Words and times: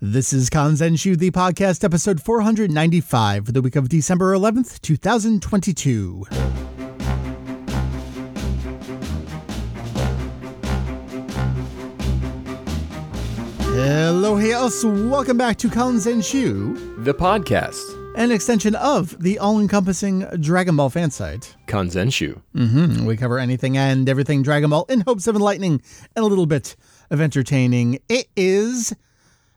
This 0.00 0.32
is 0.32 0.48
Kanzenshuu, 0.48 1.18
the 1.18 1.32
podcast, 1.32 1.82
episode 1.82 2.20
495 2.22 3.46
for 3.46 3.50
the 3.52 3.60
week 3.60 3.74
of 3.74 3.88
December 3.88 4.32
11th, 4.32 4.80
2022. 4.80 6.24
Hello, 13.70 14.36
hey, 14.36 14.52
us. 14.54 14.82
Welcome 14.84 15.36
back 15.38 15.56
to 15.58 15.68
Kanzenshuu, 15.68 17.04
The 17.04 17.14
podcast. 17.14 17.78
an 18.16 18.32
extension 18.32 18.74
of 18.74 19.20
the 19.22 19.38
all 19.38 19.60
encompassing 19.60 20.20
Dragon 20.40 20.74
Ball 20.76 20.90
fan 20.90 21.10
site. 21.10 21.54
Kanzenshuu. 21.68 22.40
hmm 22.56 23.04
We 23.06 23.16
cover 23.16 23.38
anything 23.38 23.76
and 23.76 24.08
everything 24.08 24.42
Dragon 24.42 24.70
Ball 24.70 24.84
in 24.88 25.02
hopes 25.02 25.26
of 25.28 25.36
enlightening 25.36 25.80
and 26.16 26.24
a 26.24 26.26
little 26.28 26.46
bit 26.46 26.74
of 27.10 27.20
entertaining. 27.20 28.00
It 28.08 28.26
is 28.36 28.92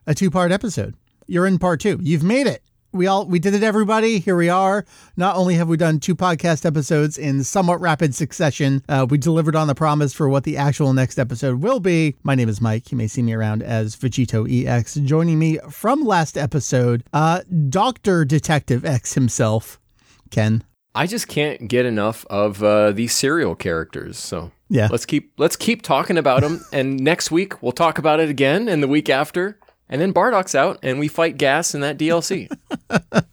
a 0.08 0.14
two 0.16 0.30
part 0.32 0.52
episode. 0.52 0.96
You're 1.28 1.48
in 1.48 1.60
part 1.60 1.80
two. 1.80 2.00
You've 2.02 2.24
made 2.24 2.48
it. 2.48 2.64
We 2.94 3.08
all 3.08 3.26
we 3.26 3.40
did 3.40 3.54
it, 3.54 3.64
everybody. 3.64 4.20
Here 4.20 4.36
we 4.36 4.50
are. 4.50 4.86
Not 5.16 5.38
only 5.38 5.56
have 5.56 5.70
we 5.70 5.78
done 5.78 6.00
two 6.02 6.14
podcast 6.16 6.66
episodes 6.66 7.18
in 7.18 7.44
somewhat 7.46 7.80
rapid 7.80 8.14
succession, 8.14 8.84
uh, 8.90 9.06
we 9.10 9.18
delivered 9.18 9.56
on 9.56 9.68
the 9.68 9.76
promise 9.76 10.14
for 10.14 10.28
what 10.28 10.44
the 10.44 10.58
actual 10.58 10.92
next 10.92 11.18
episode 11.18 11.62
will 11.62 11.80
be. 11.80 12.18
My 12.24 12.36
name 12.36 12.50
is 12.50 12.60
Mike. 12.60 12.92
You 12.92 12.98
may 12.98 13.08
see 13.08 13.22
me 13.22 13.32
around 13.32 13.64
as 13.64 13.96
Vegito 13.96 14.46
EX. 14.46 14.96
Joining 14.96 15.40
me 15.40 15.58
from 15.70 16.04
last 16.04 16.38
episode, 16.38 17.06
uh, 17.14 17.42
Doctor 17.70 18.26
Detective 18.26 18.84
X 18.84 19.14
himself, 19.14 19.80
Ken. 20.30 20.62
I 20.94 21.08
just 21.08 21.30
can't 21.30 21.70
get 21.70 21.86
enough 21.86 22.26
of 22.30 22.62
uh, 22.62 22.92
these 22.92 23.16
serial 23.16 23.56
characters. 23.56 24.18
So 24.18 24.52
Yeah. 24.68 24.90
let's 24.92 25.06
keep 25.06 25.32
let's 25.38 25.56
keep 25.56 25.82
talking 25.82 26.18
about 26.18 26.42
them. 26.42 26.66
and 26.74 27.00
next 27.00 27.32
week 27.32 27.64
we'll 27.64 27.72
talk 27.72 27.98
about 27.98 28.20
it 28.20 28.30
again, 28.30 28.68
and 28.68 28.84
the 28.84 28.90
week 28.90 29.10
after, 29.10 29.58
and 29.92 30.02
then 30.02 30.14
Bardock's 30.14 30.56
out, 30.56 30.80
and 30.82 30.98
we 30.98 31.08
fight 31.08 31.38
Gas 31.38 31.76
in 31.76 31.82
that 31.82 32.00
DLC. 32.00 32.50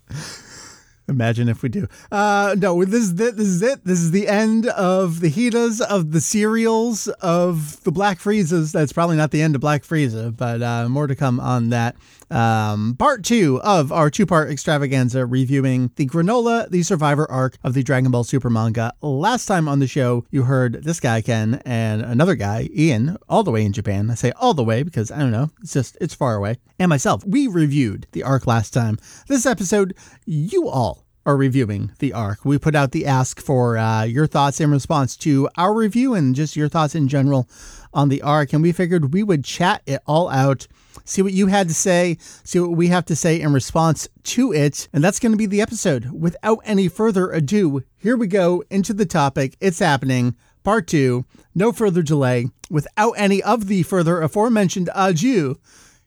Imagine 1.08 1.48
if 1.48 1.62
we 1.62 1.70
do. 1.70 1.88
Uh, 2.12 2.54
no, 2.58 2.84
this 2.84 3.04
is 3.04 3.12
it. 3.12 3.36
This 3.36 3.46
is 3.46 3.62
it. 3.62 3.82
This 3.84 4.00
is 4.00 4.10
the 4.10 4.28
end 4.28 4.66
of 4.66 5.20
the 5.20 5.28
Heeters, 5.28 5.80
of 5.80 6.12
the 6.12 6.20
cereals, 6.20 7.08
of 7.08 7.82
the 7.84 7.92
Black 7.92 8.18
Friezas. 8.18 8.72
That's 8.72 8.92
probably 8.92 9.16
not 9.16 9.30
the 9.30 9.40
end 9.40 9.54
of 9.54 9.62
Black 9.62 9.84
Frieza, 9.84 10.36
but 10.36 10.60
uh, 10.60 10.86
more 10.90 11.06
to 11.06 11.16
come 11.16 11.40
on 11.40 11.70
that. 11.70 11.96
Um, 12.30 12.96
part 12.98 13.24
two 13.24 13.60
of 13.62 13.92
our 13.92 14.10
two 14.10 14.26
part 14.26 14.50
extravaganza 14.50 15.24
reviewing 15.24 15.90
the 15.96 16.06
Granola, 16.06 16.68
the 16.70 16.82
Survivor 16.82 17.30
arc 17.30 17.56
of 17.64 17.74
the 17.74 17.82
Dragon 17.82 18.10
Ball 18.10 18.24
Super 18.24 18.50
manga. 18.50 18.92
Last 19.00 19.46
time 19.46 19.68
on 19.68 19.78
the 19.78 19.86
show, 19.86 20.24
you 20.30 20.42
heard 20.42 20.84
this 20.84 21.00
guy, 21.00 21.20
Ken, 21.20 21.62
and 21.64 22.02
another 22.02 22.34
guy, 22.34 22.68
Ian, 22.74 23.16
all 23.28 23.42
the 23.42 23.50
way 23.50 23.64
in 23.64 23.72
Japan. 23.72 24.10
I 24.10 24.14
say 24.14 24.32
all 24.32 24.54
the 24.54 24.64
way 24.64 24.82
because 24.82 25.10
I 25.10 25.18
don't 25.18 25.32
know, 25.32 25.50
it's 25.62 25.72
just, 25.72 25.96
it's 26.00 26.14
far 26.14 26.36
away. 26.36 26.58
And 26.78 26.88
myself, 26.88 27.24
we 27.24 27.46
reviewed 27.46 28.06
the 28.12 28.22
arc 28.22 28.46
last 28.46 28.72
time. 28.72 28.98
This 29.26 29.46
episode, 29.46 29.94
you 30.26 30.68
all 30.68 31.07
are 31.28 31.36
reviewing 31.36 31.92
the 31.98 32.14
arc. 32.14 32.42
We 32.42 32.56
put 32.56 32.74
out 32.74 32.92
the 32.92 33.04
ask 33.04 33.38
for 33.38 33.76
uh, 33.76 34.04
your 34.04 34.26
thoughts 34.26 34.62
in 34.62 34.70
response 34.70 35.14
to 35.18 35.46
our 35.58 35.74
review 35.74 36.14
and 36.14 36.34
just 36.34 36.56
your 36.56 36.70
thoughts 36.70 36.94
in 36.94 37.06
general 37.06 37.46
on 37.92 38.08
the 38.08 38.22
arc. 38.22 38.54
And 38.54 38.62
we 38.62 38.72
figured 38.72 39.12
we 39.12 39.22
would 39.22 39.44
chat 39.44 39.82
it 39.84 40.00
all 40.06 40.30
out, 40.30 40.66
see 41.04 41.20
what 41.20 41.34
you 41.34 41.48
had 41.48 41.68
to 41.68 41.74
say, 41.74 42.16
see 42.44 42.58
what 42.58 42.70
we 42.70 42.88
have 42.88 43.04
to 43.04 43.14
say 43.14 43.38
in 43.38 43.52
response 43.52 44.08
to 44.22 44.54
it. 44.54 44.88
And 44.90 45.04
that's 45.04 45.18
going 45.18 45.32
to 45.32 45.36
be 45.36 45.44
the 45.44 45.60
episode. 45.60 46.10
Without 46.18 46.60
any 46.64 46.88
further 46.88 47.30
ado, 47.30 47.84
here 47.98 48.16
we 48.16 48.26
go 48.26 48.64
into 48.70 48.94
the 48.94 49.04
topic. 49.04 49.54
It's 49.60 49.80
happening. 49.80 50.34
Part 50.64 50.86
two. 50.86 51.26
No 51.54 51.72
further 51.72 52.00
delay. 52.00 52.46
Without 52.70 53.12
any 53.18 53.42
of 53.42 53.66
the 53.66 53.82
further 53.82 54.22
aforementioned 54.22 54.88
adieu. 54.94 55.56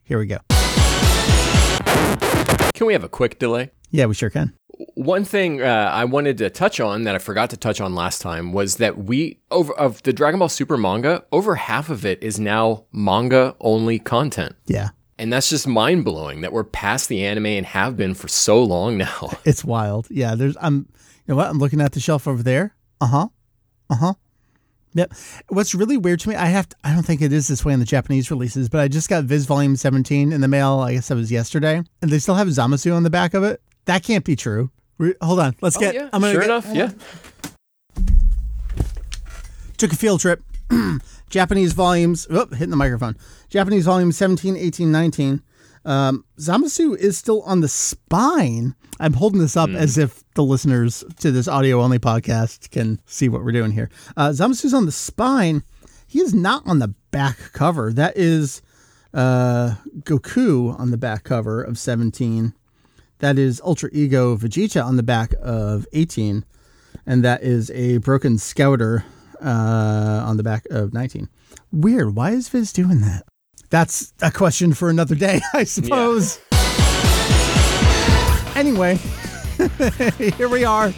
Here 0.04 0.18
we 0.18 0.26
go. 0.26 0.40
Can 2.74 2.88
we 2.88 2.94
have 2.94 3.04
a 3.04 3.10
quick 3.10 3.38
delay? 3.38 3.70
Yeah, 3.92 4.08
we 4.08 4.16
sure 4.16 4.32
can. 4.32 4.54
One 4.96 5.24
thing 5.24 5.62
uh, 5.62 5.90
I 5.94 6.06
wanted 6.06 6.38
to 6.40 6.50
touch 6.50 6.80
on 6.80 7.04
that 7.04 7.16
I 7.16 7.18
forgot 7.18 7.50
to 7.52 7.58
touch 7.58 7.80
on 7.80 7.96
last 7.96 8.22
time 8.22 8.52
was 8.52 8.76
that 8.78 8.98
we 8.98 9.40
over 9.50 9.74
of 9.74 10.04
the 10.04 10.14
Dragon 10.14 10.40
Ball 10.40 10.50
Super 10.50 10.78
manga, 10.78 11.24
over 11.32 11.56
half 11.56 11.90
of 11.90 12.06
it 12.06 12.22
is 12.22 12.40
now 12.40 12.86
manga 12.92 13.56
only 13.60 14.00
content. 14.00 14.56
Yeah. 14.66 14.90
And 15.18 15.32
that's 15.32 15.50
just 15.50 15.68
mind 15.68 16.04
blowing 16.04 16.42
that 16.42 16.52
we're 16.52 16.64
past 16.64 17.08
the 17.08 17.24
anime 17.24 17.46
and 17.46 17.66
have 17.66 17.96
been 17.96 18.16
for 18.16 18.28
so 18.28 18.64
long 18.64 18.98
now. 18.98 19.30
It's 19.46 19.64
wild. 19.64 20.08
Yeah, 20.10 20.36
there's 20.36 20.58
I'm 20.60 20.88
you 21.28 21.34
know 21.34 21.36
what? 21.36 21.48
I'm 21.48 21.60
looking 21.60 21.82
at 21.82 21.94
the 21.94 22.00
shelf 22.00 22.28
over 22.28 22.44
there. 22.44 22.76
Uh-huh. 23.00 23.28
Uh-huh. 23.90 24.14
Yep. 24.94 25.14
What's 25.50 25.74
really 25.74 25.98
weird 25.98 26.20
to 26.22 26.30
me, 26.30 26.36
I 26.36 26.48
have 26.48 26.68
to, 26.70 26.76
I 26.84 26.94
don't 26.94 27.04
think 27.04 27.22
it 27.22 27.32
is 27.32 27.48
this 27.48 27.64
way 27.64 27.74
in 27.74 27.80
the 27.80 27.86
Japanese 27.86 28.30
releases, 28.30 28.68
but 28.68 28.82
I 28.82 28.88
just 28.88 29.10
got 29.10 29.24
Viz 29.24 29.46
Volume 29.46 29.76
17 29.76 30.34
in 30.34 30.42
the 30.42 30.48
mail, 30.48 30.80
I 30.80 30.94
guess 30.96 31.08
that 31.08 31.16
was 31.16 31.32
yesterday, 31.32 31.82
and 32.02 32.12
they 32.12 32.20
still 32.20 32.36
have 32.36 32.48
Zamasu 32.48 32.94
on 32.94 33.04
the 33.04 33.10
back 33.10 33.34
of 33.34 33.44
it. 33.44 33.62
That 33.86 34.04
can't 34.04 34.26
be 34.26 34.36
true. 34.36 34.70
Re- 35.02 35.16
hold 35.20 35.40
on. 35.40 35.56
Let's 35.62 35.78
get 35.78 35.96
Oh, 35.96 35.98
yeah, 36.00 36.10
I'm 36.14 36.22
gonna 36.22 36.32
sure 36.34 36.42
get- 36.42 36.50
enough, 36.52 36.68
yeah. 36.76 36.92
took 39.78 39.92
a 39.92 39.96
field 39.96 40.20
trip. 40.20 40.44
Japanese 41.30 41.74
volumes, 41.74 42.28
oh, 42.30 42.46
hitting 42.48 42.70
the 42.70 42.76
microphone. 42.76 43.16
Japanese 43.50 43.86
volumes 43.86 44.16
17, 44.18 44.56
18, 44.56 44.92
19. 44.92 45.42
Um, 45.86 46.24
Zamasu 46.38 46.96
is 46.96 47.18
still 47.18 47.42
on 47.44 47.62
the 47.62 47.68
spine. 47.68 48.76
I'm 49.00 49.14
holding 49.14 49.40
this 49.40 49.58
up 49.58 49.72
as 49.72 49.98
if 49.98 50.24
the 50.36 50.44
listeners 50.44 51.04
to 51.20 51.32
this 51.32 51.48
audio 51.48 51.82
only 51.82 51.98
podcast 51.98 52.70
can 52.70 53.02
see 53.08 53.28
what 53.28 53.44
we're 53.44 53.52
doing 53.54 53.72
here. 53.72 53.90
Uh, 54.16 54.30
Zamasu's 54.30 54.76
on 54.76 54.86
the 54.86 54.92
spine. 54.92 55.64
He 56.06 56.20
is 56.20 56.36
not 56.36 56.62
on 56.68 56.78
the 56.78 56.94
back 57.10 57.38
cover. 57.54 57.92
That 57.92 58.16
is 58.16 58.62
uh, 59.16 59.76
Goku 60.02 60.78
on 60.80 60.92
the 60.92 60.98
back 60.98 61.24
cover 61.24 61.64
of 61.64 61.80
17. 61.80 62.54
That 63.22 63.38
is 63.38 63.62
Ultra 63.64 63.90
Ego 63.94 64.36
Vegeta 64.36 64.84
on 64.84 64.98
the 64.98 65.04
back 65.04 65.36
of 65.42 65.88
18 65.94 66.44
and 67.06 67.24
that 67.24 67.44
is 67.44 67.70
a 67.72 67.98
broken 67.98 68.40
scouter 68.40 69.06
uh, 69.40 70.24
on 70.26 70.38
the 70.38 70.44
back 70.44 70.66
of 70.72 70.92
19. 70.92 71.30
Weird. 71.72 72.16
Why 72.16 72.32
is 72.32 72.50
Viz 72.50 72.74
doing 72.74 73.02
that? 73.02 73.24
That's 73.70 74.12
a 74.24 74.32
question 74.32 74.74
for 74.74 74.90
another 74.90 75.14
day, 75.14 75.40
I 75.54 75.66
suppose. 75.66 76.40
Anyway, 78.56 78.96
here 80.36 80.50
we 80.50 80.66
are 80.66 80.92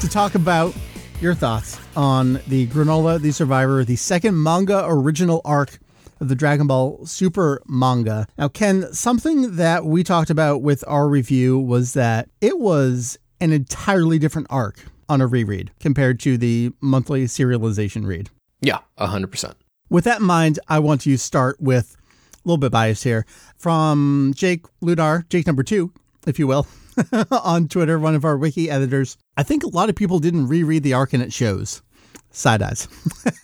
to 0.00 0.08
talk 0.08 0.34
about 0.34 0.74
your 1.22 1.34
thoughts 1.34 1.78
on 1.96 2.34
the 2.46 2.66
Granola, 2.68 3.18
the 3.20 3.32
Survivor, 3.32 3.84
the 3.84 3.96
second 3.96 4.40
manga 4.40 4.84
original 4.86 5.40
arc 5.46 5.78
of 6.20 6.28
the 6.28 6.34
Dragon 6.34 6.66
Ball 6.66 7.04
Super 7.06 7.62
manga. 7.66 8.26
Now, 8.38 8.48
Ken, 8.48 8.92
something 8.92 9.56
that 9.56 9.84
we 9.84 10.04
talked 10.04 10.30
about 10.30 10.62
with 10.62 10.84
our 10.86 11.08
review 11.08 11.58
was 11.58 11.94
that 11.94 12.28
it 12.40 12.58
was 12.58 13.18
an 13.40 13.52
entirely 13.52 14.18
different 14.18 14.46
arc 14.50 14.84
on 15.08 15.20
a 15.20 15.26
reread 15.26 15.72
compared 15.80 16.20
to 16.20 16.36
the 16.38 16.72
monthly 16.80 17.24
serialization 17.24 18.06
read. 18.06 18.30
Yeah, 18.60 18.78
100%. 18.98 19.54
With 19.88 20.04
that 20.04 20.20
in 20.20 20.26
mind, 20.26 20.58
I 20.68 20.78
want 20.78 21.00
to 21.02 21.16
start 21.16 21.60
with 21.60 21.96
a 22.34 22.48
little 22.48 22.58
bit 22.58 22.70
biased 22.70 23.04
here 23.04 23.26
from 23.56 24.32
Jake 24.36 24.66
Ludar, 24.82 25.28
Jake 25.28 25.46
number 25.46 25.62
two, 25.62 25.92
if 26.26 26.38
you 26.38 26.46
will, 26.46 26.66
on 27.30 27.66
Twitter, 27.66 27.98
one 27.98 28.14
of 28.14 28.24
our 28.24 28.36
wiki 28.36 28.70
editors. 28.70 29.16
I 29.36 29.42
think 29.42 29.64
a 29.64 29.68
lot 29.68 29.88
of 29.88 29.96
people 29.96 30.18
didn't 30.18 30.48
reread 30.48 30.82
the 30.82 30.94
arc 30.94 31.12
and 31.12 31.22
it 31.22 31.32
shows. 31.32 31.82
Side 32.30 32.62
eyes. 32.62 32.86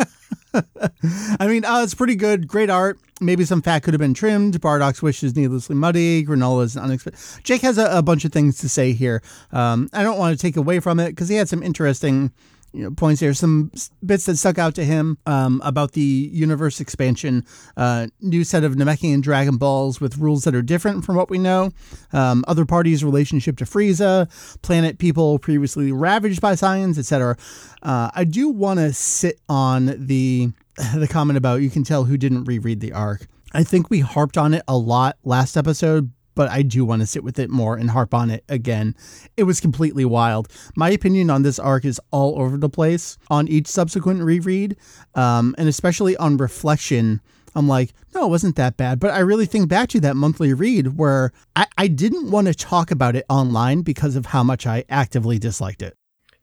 I 1.40 1.46
mean, 1.46 1.64
uh, 1.64 1.82
it's 1.82 1.94
pretty 1.94 2.16
good. 2.16 2.48
Great 2.48 2.70
art. 2.70 2.98
Maybe 3.20 3.44
some 3.44 3.62
fat 3.62 3.82
could 3.82 3.94
have 3.94 4.00
been 4.00 4.14
trimmed. 4.14 4.60
Bardock's 4.60 5.02
wish 5.02 5.22
is 5.22 5.34
needlessly 5.34 5.74
muddy. 5.74 6.24
Granola's 6.24 6.76
unexpected. 6.76 7.20
Jake 7.44 7.62
has 7.62 7.78
a, 7.78 7.86
a 7.98 8.02
bunch 8.02 8.24
of 8.24 8.32
things 8.32 8.58
to 8.58 8.68
say 8.68 8.92
here. 8.92 9.22
Um, 9.52 9.88
I 9.92 10.02
don't 10.02 10.18
want 10.18 10.38
to 10.38 10.40
take 10.40 10.56
away 10.56 10.80
from 10.80 11.00
it 11.00 11.10
because 11.10 11.28
he 11.28 11.36
had 11.36 11.48
some 11.48 11.62
interesting 11.62 12.30
you 12.76 12.82
know, 12.82 12.90
points 12.90 13.20
here. 13.20 13.32
Some 13.32 13.72
bits 14.04 14.26
that 14.26 14.36
stuck 14.36 14.58
out 14.58 14.74
to 14.74 14.84
him 14.84 15.16
um, 15.24 15.62
about 15.64 15.92
the 15.92 16.30
universe 16.32 16.78
expansion. 16.78 17.44
Uh, 17.76 18.08
new 18.20 18.44
set 18.44 18.64
of 18.64 18.74
Namekian 18.74 19.22
Dragon 19.22 19.56
Balls 19.56 19.98
with 20.00 20.18
rules 20.18 20.44
that 20.44 20.54
are 20.54 20.62
different 20.62 21.04
from 21.04 21.16
what 21.16 21.30
we 21.30 21.38
know. 21.38 21.70
Um, 22.12 22.44
other 22.46 22.66
parties' 22.66 23.02
relationship 23.02 23.56
to 23.58 23.64
Frieza, 23.64 24.28
planet 24.60 24.98
people 24.98 25.38
previously 25.38 25.90
ravaged 25.90 26.42
by 26.42 26.52
Saiyans, 26.52 26.98
etc. 26.98 27.38
Uh, 27.82 28.10
I 28.14 28.24
do 28.24 28.50
want 28.50 28.78
to 28.78 28.92
sit 28.92 29.40
on 29.48 30.06
the 30.06 30.50
the 30.94 31.08
comment 31.08 31.38
about 31.38 31.62
you 31.62 31.70
can 31.70 31.84
tell 31.84 32.04
who 32.04 32.18
didn't 32.18 32.44
reread 32.44 32.80
the 32.80 32.92
arc. 32.92 33.26
I 33.54 33.64
think 33.64 33.88
we 33.88 34.00
harped 34.00 34.36
on 34.36 34.52
it 34.52 34.62
a 34.68 34.76
lot 34.76 35.16
last 35.24 35.56
episode, 35.56 36.10
but 36.36 36.48
I 36.48 36.62
do 36.62 36.84
want 36.84 37.00
to 37.00 37.06
sit 37.06 37.24
with 37.24 37.40
it 37.40 37.50
more 37.50 37.76
and 37.76 37.90
harp 37.90 38.14
on 38.14 38.30
it 38.30 38.44
again. 38.48 38.94
It 39.36 39.42
was 39.42 39.58
completely 39.58 40.04
wild. 40.04 40.46
My 40.76 40.90
opinion 40.90 41.30
on 41.30 41.42
this 41.42 41.58
arc 41.58 41.84
is 41.84 42.00
all 42.12 42.40
over 42.40 42.56
the 42.56 42.68
place 42.68 43.18
on 43.28 43.48
each 43.48 43.66
subsequent 43.66 44.22
reread, 44.22 44.76
um, 45.16 45.56
and 45.58 45.68
especially 45.68 46.16
on 46.18 46.36
reflection. 46.36 47.20
I'm 47.56 47.66
like, 47.66 47.94
no, 48.14 48.26
it 48.26 48.28
wasn't 48.28 48.56
that 48.56 48.76
bad. 48.76 49.00
But 49.00 49.12
I 49.12 49.20
really 49.20 49.46
think 49.46 49.68
back 49.68 49.88
to 49.90 50.00
that 50.00 50.14
monthly 50.14 50.52
read 50.52 50.98
where 50.98 51.32
I, 51.56 51.66
I 51.78 51.88
didn't 51.88 52.30
want 52.30 52.48
to 52.48 52.54
talk 52.54 52.90
about 52.90 53.16
it 53.16 53.24
online 53.30 53.80
because 53.80 54.14
of 54.14 54.26
how 54.26 54.44
much 54.44 54.66
I 54.66 54.84
actively 54.90 55.38
disliked 55.38 55.80
it. 55.80 55.96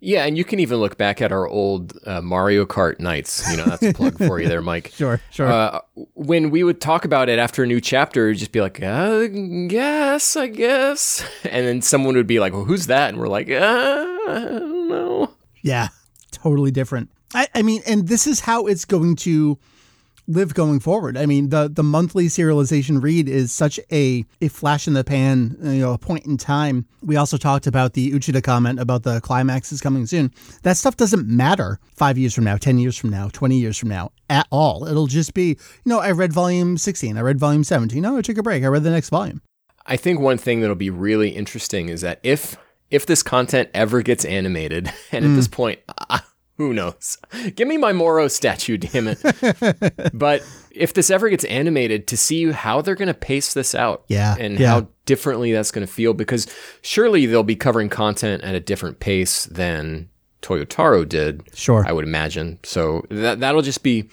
Yeah, 0.04 0.26
and 0.26 0.38
you 0.38 0.44
can 0.44 0.60
even 0.60 0.80
look 0.80 0.98
back 0.98 1.22
at 1.22 1.32
our 1.32 1.48
old 1.48 1.98
uh, 2.06 2.22
Mario 2.22 2.66
Kart 2.66 3.00
nights. 3.00 3.50
You 3.50 3.58
know, 3.58 3.64
that's 3.66 3.84
a 3.84 3.94
plug 3.94 4.18
for 4.18 4.40
you 4.40 4.50
there, 4.50 4.62
Mike. 4.62 4.92
Sure, 5.04 5.20
sure. 5.32 5.52
Uh, 5.52 5.80
when 6.14 6.50
we 6.50 6.64
would 6.64 6.80
talk 6.80 7.06
about 7.06 7.28
it 7.30 7.40
after 7.40 7.64
a 7.64 7.68
new 7.68 7.80
chapter, 7.82 8.28
it'd 8.28 8.40
just 8.40 8.52
be 8.52 8.62
like, 8.62 8.82
uh, 8.84 9.28
guess, 9.68 10.36
I 10.36 10.48
guess. 10.48 11.26
And 11.46 11.66
then 11.66 11.82
someone 11.82 12.16
would 12.16 12.28
be 12.28 12.40
like, 12.40 12.54
well, 12.54 12.66
who's 12.66 12.88
that? 12.88 13.10
And 13.10 13.18
we're 13.18 13.28
like, 13.28 13.50
uh, 13.50 13.56
I 13.56 14.46
don't 14.50 14.90
know. 14.90 15.34
Yeah, 15.62 15.88
totally 16.32 16.72
different. 16.72 17.10
I, 17.34 17.48
I 17.56 17.62
mean, 17.62 17.82
and 17.88 18.08
this 18.08 18.28
is 18.28 18.42
how 18.42 18.68
it's 18.68 18.86
going 18.86 19.16
to 19.18 19.58
live 20.28 20.54
going 20.54 20.80
forward. 20.80 21.18
I 21.18 21.26
mean, 21.26 21.50
the 21.50 21.70
the 21.70 21.84
monthly 21.84 22.28
serialization 22.28 23.02
read 23.02 23.28
is 23.28 23.52
such 23.52 23.80
a 23.92 24.26
a 24.42 24.48
flash 24.48 24.88
in 24.88 24.94
the 24.94 25.04
pan, 25.04 25.58
you 25.62 25.80
know, 25.80 25.94
a 25.94 25.98
point 25.98 26.26
in 26.26 26.38
time. 26.38 26.86
We 27.02 27.16
also 27.16 27.38
talked 27.38 27.68
about 27.68 27.94
the 27.94 28.12
Uchida 28.12 28.44
comment 28.44 28.80
about 28.80 29.04
the 29.04 29.22
climax 29.22 29.72
is 29.72 29.82
coming 29.82 30.06
soon. 30.06 30.32
That 30.64 30.78
stuff 30.78 30.98
doesn't 30.98 31.28
matter 31.28 31.80
five 31.96 32.18
years 32.18 32.34
from 32.34 32.44
now, 32.44 32.58
ten 32.58 32.78
years 32.78 32.98
from 32.98 33.10
now, 33.10 33.30
twenty 33.30 33.58
years 33.58 33.78
from 33.78 33.90
now 33.90 34.12
at 34.30 34.48
all. 34.52 34.86
It'll 34.86 35.08
just 35.08 35.34
be, 35.34 35.50
you 35.50 35.58
know, 35.86 36.00
I 36.00 36.12
read 36.12 36.34
volume 36.34 36.78
sixteen, 36.78 37.18
I 37.18 37.22
read 37.22 37.40
volume 37.40 37.64
seventeen. 37.64 38.06
Oh, 38.06 38.18
I 38.18 38.22
took 38.22 38.38
a 38.38 38.44
break. 38.44 38.64
I 38.64 38.68
read 38.68 38.84
the 38.84 38.92
next 38.92 39.10
volume. 39.10 39.42
I 39.86 39.98
think 39.98 40.20
one 40.20 40.38
thing 40.38 40.62
that'll 40.62 40.76
be 40.76 40.90
really 40.90 41.30
interesting 41.30 41.90
is 41.90 42.02
that 42.02 42.20
if 42.24 42.58
if 42.90 43.06
this 43.06 43.24
content 43.24 43.70
ever 43.74 44.02
gets 44.02 44.24
animated, 44.24 44.92
and 45.12 45.26
at 45.26 45.36
this 45.36 45.48
mm. 45.48 45.52
point, 45.52 45.80
I, 46.10 46.22
who 46.58 46.74
knows? 46.74 47.18
Give 47.56 47.68
me 47.68 47.78
my 47.78 47.94
Moro 47.94 48.28
statue, 48.28 48.78
damn 48.78 49.08
it. 49.08 50.12
but 50.14 50.44
if 50.72 50.94
this 50.94 51.10
ever 51.10 51.30
gets 51.30 51.44
animated, 51.46 52.08
to 52.08 52.18
see 52.18 52.52
how 52.52 52.82
they're 52.82 52.96
going 52.96 53.08
to 53.08 53.14
pace 53.14 53.54
this 53.54 53.74
out. 53.74 54.04
Yeah, 54.08 54.36
And 54.40 54.60
yeah. 54.60 54.68
how 54.70 54.88
differently 55.06 55.52
that's 55.52 55.72
going 55.72 55.86
to 55.86 55.92
feel, 55.92 56.14
because 56.14 56.48
surely 56.82 57.26
they'll 57.26 57.44
be 57.44 57.56
covering 57.56 57.90
content 57.90 58.44
at 58.44 58.54
a 58.56 58.60
different 58.60 59.00
pace 59.00 59.46
than 59.46 60.10
Toyotaro 60.44 61.08
did. 61.08 61.42
Sure. 61.54 61.84
I 61.88 61.92
would 61.92 62.06
imagine. 62.06 62.60
So 62.64 63.04
that, 63.10 63.40
that'll 63.40 63.62
just 63.62 63.82
be 63.84 64.10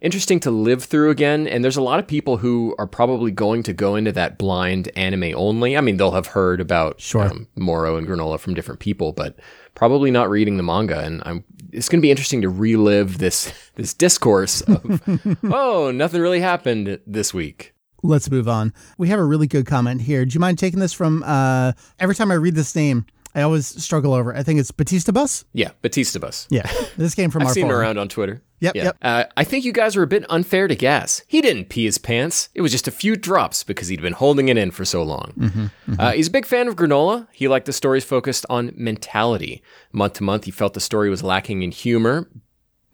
interesting 0.00 0.40
to 0.40 0.50
live 0.50 0.84
through 0.84 1.10
again. 1.10 1.46
And 1.48 1.64
there's 1.64 1.76
a 1.76 1.82
lot 1.82 1.98
of 1.98 2.06
people 2.06 2.36
who 2.36 2.74
are 2.78 2.86
probably 2.86 3.30
going 3.30 3.62
to 3.64 3.72
go 3.72 3.94
into 3.94 4.12
that 4.12 4.36
blind 4.38 4.90
anime 4.96 5.32
only. 5.36 5.76
I 5.76 5.80
mean, 5.80 5.96
they'll 5.96 6.10
have 6.12 6.26
heard 6.28 6.60
about 6.60 7.00
Sure. 7.00 7.24
um, 7.24 7.48
Moro 7.56 7.96
and 7.96 8.06
Granola 8.06 8.38
from 8.38 8.54
different 8.54 8.80
people, 8.80 9.12
but 9.12 9.36
probably 9.74 10.10
not 10.10 10.30
reading 10.30 10.56
the 10.56 10.62
manga. 10.62 11.00
And 11.00 11.22
I'm, 11.24 11.44
it's 11.72 11.88
going 11.88 12.00
to 12.00 12.02
be 12.02 12.10
interesting 12.10 12.42
to 12.42 12.48
relive 12.48 13.18
this 13.18 13.52
this 13.74 13.94
discourse 13.94 14.60
of, 14.62 15.38
oh, 15.44 15.90
nothing 15.90 16.20
really 16.20 16.40
happened 16.40 16.98
this 17.06 17.32
week. 17.32 17.74
Let's 18.02 18.30
move 18.30 18.48
on. 18.48 18.72
We 18.98 19.08
have 19.08 19.20
a 19.20 19.24
really 19.24 19.46
good 19.46 19.64
comment 19.64 20.02
here. 20.02 20.24
Do 20.24 20.34
you 20.34 20.40
mind 20.40 20.58
taking 20.58 20.80
this 20.80 20.92
from 20.92 21.22
uh 21.24 21.72
every 21.98 22.14
time 22.14 22.30
I 22.30 22.34
read 22.34 22.54
this 22.54 22.74
name, 22.74 23.06
I 23.34 23.42
always 23.42 23.66
struggle 23.82 24.12
over. 24.14 24.36
I 24.36 24.42
think 24.42 24.60
it's 24.60 24.70
Batista 24.70 25.10
Bus. 25.12 25.44
Yeah, 25.54 25.70
Batista 25.80 26.18
Bus. 26.18 26.46
Yeah. 26.50 26.70
This 26.96 27.14
came 27.14 27.30
from 27.30 27.42
I've 27.42 27.48
our 27.48 27.54
seen 27.54 27.66
him 27.66 27.72
around 27.72 27.98
on 27.98 28.08
Twitter. 28.08 28.42
Yep, 28.60 28.76
Yeah. 28.76 28.84
yep. 28.84 28.96
Uh, 29.02 29.24
I 29.36 29.44
think 29.44 29.64
you 29.64 29.72
guys 29.72 29.96
are 29.96 30.02
a 30.02 30.06
bit 30.06 30.24
unfair 30.30 30.68
to 30.68 30.76
Gas. 30.76 31.22
He 31.26 31.40
didn't 31.40 31.68
pee 31.70 31.84
his 31.84 31.98
pants. 31.98 32.48
It 32.54 32.60
was 32.60 32.70
just 32.70 32.86
a 32.86 32.90
few 32.92 33.16
drops 33.16 33.64
because 33.64 33.88
he'd 33.88 34.02
been 34.02 34.12
holding 34.12 34.48
it 34.48 34.56
in 34.58 34.70
for 34.70 34.84
so 34.84 35.02
long. 35.02 35.32
Mm-hmm, 35.38 35.94
Uh, 36.00 36.12
he's 36.12 36.28
a 36.28 36.30
big 36.30 36.46
fan 36.46 36.68
of 36.68 36.76
Granola. 36.76 37.26
He 37.32 37.48
liked 37.48 37.66
the 37.66 37.72
stories 37.72 38.04
focused 38.04 38.44
on 38.50 38.72
mentality. 38.76 39.62
Month 39.92 40.14
to 40.14 40.22
month, 40.24 40.44
he 40.44 40.50
felt 40.50 40.74
the 40.74 40.80
story 40.80 41.08
was 41.10 41.22
lacking 41.24 41.62
in 41.62 41.70
humor. 41.72 42.28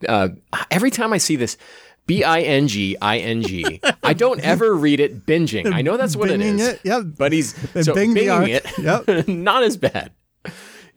Uh, 0.07 0.29
every 0.71 0.89
time 0.91 1.11
I 1.13 1.17
see 1.17 1.35
this, 1.35 1.57
B 2.07 2.23
I 2.23 2.39
N 2.41 2.67
G 2.67 2.95
I 3.01 3.17
N 3.19 3.43
G, 3.43 3.79
I 4.01 4.13
don't 4.13 4.39
ever 4.39 4.73
read 4.73 4.99
it 4.99 5.25
binging. 5.27 5.71
I 5.71 5.81
know 5.83 5.97
that's 5.97 6.15
what 6.15 6.31
it 6.31 6.39
Binging 6.39 6.59
is. 6.59 6.67
it, 6.69 6.79
yep. 6.83 7.03
But 7.17 7.31
he's 7.33 7.53
so 7.85 7.93
Bing 7.93 8.15
binging 8.15 8.47
it. 8.47 8.65
Yep. 8.79 9.27
not 9.27 9.61
as 9.63 9.77
bad. 9.77 10.11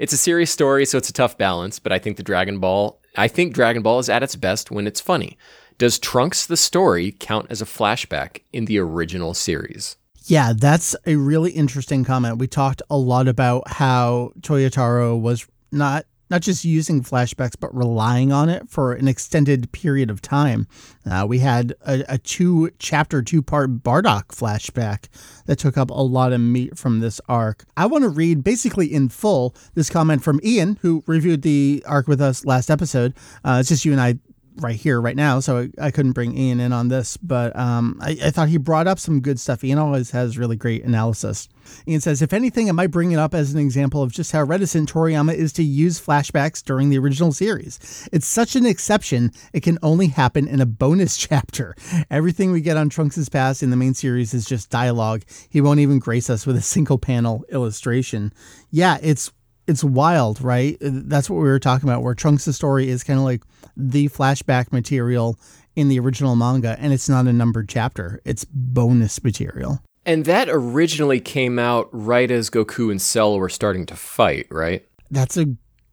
It's 0.02 0.12
a 0.12 0.16
serious 0.16 0.50
story, 0.50 0.84
so 0.84 0.98
it's 0.98 1.10
a 1.10 1.12
tough 1.12 1.38
balance, 1.38 1.78
but 1.78 1.92
I 1.92 2.00
think 2.00 2.16
the 2.16 2.24
Dragon 2.24 2.58
Ball, 2.58 3.00
I 3.16 3.28
think 3.28 3.54
Dragon 3.54 3.82
Ball 3.82 4.00
is 4.00 4.08
at 4.08 4.24
its 4.24 4.34
best 4.34 4.68
when 4.68 4.88
it's 4.88 5.00
funny. 5.00 5.38
Does 5.78 6.00
Trunks 6.00 6.44
the 6.44 6.56
story 6.56 7.14
count 7.20 7.46
as 7.50 7.62
a 7.62 7.64
flashback 7.64 8.40
in 8.52 8.64
the 8.64 8.78
original 8.80 9.32
series? 9.32 9.96
Yeah, 10.24 10.54
that's 10.56 10.96
a 11.06 11.14
really 11.14 11.52
interesting 11.52 12.02
comment. 12.02 12.38
We 12.38 12.48
talked 12.48 12.82
a 12.90 12.96
lot 12.96 13.28
about 13.28 13.68
how 13.68 14.32
Toyotaro 14.40 15.20
was 15.20 15.46
not 15.70 16.04
not 16.32 16.40
just 16.40 16.64
using 16.64 17.02
flashbacks 17.02 17.54
but 17.60 17.72
relying 17.76 18.32
on 18.32 18.48
it 18.48 18.68
for 18.68 18.94
an 18.94 19.06
extended 19.06 19.70
period 19.70 20.10
of 20.10 20.22
time. 20.22 20.66
Uh, 21.08 21.26
we 21.28 21.38
had 21.40 21.74
a, 21.86 22.02
a 22.14 22.18
two 22.18 22.70
chapter, 22.78 23.22
two 23.22 23.42
part 23.42 23.82
Bardock 23.82 24.28
flashback 24.28 25.08
that 25.46 25.58
took 25.58 25.76
up 25.76 25.90
a 25.90 25.94
lot 25.94 26.32
of 26.32 26.40
meat 26.40 26.78
from 26.78 27.00
this 27.00 27.20
arc. 27.28 27.64
I 27.76 27.86
want 27.86 28.02
to 28.02 28.08
read 28.08 28.42
basically 28.42 28.92
in 28.92 29.10
full 29.10 29.54
this 29.74 29.90
comment 29.90 30.24
from 30.24 30.40
Ian, 30.42 30.78
who 30.80 31.04
reviewed 31.06 31.42
the 31.42 31.84
arc 31.86 32.08
with 32.08 32.20
us 32.20 32.46
last 32.46 32.70
episode. 32.70 33.14
Uh, 33.44 33.58
it's 33.60 33.68
just 33.68 33.84
you 33.84 33.92
and 33.92 34.00
I 34.00 34.18
right 34.56 34.76
here, 34.76 35.00
right 35.00 35.16
now, 35.16 35.40
so 35.40 35.68
I, 35.78 35.86
I 35.86 35.90
couldn't 35.90 36.12
bring 36.12 36.36
Ian 36.36 36.60
in 36.60 36.72
on 36.72 36.88
this, 36.88 37.16
but 37.16 37.54
um, 37.56 37.98
I, 38.00 38.18
I 38.24 38.30
thought 38.30 38.48
he 38.48 38.58
brought 38.58 38.86
up 38.86 38.98
some 38.98 39.20
good 39.20 39.40
stuff. 39.40 39.64
Ian 39.64 39.78
always 39.78 40.10
has 40.10 40.38
really 40.38 40.56
great 40.56 40.84
analysis. 40.84 41.48
Ian 41.86 42.00
says, 42.00 42.22
if 42.22 42.32
anything, 42.32 42.68
I 42.68 42.72
might 42.72 42.90
bring 42.90 43.12
it 43.12 43.18
up 43.18 43.34
as 43.34 43.52
an 43.52 43.60
example 43.60 44.02
of 44.02 44.12
just 44.12 44.32
how 44.32 44.42
reticent 44.42 44.92
Toriyama 44.92 45.34
is 45.34 45.52
to 45.54 45.62
use 45.62 46.00
flashbacks 46.00 46.62
during 46.62 46.90
the 46.90 46.98
original 46.98 47.32
series. 47.32 48.08
It's 48.12 48.26
such 48.26 48.56
an 48.56 48.66
exception, 48.66 49.32
it 49.52 49.62
can 49.62 49.78
only 49.82 50.08
happen 50.08 50.46
in 50.48 50.60
a 50.60 50.66
bonus 50.66 51.16
chapter. 51.22 51.74
Everything 52.10 52.52
we 52.52 52.60
get 52.60 52.76
on 52.76 52.88
Trunks' 52.88 53.28
past 53.28 53.62
in 53.62 53.70
the 53.70 53.76
main 53.76 53.94
series 53.94 54.34
is 54.34 54.44
just 54.44 54.70
dialogue. 54.70 55.22
He 55.48 55.60
won't 55.60 55.80
even 55.80 55.98
grace 55.98 56.28
us 56.28 56.46
with 56.46 56.56
a 56.56 56.62
single 56.62 56.98
panel 56.98 57.44
illustration. 57.50 58.32
Yeah, 58.70 58.98
it's 59.02 59.32
it's 59.66 59.84
wild, 59.84 60.40
right? 60.40 60.76
Uh, 60.82 60.90
that's 61.04 61.30
what 61.30 61.36
we 61.36 61.48
were 61.48 61.58
talking 61.58 61.88
about, 61.88 62.02
where 62.02 62.14
Trunks' 62.14 62.54
story 62.54 62.88
is 62.88 63.04
kind 63.04 63.18
of 63.18 63.24
like 63.24 63.42
the 63.76 64.08
flashback 64.08 64.72
material 64.72 65.38
in 65.76 65.88
the 65.88 65.98
original 65.98 66.36
manga, 66.36 66.76
and 66.78 66.92
it's 66.92 67.08
not 67.08 67.26
a 67.26 67.32
numbered 67.32 67.68
chapter, 67.68 68.20
it's 68.24 68.44
bonus 68.44 69.22
material. 69.24 69.80
And 70.04 70.24
that 70.24 70.48
originally 70.50 71.20
came 71.20 71.58
out 71.58 71.88
right 71.92 72.30
as 72.30 72.50
Goku 72.50 72.90
and 72.90 73.00
Cell 73.00 73.38
were 73.38 73.48
starting 73.48 73.86
to 73.86 73.96
fight, 73.96 74.46
right? 74.50 74.84
That's 75.10 75.36
a 75.36 75.46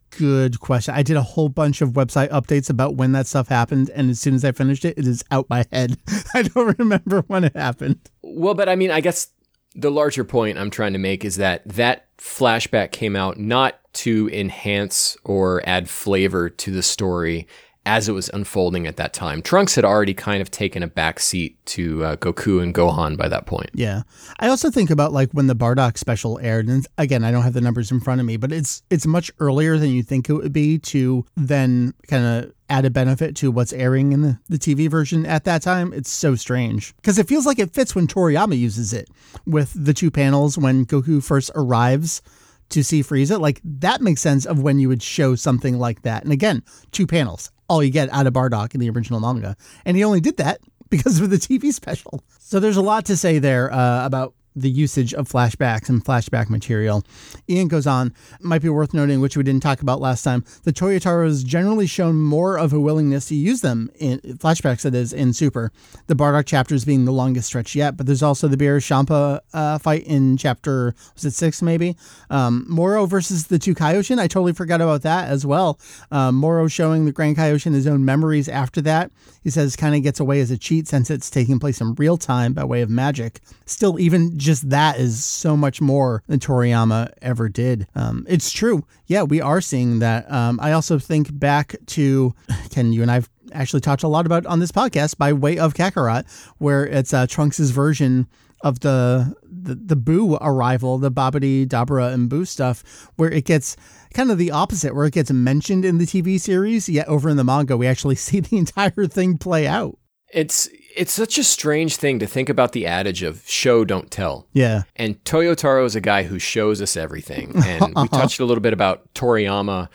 good 0.10 0.60
question. 0.60 0.96
I 0.96 1.04
did 1.04 1.16
a 1.16 1.22
whole 1.22 1.50
bunch 1.50 1.82
of 1.82 1.92
website 1.92 2.30
updates 2.30 2.70
about 2.70 2.96
when 2.96 3.12
that 3.12 3.28
stuff 3.28 3.48
happened, 3.48 3.90
and 3.94 4.10
as 4.10 4.20
soon 4.20 4.34
as 4.34 4.44
I 4.44 4.52
finished 4.52 4.84
it, 4.84 4.98
it 4.98 5.08
is 5.08 5.24
out 5.32 5.50
my 5.50 5.66
head. 5.72 5.98
I 6.34 6.42
don't 6.42 6.78
remember 6.80 7.22
when 7.28 7.44
it 7.44 7.56
happened. 7.56 8.00
Well, 8.22 8.56
but 8.56 8.68
I 8.68 8.76
mean, 8.76 8.92
I 8.92 9.02
guess 9.02 9.28
the 9.76 9.92
larger 9.92 10.24
point 10.24 10.58
I'm 10.58 10.70
trying 10.70 10.94
to 10.94 11.00
make 11.00 11.24
is 11.24 11.38
that 11.38 11.68
that 11.68 12.06
flashback 12.18 12.92
came 12.92 13.16
out 13.16 13.38
not 13.40 13.80
to 13.94 14.30
enhance 14.32 15.18
or 15.24 15.62
add 15.68 15.90
flavor 15.90 16.50
to 16.50 16.72
the 16.72 16.84
story 16.84 17.48
as 17.90 18.08
it 18.08 18.12
was 18.12 18.30
unfolding 18.36 18.86
at 18.86 18.98
that 18.98 19.14
time. 19.14 19.42
Trunks 19.42 19.74
had 19.74 19.84
already 19.84 20.14
kind 20.14 20.44
of 20.44 20.52
taken 20.52 20.84
a 20.84 20.88
back 20.88 21.20
seat 21.20 21.58
to 21.66 22.04
uh, 22.04 22.16
Goku 22.18 22.62
and 22.62 22.72
Gohan 22.72 23.18
by 23.18 23.28
that 23.28 23.48
point. 23.48 23.72
Yeah. 23.74 24.04
I 24.40 24.48
also 24.48 24.70
think 24.70 24.92
about 24.92 25.12
like 25.12 25.32
when 25.32 25.48
the 25.48 25.56
Bardock 25.56 25.98
special 25.98 26.38
aired 26.38 26.68
and 26.68 26.86
again, 27.00 27.24
I 27.24 27.32
don't 27.32 27.42
have 27.42 27.54
the 27.54 27.62
numbers 27.62 27.90
in 27.90 28.00
front 28.00 28.22
of 28.22 28.28
me, 28.28 28.38
but 28.38 28.52
it's 28.52 28.84
it's 28.92 29.08
much 29.08 29.32
earlier 29.40 29.80
than 29.80 29.90
you 29.90 30.04
think 30.04 30.30
it 30.30 30.34
would 30.34 30.54
be 30.54 30.78
to 30.78 31.26
then 31.36 31.96
kind 32.08 32.24
of 32.24 32.54
add 32.70 32.86
a 32.86 32.92
benefit 32.92 33.36
to 33.38 33.50
what's 33.50 33.74
airing 33.74 34.12
in 34.12 34.22
the, 34.22 34.40
the 34.48 34.60
TV 34.60 34.88
version 34.88 35.26
at 35.26 35.46
that 35.46 35.64
time. 35.64 35.92
It's 35.92 36.12
so 36.12 36.36
strange 36.36 36.96
because 36.98 37.18
it 37.18 37.28
feels 37.28 37.48
like 37.48 37.58
it 37.58 37.74
fits 37.74 37.96
when 37.96 38.06
Toriyama 38.06 38.56
uses 38.56 38.94
it 38.94 39.10
with 39.48 39.74
the 39.76 39.96
two 39.96 40.12
panels 40.12 40.60
when 40.60 40.86
Goku 40.86 41.24
first 41.24 41.50
arrives 41.56 42.22
to 42.70 42.84
see 42.84 43.02
Frieza. 43.02 43.40
Like 43.40 43.62
that 43.64 44.02
makes 44.02 44.22
sense 44.22 44.46
of 44.46 44.62
when 44.62 44.78
you 44.78 44.90
would 44.90 45.02
show 45.02 45.34
something 45.34 45.80
like 45.80 46.04
that. 46.04 46.24
And 46.24 46.32
again, 46.32 46.62
two 46.92 47.08
panels, 47.08 47.52
all 47.70 47.84
you 47.84 47.92
get 47.92 48.10
out 48.12 48.28
of 48.28 48.34
Bardock 48.34 48.74
in 48.74 48.80
the 48.80 48.90
original 48.90 49.20
manga. 49.20 49.56
And 49.86 49.96
he 49.96 50.04
only 50.04 50.20
did 50.20 50.38
that 50.38 50.60
because 50.90 51.22
of 51.22 51.30
the 51.30 51.38
TV 51.38 51.72
special. 51.72 52.24
So 52.40 52.60
there's 52.60 52.78
a 52.78 52.82
lot 52.82 53.06
to 53.06 53.16
say 53.16 53.40
there 53.40 53.72
uh, 53.72 54.06
about 54.06 54.34
the 54.62 54.70
usage 54.70 55.14
of 55.14 55.28
flashbacks 55.28 55.90
and 55.90 56.04
flashback 56.04 56.50
material. 56.50 57.04
Ian 57.50 57.68
goes 57.68 57.88
on, 57.88 58.14
might 58.42 58.62
be 58.62 58.70
worth 58.70 58.94
noting, 58.94 59.22
which 59.22 59.38
we 59.38 59.44
didn't 59.44 59.64
talk 59.64 59.82
about 59.82 60.02
last 60.02 60.24
time, 60.24 60.44
the 60.64 60.74
Toyotaro 60.74 61.26
has 61.26 61.44
generally 61.44 61.88
shown 61.88 62.22
more 62.22 62.58
of 62.58 62.74
a 62.74 62.80
willingness 62.80 63.28
to 63.28 63.36
use 63.36 63.62
them 63.62 63.90
in 64.00 64.20
flashbacks, 64.20 64.82
that 64.82 64.96
is, 64.96 65.14
in 65.14 65.34
Super. 65.34 65.72
The 66.08 66.16
Bardock 66.16 66.46
chapters 66.46 66.86
being 66.86 67.06
the 67.06 67.12
longest 67.12 67.48
stretch 67.48 67.76
yet, 67.76 67.98
but 67.98 68.06
there's 68.06 68.24
also 68.24 68.48
the 68.48 68.58
Beer 68.58 68.80
Champa 68.80 69.42
uh, 69.54 69.78
fight 69.78 70.04
in 70.06 70.38
chapter, 70.38 70.94
was 71.14 71.26
it 71.26 71.34
six 71.34 71.62
maybe? 71.62 71.96
Um, 72.30 72.66
Moro 72.68 73.06
versus 73.06 73.48
the 73.48 73.60
two 73.60 73.76
Kaioshin. 73.76 74.20
I 74.20 74.28
totally 74.28 74.54
forgot 74.54 74.82
about 74.82 75.02
that 75.04 75.30
as 75.30 75.46
well. 75.46 75.80
Um, 76.12 76.36
Moro 76.36 76.68
showing 76.68 77.06
the 77.06 77.12
Grand 77.12 77.38
Kaioshin 77.38 77.74
his 77.74 77.88
own 77.88 78.06
memories 78.06 78.50
after 78.50 78.82
that. 78.82 79.12
He 79.44 79.50
says 79.50 79.76
kind 79.76 79.96
of 79.96 80.04
gets 80.04 80.20
away 80.20 80.42
as 80.42 80.52
a 80.52 80.58
cheat 80.58 80.88
since 80.88 81.10
it's 81.10 81.30
taking 81.30 81.60
place 81.60 81.82
in 81.82 81.94
real 81.96 82.18
time 82.18 82.54
by 82.54 82.64
way 82.64 82.82
of 82.82 82.90
magic. 82.90 83.40
Still, 83.66 84.00
even 84.00 84.38
just 84.38 84.49
that 84.58 85.00
is 85.00 85.24
so 85.24 85.56
much 85.56 85.82
more 85.82 86.24
than 86.28 86.40
Toriyama 86.40 87.12
ever 87.22 87.50
did. 87.50 87.88
Um, 87.96 88.26
it's 88.28 88.52
true. 88.52 88.86
Yeah, 89.08 89.24
we 89.24 89.42
are 89.42 89.62
seeing 89.62 90.00
that. 90.00 90.32
Um, 90.32 90.60
I 90.62 90.72
also 90.72 91.00
think 91.00 91.38
back 91.38 91.76
to 91.88 92.34
Ken, 92.72 92.94
you 92.94 93.02
and 93.02 93.12
I've 93.12 93.30
actually 93.52 93.82
talked 93.82 94.04
a 94.04 94.08
lot 94.08 94.26
about 94.26 94.46
on 94.46 94.60
this 94.60 94.72
podcast 94.72 95.18
by 95.18 95.34
way 95.34 95.58
of 95.58 95.74
Kakarot, 95.74 96.26
where 96.58 96.86
it's 96.86 97.14
uh, 97.14 97.28
Trunks' 97.28 97.60
version 97.70 98.28
of 98.62 98.82
the, 98.82 99.36
the 99.44 99.76
the 99.76 99.96
Boo 99.96 100.36
arrival, 100.42 100.98
the 100.98 101.12
Babidi, 101.12 101.66
Dabra, 101.66 102.14
and 102.14 102.30
Boo 102.30 102.46
stuff, 102.46 103.10
where 103.16 103.32
it 103.32 103.46
gets 103.46 103.78
kind 104.14 104.32
of 104.32 104.38
the 104.38 104.52
opposite, 104.52 104.96
where 104.96 105.06
it 105.06 105.14
gets 105.14 105.32
mentioned 105.32 105.86
in 105.86 105.98
the 105.98 106.06
TV 106.06 106.40
series, 106.40 106.90
yet 106.90 107.08
over 107.08 107.30
in 107.30 107.38
the 107.38 107.44
manga, 107.44 107.78
we 107.78 107.88
actually 107.88 108.16
see 108.28 108.40
the 108.40 108.58
entire 108.58 109.08
thing 109.08 109.38
play 109.38 109.68
out. 109.68 109.98
It's 110.32 110.70
it's 110.96 111.12
such 111.12 111.38
a 111.38 111.44
strange 111.44 111.98
thing 111.98 112.20
to 112.20 112.28
think 112.28 112.50
about 112.50 112.72
the 112.72 112.86
adage 112.86 113.24
of 113.24 113.44
show 113.48 113.86
don't 113.86 114.10
tell. 114.10 114.48
Yeah. 114.54 114.84
And 114.96 115.24
Toyotaro 115.24 115.86
is 115.86 115.96
a 115.96 116.02
guy 116.02 116.24
who 116.24 116.40
shows 116.40 116.82
us 116.82 116.98
everything. 116.98 117.54
And 117.56 117.94
we 117.96 118.08
touched 118.10 118.40
a 118.40 118.46
little 118.46 118.62
bit 118.62 118.74
about 118.74 119.14
Toriyama. 119.14 119.90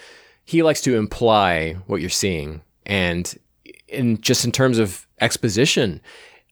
He 0.45 0.63
likes 0.63 0.81
to 0.83 0.97
imply 0.97 1.75
what 1.87 2.01
you're 2.01 2.11
seeing. 2.11 2.63
And 2.87 3.35
in 3.89 4.21
just 4.21 4.45
in 4.45 4.53
terms 4.53 4.79
of 4.79 5.07
exposition, 5.21 6.01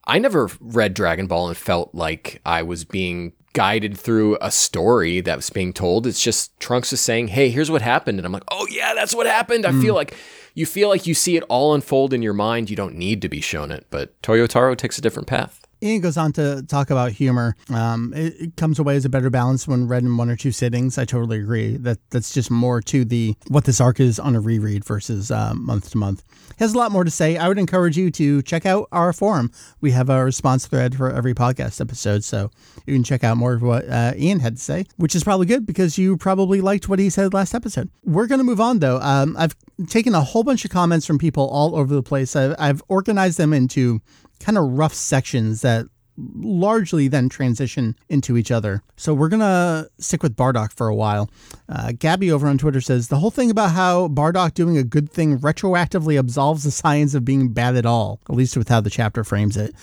I 0.05 0.19
never 0.19 0.51
read 0.61 0.95
Dragon 0.95 1.27
Ball 1.27 1.49
and 1.49 1.57
felt 1.57 1.95
like 1.95 2.41
I 2.45 2.63
was 2.63 2.85
being 2.85 3.33
guided 3.53 3.99
through 3.99 4.39
a 4.41 4.51
story 4.51 5.21
that 5.21 5.37
was 5.37 5.51
being 5.51 5.73
told. 5.73 6.07
It's 6.07 6.23
just 6.23 6.59
Trunks 6.59 6.93
is 6.93 7.01
saying, 7.01 7.29
"Hey, 7.29 7.51
here's 7.51 7.71
what 7.71 7.83
happened," 7.83 8.19
and 8.19 8.27
I'm 8.27 8.33
like, 8.33 8.45
"Oh 8.51 8.67
yeah, 8.71 8.95
that's 8.95 9.15
what 9.15 9.27
happened." 9.27 9.67
I 9.67 9.71
mm. 9.71 9.83
feel 9.83 9.95
like 9.95 10.17
you 10.54 10.66
feel 10.66 10.88
like 10.88 11.06
you 11.06 11.14
see 11.14 11.37
it 11.37 11.44
all 11.49 11.75
unfold 11.75 12.12
in 12.12 12.23
your 12.23 12.35
mind. 12.35 12.71
You 12.71 12.76
don't 12.76 12.94
need 12.94 13.23
to 13.23 13.28
be 13.28 13.40
shown 13.40 13.71
it, 13.71 13.87
but 13.90 14.21
Toyotaro 14.23 14.76
takes 14.76 14.99
a 14.99 15.00
different 15.00 15.28
path. 15.28 15.62
Ian 15.83 16.01
goes 16.01 16.17
on 16.17 16.33
to 16.35 16.62
talk 16.62 16.91
about 16.91 17.12
humor. 17.12 17.57
Um, 17.69 18.12
it, 18.15 18.35
it 18.41 18.57
comes 18.57 18.79
away 18.79 18.97
as 18.97 19.05
a 19.05 19.09
better 19.09 19.31
balance 19.31 19.67
when 19.67 19.89
read 19.89 20.03
in 20.05 20.17
one 20.17 20.31
or 20.31 20.37
two 20.37 20.53
sittings. 20.53 20.97
I 20.99 21.05
totally 21.05 21.39
agree. 21.39 21.77
That 21.77 21.99
that's 22.11 22.33
just 22.33 22.51
more 22.51 22.81
to 22.83 23.05
the 23.05 23.35
what 23.49 23.65
this 23.65 23.81
arc 23.81 23.99
is 24.01 24.19
on 24.19 24.37
a 24.37 24.41
reread 24.41 24.85
versus 24.85 25.31
uh, 25.31 25.55
month 25.55 25.91
to 25.91 25.99
month. 25.99 26.23
He 26.57 26.65
has 26.65 26.75
a 26.75 26.79
lot 26.79 26.93
more 26.93 27.05
to 27.05 27.11
say. 27.11 27.37
I 27.37 27.49
would 27.49 27.59
encourage 27.59 27.97
you 27.97 28.11
to 28.12 28.43
check 28.43 28.67
out 28.67 28.89
our 28.93 29.12
forum. 29.12 29.51
We 29.81 29.91
have 29.93 30.09
a 30.09 30.25
response 30.25 30.67
thread 30.67 30.97
for 30.97 31.11
every 31.11 31.35
podcast 31.35 31.81
episode, 31.81 32.23
so 32.25 32.51
you 32.87 32.95
can 32.95 33.03
check 33.03 33.25
out 33.25 33.37
more 33.37 33.55
of 33.55 33.62
what 33.62 33.89
uh, 33.89 34.12
Ian 34.17 34.41
had 34.41 34.57
to 34.57 34.62
say, 34.62 34.87
which 34.97 35.15
is 35.15 35.25
probably 35.25 35.47
good 35.47 35.67
because 35.67 35.99
you 35.99 36.17
probably 36.17 36.61
liked 36.61 36.89
what 36.89 36.99
he 36.99 37.11
said 37.11 37.35
last 37.35 37.55
episode. 37.55 37.91
We're 38.05 38.27
going 38.27 38.39
to 38.39 38.45
move 38.45 38.61
on 38.61 38.79
though. 38.79 39.01
Um, 39.01 39.37
I've 39.39 39.57
taken 39.89 40.15
a 40.15 40.21
whole 40.21 40.45
bunch 40.45 40.65
of 40.65 40.71
comments 40.71 41.07
from 41.07 41.19
people 41.19 41.49
all 41.49 41.75
over 41.75 41.95
the 41.95 42.03
place. 42.03 42.37
I've, 42.37 42.55
I've 42.59 42.83
organized 42.89 43.39
them 43.39 43.53
into 43.53 44.01
kind 44.43 44.59
of 44.59 44.65
rough 44.65 44.95
sections 44.95 45.63
that 45.63 45.87
largely 46.17 47.09
then 47.09 47.29
transition 47.29 47.97
into 48.09 48.37
each 48.37 48.51
other. 48.51 48.83
So 48.97 49.15
we're 49.15 49.31
going 49.31 49.41
to 49.41 49.89
stick 49.99 50.23
with 50.23 50.37
Bardock 50.37 50.73
for 50.73 50.89
a 50.89 50.95
while. 50.95 51.31
Uh, 51.69 51.93
Gabby 51.99 52.31
over 52.31 52.47
on 52.47 52.59
Twitter 52.59 52.81
says 52.81 53.09
the 53.09 53.19
whole 53.19 53.31
thing 53.31 53.51
about 53.51 53.71
how 53.71 54.09
Bardock 54.09 54.55
doing 54.55 54.77
a 54.77 54.85
good 54.85 55.11
thing 55.11 55.39
retroactively 55.39 56.19
absolves 56.19 56.65
the 56.65 56.71
Saiyans 56.71 57.15
of 57.15 57.25
being 57.25 57.49
bad 57.49 57.77
at 57.77 57.87
all, 57.87 58.21
at 58.29 58.37
least 58.37 58.57
with 58.57 58.69
how 58.69 58.81
the 58.81 58.91
chapter 58.91 59.25
frames 59.25 59.57
it. 59.57 59.75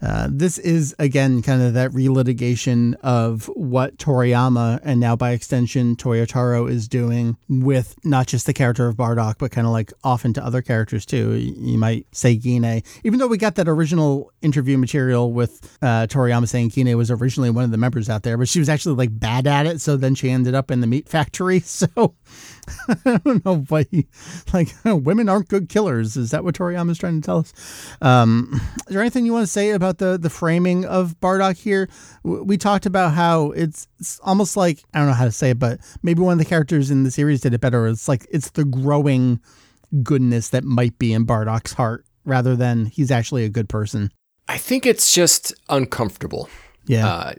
Uh, 0.00 0.28
this 0.30 0.58
is 0.58 0.94
again 0.98 1.42
kind 1.42 1.60
of 1.62 1.74
that 1.74 1.90
relitigation 1.90 2.94
of 3.02 3.46
what 3.54 3.96
Toriyama 3.98 4.80
and 4.82 5.00
now 5.00 5.16
by 5.16 5.32
extension 5.32 5.96
Toyotaro 5.96 6.70
is 6.70 6.86
doing 6.88 7.36
with 7.48 7.96
not 8.04 8.26
just 8.26 8.46
the 8.46 8.52
character 8.52 8.86
of 8.86 8.96
Bardock, 8.96 9.36
but 9.38 9.50
kind 9.50 9.66
of 9.66 9.72
like 9.72 9.92
often 10.04 10.32
to 10.34 10.44
other 10.44 10.62
characters 10.62 11.04
too. 11.04 11.34
You 11.34 11.78
might 11.78 12.06
say 12.12 12.36
Gine, 12.36 12.82
even 13.02 13.18
though 13.18 13.26
we 13.26 13.38
got 13.38 13.56
that 13.56 13.68
original 13.68 14.32
interview 14.40 14.78
material 14.78 15.32
with 15.32 15.78
uh, 15.82 16.06
Toriyama 16.06 16.48
saying 16.48 16.70
Gine 16.70 16.96
was 16.96 17.10
originally 17.10 17.50
one 17.50 17.64
of 17.64 17.70
the 17.70 17.76
members 17.76 18.08
out 18.08 18.22
there, 18.22 18.36
but 18.36 18.48
she 18.48 18.60
was 18.60 18.68
actually 18.68 18.94
like 18.94 19.18
bad 19.18 19.46
at 19.46 19.66
it. 19.66 19.80
So 19.80 19.96
then 19.96 20.14
she 20.14 20.30
ended 20.30 20.54
up 20.54 20.70
in 20.70 20.80
the 20.80 20.86
meat 20.86 21.08
factory. 21.08 21.62
So 21.78 22.14
I 23.04 23.18
don't 23.24 23.44
know 23.44 23.64
why, 23.68 23.86
he, 23.90 24.06
like, 24.52 24.68
women 24.84 25.28
aren't 25.28 25.48
good 25.48 25.68
killers. 25.68 26.16
Is 26.16 26.30
that 26.30 26.44
what 26.44 26.54
Toriyama 26.54 26.90
is 26.90 26.98
trying 26.98 27.20
to 27.20 27.26
tell 27.26 27.38
us? 27.38 27.52
Um, 28.00 28.60
is 28.88 28.94
there 28.94 29.00
anything 29.00 29.26
you 29.26 29.32
want 29.32 29.44
to 29.44 29.52
say 29.52 29.70
about 29.70 29.98
the 29.98 30.18
the 30.18 30.30
framing 30.30 30.84
of 30.84 31.18
Bardock 31.20 31.56
here? 31.56 31.88
We 32.22 32.56
talked 32.56 32.86
about 32.86 33.12
how 33.14 33.50
it's, 33.52 33.88
it's 33.98 34.20
almost 34.20 34.56
like 34.56 34.82
I 34.94 34.98
don't 34.98 35.08
know 35.08 35.14
how 35.14 35.24
to 35.24 35.32
say 35.32 35.50
it, 35.50 35.58
but 35.58 35.80
maybe 36.02 36.20
one 36.22 36.32
of 36.32 36.38
the 36.38 36.44
characters 36.44 36.90
in 36.90 37.04
the 37.04 37.10
series 37.10 37.40
did 37.40 37.54
it 37.54 37.60
better. 37.60 37.86
It's 37.86 38.08
like 38.08 38.26
it's 38.30 38.50
the 38.50 38.64
growing 38.64 39.40
goodness 40.02 40.50
that 40.50 40.64
might 40.64 40.98
be 40.98 41.12
in 41.12 41.26
Bardock's 41.26 41.72
heart 41.72 42.04
rather 42.24 42.54
than 42.54 42.86
he's 42.86 43.10
actually 43.10 43.44
a 43.44 43.48
good 43.48 43.68
person. 43.68 44.12
I 44.48 44.58
think 44.58 44.86
it's 44.86 45.14
just 45.14 45.52
uncomfortable. 45.68 46.48
Yeah. 46.86 47.06
Uh, 47.06 47.32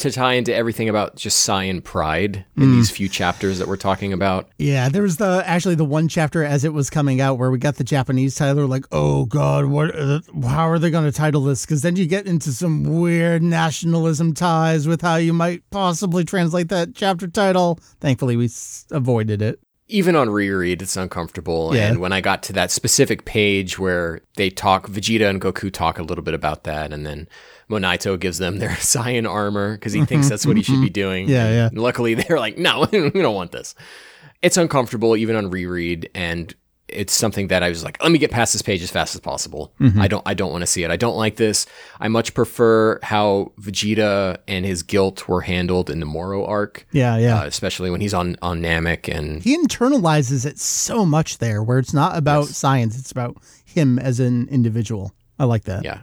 to 0.00 0.10
tie 0.10 0.34
into 0.34 0.54
everything 0.54 0.88
about 0.88 1.16
just 1.16 1.48
Saiyan 1.48 1.82
pride 1.82 2.44
in 2.56 2.72
these 2.72 2.90
few 2.90 3.08
chapters 3.08 3.58
that 3.58 3.68
we're 3.68 3.76
talking 3.76 4.12
about. 4.12 4.48
Yeah, 4.58 4.88
there 4.88 5.02
was 5.02 5.16
the 5.16 5.42
actually 5.46 5.76
the 5.76 5.84
one 5.84 6.08
chapter 6.08 6.44
as 6.44 6.64
it 6.64 6.72
was 6.72 6.90
coming 6.90 7.20
out 7.20 7.38
where 7.38 7.50
we 7.50 7.58
got 7.58 7.76
the 7.76 7.84
Japanese 7.84 8.34
title. 8.34 8.66
Like, 8.66 8.84
oh 8.92 9.24
god, 9.26 9.66
what? 9.66 9.94
Uh, 9.98 10.20
how 10.44 10.68
are 10.68 10.78
they 10.78 10.90
going 10.90 11.04
to 11.04 11.12
title 11.12 11.44
this? 11.44 11.64
Because 11.64 11.82
then 11.82 11.96
you 11.96 12.06
get 12.06 12.26
into 12.26 12.52
some 12.52 13.00
weird 13.00 13.42
nationalism 13.42 14.34
ties 14.34 14.86
with 14.88 15.00
how 15.02 15.16
you 15.16 15.32
might 15.32 15.62
possibly 15.70 16.24
translate 16.24 16.68
that 16.68 16.94
chapter 16.94 17.28
title. 17.28 17.78
Thankfully, 18.00 18.36
we 18.36 18.46
s- 18.46 18.86
avoided 18.90 19.40
it. 19.42 19.60
Even 19.88 20.14
on 20.14 20.30
reread, 20.30 20.82
it's 20.82 20.96
uncomfortable. 20.96 21.74
Yeah. 21.74 21.88
And 21.88 21.98
when 21.98 22.12
I 22.12 22.20
got 22.20 22.44
to 22.44 22.52
that 22.52 22.70
specific 22.70 23.24
page 23.24 23.76
where 23.78 24.20
they 24.36 24.48
talk, 24.48 24.86
Vegeta 24.88 25.28
and 25.28 25.40
Goku 25.40 25.72
talk 25.72 25.98
a 25.98 26.04
little 26.04 26.22
bit 26.22 26.34
about 26.34 26.62
that, 26.64 26.92
and 26.92 27.04
then 27.04 27.28
Monaito 27.70 28.18
gives 28.18 28.38
them 28.38 28.58
their 28.58 28.68
Saiyan 28.80 29.28
armor 29.28 29.72
because 29.74 29.92
he 29.92 30.04
thinks 30.04 30.28
that's 30.28 30.44
what 30.46 30.56
he 30.56 30.62
should 30.62 30.82
be 30.82 30.90
doing. 30.90 31.28
Yeah, 31.28 31.48
yeah. 31.50 31.66
And 31.68 31.78
luckily, 31.80 32.14
they're 32.28 32.38
like, 32.38 32.58
no, 32.58 32.86
we 32.92 33.10
don't 33.10 33.34
want 33.34 33.52
this. 33.52 33.74
It's 34.42 34.56
uncomfortable 34.56 35.16
even 35.16 35.36
on 35.36 35.50
reread, 35.50 36.10
and 36.14 36.54
it's 36.88 37.12
something 37.12 37.46
that 37.48 37.62
I 37.62 37.68
was 37.68 37.84
like, 37.84 38.02
let 38.02 38.10
me 38.10 38.18
get 38.18 38.32
past 38.32 38.52
this 38.52 38.62
page 38.62 38.82
as 38.82 38.90
fast 38.90 39.14
as 39.14 39.20
possible. 39.20 39.72
I 39.98 40.08
don't, 40.08 40.24
I 40.26 40.34
don't 40.34 40.50
want 40.50 40.62
to 40.62 40.66
see 40.66 40.82
it. 40.82 40.90
I 40.90 40.96
don't 40.96 41.16
like 41.16 41.36
this. 41.36 41.66
I 42.00 42.08
much 42.08 42.34
prefer 42.34 42.98
how 43.04 43.52
Vegeta 43.60 44.38
and 44.48 44.64
his 44.66 44.82
guilt 44.82 45.28
were 45.28 45.42
handled 45.42 45.88
in 45.88 46.00
the 46.00 46.06
Moro 46.06 46.44
arc, 46.44 46.86
Yeah, 46.90 47.16
yeah. 47.18 47.42
uh, 47.42 47.44
especially 47.44 47.90
when 47.92 48.00
he's 48.00 48.12
on 48.14 48.34
on 48.42 48.60
Namek 48.60 49.08
and 49.14 49.40
he 49.40 49.56
internalizes 49.56 50.44
it 50.44 50.58
so 50.58 51.06
much 51.06 51.38
there, 51.38 51.62
where 51.62 51.78
it's 51.78 51.94
not 51.94 52.16
about 52.18 52.46
Saiyans; 52.46 52.98
it's 52.98 53.12
about 53.12 53.36
him 53.64 53.98
as 54.00 54.18
an 54.18 54.48
individual. 54.48 55.12
I 55.38 55.44
like 55.44 55.64
that. 55.64 55.84
Yeah. 55.84 56.00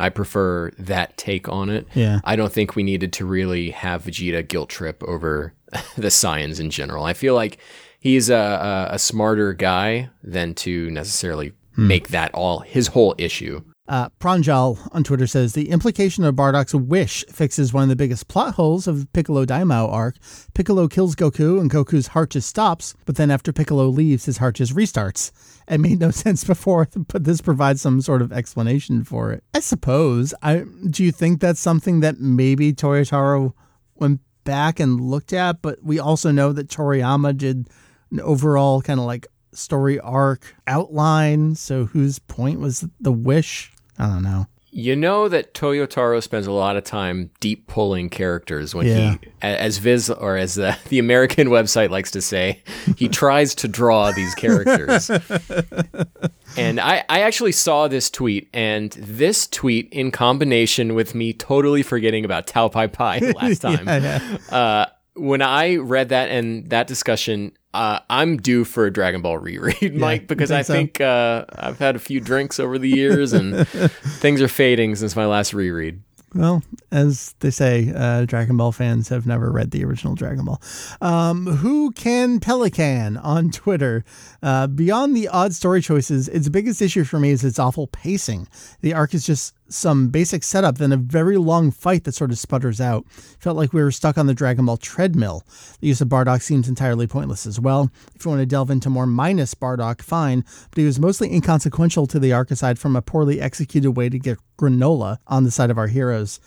I 0.00 0.08
prefer 0.08 0.70
that 0.78 1.16
take 1.16 1.48
on 1.48 1.70
it. 1.70 1.86
Yeah. 1.94 2.20
I 2.24 2.36
don't 2.36 2.52
think 2.52 2.74
we 2.74 2.82
needed 2.82 3.12
to 3.14 3.24
really 3.24 3.70
have 3.70 4.04
Vegeta 4.04 4.46
guilt 4.46 4.68
trip 4.70 5.02
over 5.04 5.54
the 5.96 6.08
Saiyans 6.08 6.60
in 6.60 6.70
general. 6.70 7.04
I 7.04 7.12
feel 7.12 7.34
like 7.34 7.58
he's 8.00 8.30
a, 8.30 8.34
a, 8.34 8.94
a 8.94 8.98
smarter 8.98 9.52
guy 9.52 10.10
than 10.22 10.54
to 10.56 10.90
necessarily 10.90 11.52
hmm. 11.74 11.86
make 11.88 12.08
that 12.08 12.34
all 12.34 12.60
his 12.60 12.88
whole 12.88 13.14
issue. 13.18 13.62
Uh, 13.88 14.08
Pranjal 14.20 14.78
on 14.92 15.02
Twitter 15.02 15.26
says 15.26 15.52
the 15.52 15.70
implication 15.70 16.22
of 16.22 16.36
Bardock's 16.36 16.74
wish 16.74 17.24
fixes 17.28 17.72
one 17.72 17.82
of 17.82 17.88
the 17.88 17.96
biggest 17.96 18.28
plot 18.28 18.54
holes 18.54 18.86
of 18.86 19.12
Piccolo 19.12 19.44
Daimao 19.44 19.90
arc. 19.90 20.14
Piccolo 20.54 20.86
kills 20.86 21.16
Goku 21.16 21.60
and 21.60 21.68
Goku's 21.68 22.08
heart 22.08 22.30
just 22.30 22.48
stops, 22.48 22.94
but 23.04 23.16
then 23.16 23.32
after 23.32 23.52
Piccolo 23.52 23.88
leaves, 23.88 24.26
his 24.26 24.36
heart 24.36 24.54
just 24.54 24.76
restarts. 24.76 25.32
It 25.66 25.78
made 25.78 25.98
no 25.98 26.10
sense 26.12 26.44
before, 26.44 26.88
but 27.08 27.24
this 27.24 27.40
provides 27.40 27.80
some 27.80 28.00
sort 28.00 28.22
of 28.22 28.32
explanation 28.32 29.02
for 29.02 29.32
it. 29.32 29.42
I 29.54 29.60
suppose. 29.60 30.34
I 30.40 30.64
do 30.88 31.02
you 31.02 31.10
think 31.10 31.40
that's 31.40 31.60
something 31.60 31.98
that 32.00 32.20
maybe 32.20 32.72
Toyotaro 32.72 33.54
went 33.96 34.20
back 34.44 34.78
and 34.78 35.00
looked 35.00 35.32
at, 35.32 35.62
but 35.62 35.82
we 35.82 35.98
also 35.98 36.30
know 36.30 36.52
that 36.52 36.68
Toriyama 36.68 37.36
did 37.36 37.68
an 38.10 38.20
overall 38.20 38.82
kind 38.82 39.00
of 39.00 39.06
like 39.06 39.26
story 39.52 39.98
arc 40.00 40.54
outline. 40.66 41.54
So 41.54 41.86
whose 41.86 42.18
point 42.18 42.60
was 42.60 42.86
the 43.00 43.12
wish? 43.12 43.72
I 43.98 44.06
don't 44.06 44.22
know. 44.22 44.46
You 44.72 44.94
know 44.94 45.28
that 45.28 45.52
Toyotaro 45.52 46.22
spends 46.22 46.46
a 46.46 46.52
lot 46.52 46.76
of 46.76 46.84
time 46.84 47.30
deep 47.40 47.66
pulling 47.66 48.08
characters 48.08 48.72
when 48.72 48.86
Yeah. 48.86 49.16
he, 49.20 49.28
as 49.42 49.78
Viz 49.78 50.08
or 50.08 50.36
as 50.36 50.54
the, 50.54 50.78
the 50.90 51.00
American 51.00 51.48
website 51.48 51.90
likes 51.90 52.12
to 52.12 52.20
say, 52.20 52.62
he 52.96 53.08
tries 53.22 53.56
to 53.56 53.66
draw 53.68 54.12
these 54.12 54.32
characters. 54.36 55.10
and 56.56 56.78
I, 56.80 57.04
I 57.08 57.22
actually 57.22 57.50
saw 57.50 57.88
this 57.88 58.10
tweet, 58.10 58.48
and 58.52 58.92
this 58.92 59.48
tweet 59.48 59.88
in 59.92 60.10
combination 60.12 60.94
with 60.94 61.14
me 61.16 61.32
totally 61.32 61.82
forgetting 61.82 62.24
about 62.24 62.46
Tao 62.46 62.68
Pai 62.68 62.86
Pai 62.86 63.32
last 63.32 63.60
time. 63.62 63.86
Yeah, 63.88 64.38
Uh, 64.50 64.86
when 65.14 65.42
I 65.42 65.76
read 65.76 66.10
that 66.10 66.30
and 66.30 66.68
that 66.70 66.86
discussion, 66.86 67.52
uh, 67.74 68.00
I'm 68.08 68.36
due 68.36 68.64
for 68.64 68.86
a 68.86 68.92
Dragon 68.92 69.22
Ball 69.22 69.38
reread, 69.38 69.94
Mike, 69.96 70.26
because 70.26 70.50
think 70.50 70.58
I 70.58 70.62
so? 70.62 70.72
think 70.74 71.00
uh, 71.00 71.44
I've 71.56 71.78
had 71.78 71.96
a 71.96 72.00
few 72.00 72.20
drinks 72.20 72.58
over 72.58 72.78
the 72.78 72.88
years 72.88 73.32
and 73.32 73.66
things 73.68 74.40
are 74.42 74.48
fading 74.48 74.96
since 74.96 75.14
my 75.14 75.26
last 75.26 75.54
reread. 75.54 76.02
Well, 76.32 76.62
as 76.92 77.34
they 77.40 77.50
say, 77.50 77.92
uh, 77.94 78.24
Dragon 78.24 78.56
Ball 78.56 78.70
fans 78.70 79.08
have 79.08 79.26
never 79.26 79.50
read 79.50 79.72
the 79.72 79.84
original 79.84 80.14
Dragon 80.14 80.44
Ball. 80.44 80.62
Um, 81.00 81.46
who 81.46 81.90
can 81.90 82.38
Pelican 82.38 83.16
on 83.16 83.50
Twitter? 83.50 84.04
Uh, 84.40 84.68
beyond 84.68 85.16
the 85.16 85.26
odd 85.26 85.54
story 85.54 85.82
choices, 85.82 86.28
its 86.28 86.48
biggest 86.48 86.80
issue 86.80 87.02
for 87.02 87.18
me 87.18 87.30
is 87.30 87.42
its 87.42 87.58
awful 87.58 87.88
pacing. 87.88 88.46
The 88.80 88.94
arc 88.94 89.12
is 89.12 89.26
just 89.26 89.54
some 89.70 90.08
basic 90.08 90.42
setup, 90.42 90.78
then 90.78 90.92
a 90.92 90.96
very 90.96 91.36
long 91.36 91.70
fight 91.70 92.04
that 92.04 92.14
sort 92.14 92.30
of 92.30 92.38
sputters 92.38 92.80
out. 92.80 93.06
Felt 93.38 93.56
like 93.56 93.72
we 93.72 93.82
were 93.82 93.90
stuck 93.90 94.18
on 94.18 94.26
the 94.26 94.34
Dragon 94.34 94.66
Ball 94.66 94.76
treadmill. 94.76 95.44
The 95.80 95.88
use 95.88 96.00
of 96.00 96.08
Bardock 96.08 96.42
seems 96.42 96.68
entirely 96.68 97.06
pointless 97.06 97.46
as 97.46 97.58
well. 97.60 97.90
If 98.14 98.24
you 98.24 98.30
want 98.30 98.40
to 98.40 98.46
delve 98.46 98.70
into 98.70 98.90
more 98.90 99.06
minus 99.06 99.54
Bardock, 99.54 100.02
fine, 100.02 100.44
but 100.70 100.78
he 100.78 100.84
was 100.84 100.98
mostly 101.00 101.32
inconsequential 101.32 102.06
to 102.08 102.18
the 102.18 102.32
arc 102.32 102.50
aside 102.50 102.78
from 102.78 102.96
a 102.96 103.02
poorly 103.02 103.40
executed 103.40 103.92
way 103.92 104.08
to 104.08 104.18
get 104.18 104.38
granola 104.58 105.18
on 105.26 105.44
the 105.44 105.50
side 105.50 105.70
of 105.70 105.78
our 105.78 105.86
heroes. 105.88 106.40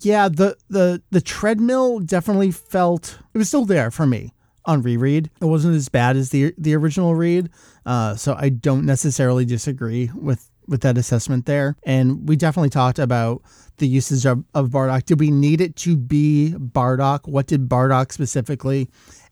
Yeah, 0.00 0.28
the 0.28 0.56
the 0.68 1.02
the 1.10 1.20
treadmill 1.20 2.00
definitely 2.00 2.50
felt 2.50 3.18
it 3.34 3.38
was 3.38 3.48
still 3.48 3.66
there 3.66 3.90
for 3.90 4.06
me. 4.06 4.32
on 4.64 4.82
reread. 4.82 5.28
It 5.40 5.46
wasn't 5.46 5.74
as 5.74 5.88
bad 5.88 6.16
as 6.16 6.30
the 6.30 6.54
the 6.56 6.74
original 6.74 7.14
read, 7.14 7.50
uh, 7.84 8.14
so 8.16 8.34
I 8.38 8.48
don't 8.48 8.86
necessarily 8.86 9.44
disagree 9.44 10.10
with 10.14 10.48
with 10.72 10.80
that 10.80 10.98
assessment 10.98 11.46
there. 11.46 11.76
And 11.84 12.28
we 12.28 12.34
definitely 12.34 12.70
talked 12.70 12.98
about 12.98 13.42
the 13.76 13.86
usage 13.86 14.26
of, 14.26 14.44
of 14.54 14.70
Bardock. 14.70 15.04
Did 15.04 15.20
we 15.20 15.30
need 15.30 15.60
it 15.60 15.76
to 15.76 15.96
be 15.96 16.54
Bardock? 16.58 17.28
What 17.28 17.46
did 17.46 17.68
Bardock 17.68 18.10
specifically, 18.10 18.88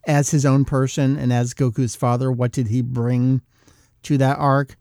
as 0.07 0.31
his 0.31 0.47
own 0.47 0.65
person 0.65 1.19
and 1.19 1.33
as 1.33 1.55
Goku's 1.55 1.97
father, 1.97 2.31
what 2.31 2.53
did 2.53 2.69
he 2.69 2.83
bring 2.83 3.43
to 4.05 4.17
that 4.19 4.39
arc? 4.39 4.77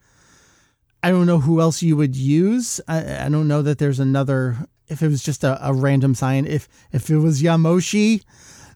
I 1.01 1.09
don't 1.09 1.25
know 1.25 1.39
who 1.39 1.61
else 1.61 1.81
you 1.81 1.97
would 1.97 2.15
use. 2.15 2.79
I, 2.87 3.25
I 3.25 3.29
don't 3.29 3.47
know 3.47 3.61
that 3.63 3.79
there's 3.79 3.99
another. 3.99 4.57
If 4.87 5.01
it 5.01 5.07
was 5.07 5.23
just 5.23 5.43
a, 5.43 5.57
a 5.65 5.73
random 5.73 6.13
sign, 6.13 6.45
if 6.45 6.67
if 6.91 7.09
it 7.09 7.19
was 7.19 7.41
Yamoshi, 7.41 8.23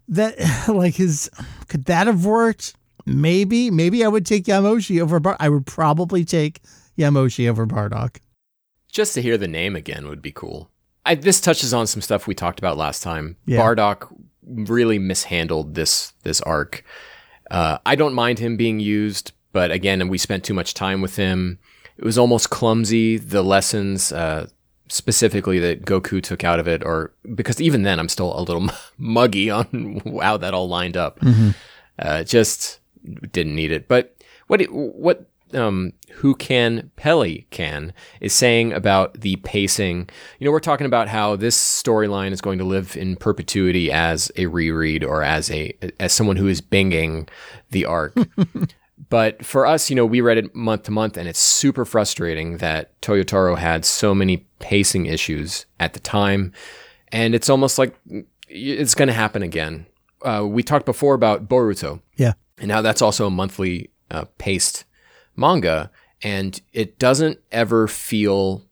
that 0.07 0.35
like 0.67 0.95
his 0.95 1.29
could 1.67 1.85
that 1.85 2.07
have 2.07 2.25
worked? 2.25 2.75
Maybe, 3.05 3.69
maybe 3.69 4.05
I 4.05 4.07
would 4.07 4.25
take 4.25 4.45
Yamoshi 4.45 5.01
over 5.01 5.19
Bar. 5.19 5.35
I 5.37 5.49
would 5.49 5.65
probably 5.65 6.23
take 6.23 6.61
Yamoshi 6.97 7.49
over 7.49 7.65
Bardock. 7.65 8.17
Just 8.91 9.13
to 9.15 9.21
hear 9.21 9.37
the 9.37 9.47
name 9.47 9.75
again 9.75 10.07
would 10.07 10.21
be 10.21 10.31
cool. 10.31 10.69
I, 11.05 11.15
this 11.15 11.41
touches 11.41 11.73
on 11.73 11.87
some 11.87 12.01
stuff 12.01 12.27
we 12.27 12.35
talked 12.35 12.59
about 12.59 12.77
last 12.77 13.03
time. 13.03 13.37
Yeah. 13.45 13.59
Bardock 13.59 14.07
really 14.45 14.99
mishandled 14.99 15.75
this 15.75 16.13
this 16.23 16.41
arc. 16.41 16.83
Uh, 17.51 17.77
I 17.85 17.95
don't 17.95 18.13
mind 18.13 18.39
him 18.39 18.55
being 18.57 18.79
used, 18.79 19.31
but 19.51 19.71
again, 19.71 20.07
we 20.07 20.17
spent 20.17 20.43
too 20.43 20.53
much 20.53 20.73
time 20.73 21.01
with 21.01 21.15
him. 21.15 21.59
It 21.97 22.05
was 22.05 22.17
almost 22.17 22.49
clumsy. 22.49 23.17
The 23.17 23.43
lessons, 23.43 24.11
uh, 24.11 24.47
specifically 24.87 25.59
that 25.59 25.85
Goku 25.85 26.21
took 26.21 26.43
out 26.43 26.59
of 26.59 26.67
it, 26.67 26.83
or 26.83 27.13
because 27.35 27.59
even 27.61 27.83
then 27.83 27.99
I'm 27.99 28.09
still 28.09 28.37
a 28.37 28.41
little 28.41 28.69
muggy 28.97 29.49
on 29.49 30.01
how 30.21 30.37
that 30.37 30.53
all 30.53 30.67
lined 30.67 30.97
up. 30.97 31.19
Uh, 31.99 32.23
just 32.23 32.79
didn't 33.31 33.55
need 33.55 33.71
it. 33.71 33.87
But 33.87 34.15
what 34.47 34.61
what 34.71 35.29
um, 35.53 35.93
who 36.15 36.35
can 36.35 36.91
Pelly 36.95 37.47
can 37.49 37.93
is 38.21 38.33
saying 38.33 38.73
about 38.73 39.19
the 39.21 39.35
pacing. 39.37 40.09
You 40.39 40.45
know, 40.45 40.51
we're 40.51 40.59
talking 40.59 40.85
about 40.87 41.07
how 41.07 41.35
this 41.35 41.57
storyline 41.57 42.31
is 42.31 42.41
going 42.41 42.57
to 42.59 42.65
live 42.65 42.95
in 42.97 43.15
perpetuity 43.15 43.91
as 43.91 44.31
a 44.37 44.45
reread 44.47 45.03
or 45.03 45.23
as 45.23 45.49
a 45.51 45.73
as 45.99 46.13
someone 46.13 46.35
who 46.37 46.47
is 46.47 46.61
binging 46.61 47.27
the 47.71 47.85
arc. 47.85 48.15
But 49.09 49.45
for 49.45 49.65
us, 49.67 49.89
you 49.89 49.95
know, 49.95 50.05
we 50.05 50.21
read 50.21 50.37
it 50.37 50.55
month 50.55 50.83
to 50.83 50.91
month, 50.91 51.17
and 51.17 51.27
it's 51.27 51.37
super 51.39 51.83
frustrating 51.85 52.57
that 52.57 52.99
Toyotaro 53.01 53.57
had 53.57 53.85
so 53.85 54.15
many 54.15 54.47
pacing 54.59 55.05
issues 55.05 55.65
at 55.79 55.93
the 55.93 55.99
time. 55.99 56.51
And 57.11 57.35
it's 57.35 57.49
almost 57.49 57.77
like 57.77 57.95
it's 58.47 58.95
going 58.95 59.07
to 59.07 59.13
happen 59.13 59.43
again. 59.43 59.85
Uh, 60.23 60.45
we 60.47 60.63
talked 60.63 60.85
before 60.85 61.13
about 61.15 61.47
Boruto, 61.47 62.01
Yeah. 62.15 62.33
and 62.57 62.67
now 62.69 62.81
that's 62.81 63.01
also 63.01 63.27
a 63.27 63.31
monthly 63.31 63.91
uh, 64.09 64.25
paced 64.37 64.85
manga, 65.35 65.91
and 66.21 66.59
it 66.71 66.99
doesn't 66.99 67.39
ever 67.51 67.87
feel 67.87 68.63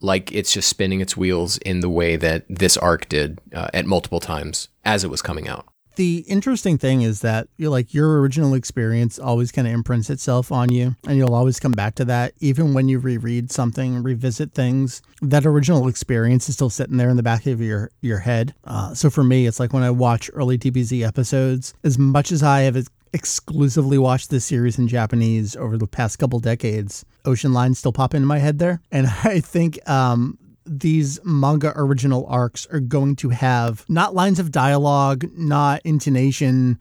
like 0.00 0.32
it's 0.32 0.52
just 0.52 0.68
spinning 0.68 1.00
its 1.00 1.16
wheels 1.16 1.58
in 1.58 1.80
the 1.80 1.90
way 1.90 2.16
that 2.16 2.44
this 2.48 2.76
arc 2.76 3.08
did 3.08 3.38
uh, 3.54 3.68
at 3.74 3.86
multiple 3.86 4.20
times 4.20 4.68
as 4.84 5.04
it 5.04 5.10
was 5.10 5.20
coming 5.22 5.46
out. 5.46 5.66
The 5.96 6.24
interesting 6.28 6.78
thing 6.78 7.02
is 7.02 7.20
that 7.20 7.48
you're 7.56 7.68
like 7.68 7.92
your 7.92 8.20
original 8.20 8.54
experience 8.54 9.18
always 9.18 9.52
kind 9.52 9.66
of 9.66 9.74
imprints 9.74 10.08
itself 10.08 10.50
on 10.50 10.72
you, 10.72 10.96
and 11.06 11.18
you'll 11.18 11.34
always 11.34 11.60
come 11.60 11.72
back 11.72 11.96
to 11.96 12.04
that. 12.06 12.32
Even 12.38 12.72
when 12.72 12.88
you 12.88 12.98
reread 12.98 13.50
something, 13.50 14.02
revisit 14.02 14.54
things, 14.54 15.02
that 15.20 15.44
original 15.44 15.88
experience 15.88 16.48
is 16.48 16.54
still 16.54 16.70
sitting 16.70 16.96
there 16.96 17.10
in 17.10 17.16
the 17.16 17.22
back 17.22 17.44
of 17.46 17.60
your 17.60 17.90
your 18.00 18.20
head. 18.20 18.54
Uh, 18.64 18.94
so 18.94 19.10
for 19.10 19.24
me, 19.24 19.46
it's 19.46 19.60
like 19.60 19.74
when 19.74 19.82
I 19.82 19.90
watch 19.90 20.30
early 20.32 20.56
DBZ 20.56 21.06
episodes, 21.06 21.74
as 21.84 21.98
much 21.98 22.32
as 22.32 22.42
I 22.42 22.60
have 22.60 22.76
exclusively 23.12 23.98
watched 23.98 24.30
this 24.30 24.44
series 24.44 24.78
in 24.78 24.88
Japanese 24.88 25.56
over 25.56 25.76
the 25.76 25.86
past 25.86 26.18
couple 26.18 26.38
decades, 26.38 27.04
ocean 27.24 27.52
lines 27.52 27.78
still 27.78 27.92
pop 27.92 28.14
into 28.14 28.26
my 28.26 28.38
head 28.38 28.58
there, 28.58 28.80
and 28.90 29.06
I 29.24 29.40
think 29.40 29.78
um, 29.88 30.38
these 30.64 31.18
manga 31.24 31.72
original 31.76 32.26
arcs 32.28 32.66
are 32.66 32.80
going 32.80 33.16
to 33.16 33.30
have 33.30 33.84
not 33.88 34.14
lines 34.14 34.38
of 34.38 34.52
dialogue, 34.52 35.24
not 35.36 35.80
intonation, 35.84 36.78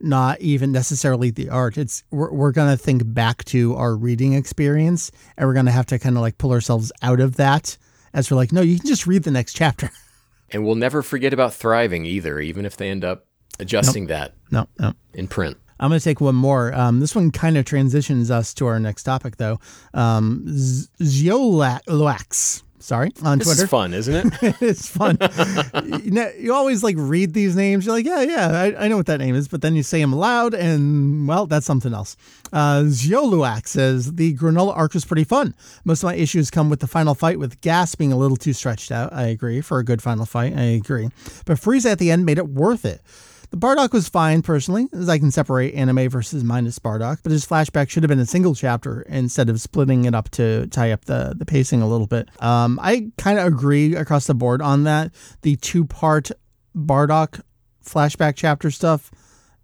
not 0.00 0.40
even 0.40 0.72
necessarily 0.72 1.30
the 1.30 1.48
art. 1.48 1.78
It's 1.78 2.02
we're, 2.10 2.32
we're 2.32 2.52
going 2.52 2.70
to 2.70 2.82
think 2.82 3.02
back 3.06 3.44
to 3.46 3.74
our 3.76 3.96
reading 3.96 4.32
experience 4.34 5.10
and 5.36 5.46
we're 5.46 5.54
going 5.54 5.66
to 5.66 5.72
have 5.72 5.86
to 5.86 5.98
kind 5.98 6.16
of 6.16 6.22
like 6.22 6.38
pull 6.38 6.52
ourselves 6.52 6.92
out 7.02 7.20
of 7.20 7.36
that 7.36 7.76
as 8.12 8.30
we're 8.30 8.36
like, 8.36 8.52
no, 8.52 8.60
you 8.60 8.78
can 8.78 8.86
just 8.86 9.06
read 9.06 9.22
the 9.22 9.30
next 9.30 9.52
chapter. 9.56 9.90
And 10.50 10.64
we'll 10.64 10.74
never 10.74 11.02
forget 11.02 11.32
about 11.32 11.54
thriving 11.54 12.04
either, 12.04 12.40
even 12.40 12.66
if 12.66 12.76
they 12.76 12.90
end 12.90 13.04
up 13.04 13.26
adjusting 13.58 14.06
that 14.06 14.34
no, 14.50 14.66
no. 14.78 14.94
in 15.14 15.28
print. 15.28 15.56
I'm 15.80 15.88
going 15.90 15.98
to 15.98 16.04
take 16.04 16.20
one 16.20 16.34
more. 16.36 16.72
Um, 16.74 17.00
this 17.00 17.14
one 17.16 17.30
kind 17.30 17.56
of 17.56 17.64
transitions 17.64 18.30
us 18.30 18.54
to 18.54 18.66
our 18.66 18.78
next 18.78 19.02
topic, 19.04 19.36
though. 19.38 19.58
Um, 19.94 20.44
Z- 20.46 20.88
sorry, 22.78 23.12
on 23.22 23.38
This 23.38 23.46
Twitter. 23.48 23.64
is 23.64 23.70
fun, 23.70 23.94
isn't 23.94 24.14
it? 24.42 24.56
it's 24.60 24.88
fun. 24.88 25.16
you, 26.02 26.10
know, 26.10 26.30
you 26.38 26.52
always 26.52 26.82
like 26.82 26.96
read 26.98 27.32
these 27.34 27.54
names. 27.56 27.86
You're 27.86 27.94
like, 27.94 28.04
yeah, 28.06 28.22
yeah, 28.22 28.48
I, 28.50 28.84
I 28.84 28.88
know 28.88 28.96
what 28.96 29.06
that 29.06 29.18
name 29.20 29.34
is. 29.34 29.48
But 29.48 29.62
then 29.62 29.74
you 29.74 29.82
say 29.82 30.00
them 30.00 30.12
aloud, 30.12 30.54
and 30.54 31.26
well, 31.28 31.46
that's 31.46 31.66
something 31.66 31.94
else. 31.94 32.16
Uh, 32.52 32.82
Zioluak 32.84 33.66
says 33.66 34.14
the 34.14 34.34
Granola 34.34 34.76
arc 34.76 34.94
was 34.94 35.04
pretty 35.04 35.24
fun. 35.24 35.54
Most 35.84 36.02
of 36.02 36.08
my 36.08 36.14
issues 36.14 36.50
come 36.50 36.68
with 36.68 36.80
the 36.80 36.86
final 36.86 37.14
fight, 37.14 37.38
with 37.38 37.60
Gas 37.60 37.94
being 37.94 38.12
a 38.12 38.16
little 38.18 38.36
too 38.36 38.52
stretched 38.52 38.90
out. 38.90 39.12
I 39.12 39.26
agree. 39.28 39.60
For 39.60 39.78
a 39.78 39.84
good 39.84 40.02
final 40.02 40.26
fight, 40.26 40.54
I 40.56 40.62
agree. 40.62 41.08
But 41.46 41.58
Frieza 41.58 41.92
at 41.92 41.98
the 41.98 42.10
end 42.10 42.26
made 42.26 42.38
it 42.38 42.48
worth 42.48 42.84
it. 42.84 43.00
The 43.50 43.56
Bardock 43.56 43.92
was 43.92 44.08
fine 44.08 44.42
personally, 44.42 44.86
as 44.92 45.08
I 45.08 45.18
can 45.18 45.32
separate 45.32 45.74
anime 45.74 46.08
versus 46.08 46.44
minus 46.44 46.78
Bardock, 46.78 47.18
but 47.24 47.32
his 47.32 47.44
flashback 47.44 47.90
should 47.90 48.04
have 48.04 48.08
been 48.08 48.20
a 48.20 48.26
single 48.26 48.54
chapter 48.54 49.02
instead 49.02 49.48
of 49.48 49.60
splitting 49.60 50.04
it 50.04 50.14
up 50.14 50.30
to 50.30 50.68
tie 50.68 50.92
up 50.92 51.06
the, 51.06 51.34
the 51.36 51.44
pacing 51.44 51.82
a 51.82 51.88
little 51.88 52.06
bit. 52.06 52.28
Um, 52.40 52.78
I 52.80 53.10
kind 53.18 53.40
of 53.40 53.46
agree 53.46 53.96
across 53.96 54.28
the 54.28 54.34
board 54.34 54.62
on 54.62 54.84
that. 54.84 55.10
The 55.42 55.56
two 55.56 55.84
part 55.84 56.30
Bardock 56.76 57.40
flashback 57.84 58.34
chapter 58.36 58.70
stuff 58.70 59.10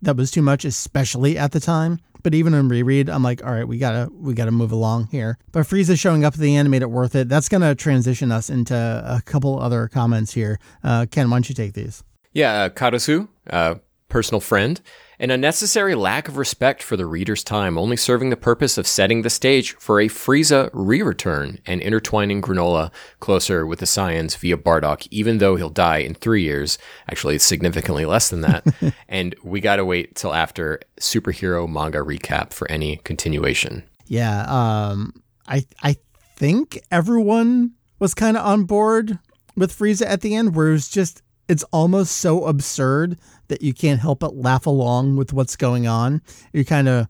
that 0.03 0.17
was 0.17 0.33
too 0.33 0.43
much, 0.43 0.65
especially 0.65 1.39
at 1.39 1.53
the 1.53 1.61
time. 1.61 2.01
But 2.25 2.35
even 2.35 2.55
in 2.55 2.69
reread, 2.69 3.09
I'm 3.09 3.23
like, 3.23 3.45
all 3.47 3.53
right, 3.53 3.69
we 3.69 3.79
gotta 3.79 4.11
we 4.13 4.35
gotta 4.35 4.51
move 4.51 4.73
along 4.73 5.11
here. 5.13 5.39
But 5.53 5.61
Frieza 5.61 5.97
showing 5.97 6.25
up 6.25 6.35
at 6.35 6.41
the 6.41 6.57
end 6.57 6.69
made 6.73 6.83
it 6.83 6.91
worth 6.91 7.15
it. 7.15 7.29
That's 7.29 7.49
gonna 7.49 7.77
transition 7.77 8.33
us 8.33 8.51
into 8.51 8.75
a 8.75 9.23
couple 9.25 9.61
other 9.61 9.87
comments 9.87 10.35
here. 10.35 10.59
Uh, 10.83 11.07
Ken, 11.09 11.31
why 11.31 11.37
don't 11.37 11.49
you 11.49 11.55
take 11.55 11.75
these? 11.75 12.03
Yeah, 12.37 12.65
uh, 12.65 12.69
Karasu, 12.69 13.29
uh, 13.49 13.77
personal 14.11 14.43
friend, 14.43 14.79
an 15.19 15.31
unnecessary 15.31 15.95
lack 15.95 16.29
of 16.29 16.37
respect 16.37 16.83
for 16.83 16.95
the 16.95 17.07
reader's 17.07 17.43
time, 17.43 17.79
only 17.79 17.97
serving 17.97 18.29
the 18.29 18.37
purpose 18.37 18.77
of 18.77 18.87
setting 18.87 19.23
the 19.23 19.31
stage 19.31 19.75
for 19.77 20.03
a 20.03 20.09
Frieza 20.09 20.69
re-return 20.75 21.61
and 21.65 21.81
intertwining 21.81 22.43
Granola 22.43 22.93
closer 23.21 23.65
with 23.67 23.79
the 23.79 23.87
Saiyans 23.87 24.37
via 24.37 24.59
Bardock, 24.59 25.09
even 25.11 25.39
though 25.39 25.57
he'll 25.57 25.71
die 25.71 26.01
in 26.01 26.13
three 26.13 26.43
years. 26.43 26.77
Actually, 27.11 27.37
it's 27.37 27.45
significantly 27.47 28.05
less 28.05 28.29
than 28.29 28.43
that. 28.43 28.67
and 29.09 29.35
we 29.43 29.63
gotta 29.63 29.87
wait 29.87 30.15
till 30.15 30.35
after 30.35 30.79
superhero 31.01 31.67
manga 31.67 32.01
recap 32.01 32.53
for 32.53 32.71
any 32.71 32.97
continuation. 32.99 33.83
Yeah, 34.09 34.43
um, 34.43 35.23
I 35.49 35.65
I 35.83 35.97
think 36.37 36.83
everyone 36.91 37.73
was 37.99 38.13
kind 38.13 38.37
of 38.37 38.45
on 38.45 38.65
board 38.65 39.21
with 39.57 39.73
Frieza 39.73 40.05
at 40.05 40.21
the 40.21 40.35
end, 40.35 40.55
where 40.55 40.69
it 40.69 40.73
was 40.73 40.91
just 40.91 41.23
it's 41.49 41.63
almost 41.65 42.17
so 42.17 42.45
absurd 42.45 43.19
that 43.49 43.63
you 43.63 43.73
can't 43.73 44.01
help 44.01 44.21
but 44.21 44.37
laugh 44.37 44.67
along 44.67 45.17
with 45.17 45.33
what's 45.33 45.57
going 45.57 45.87
on. 45.87 46.23
You're 46.53 46.65
kind 46.65 46.89
of 46.89 47.09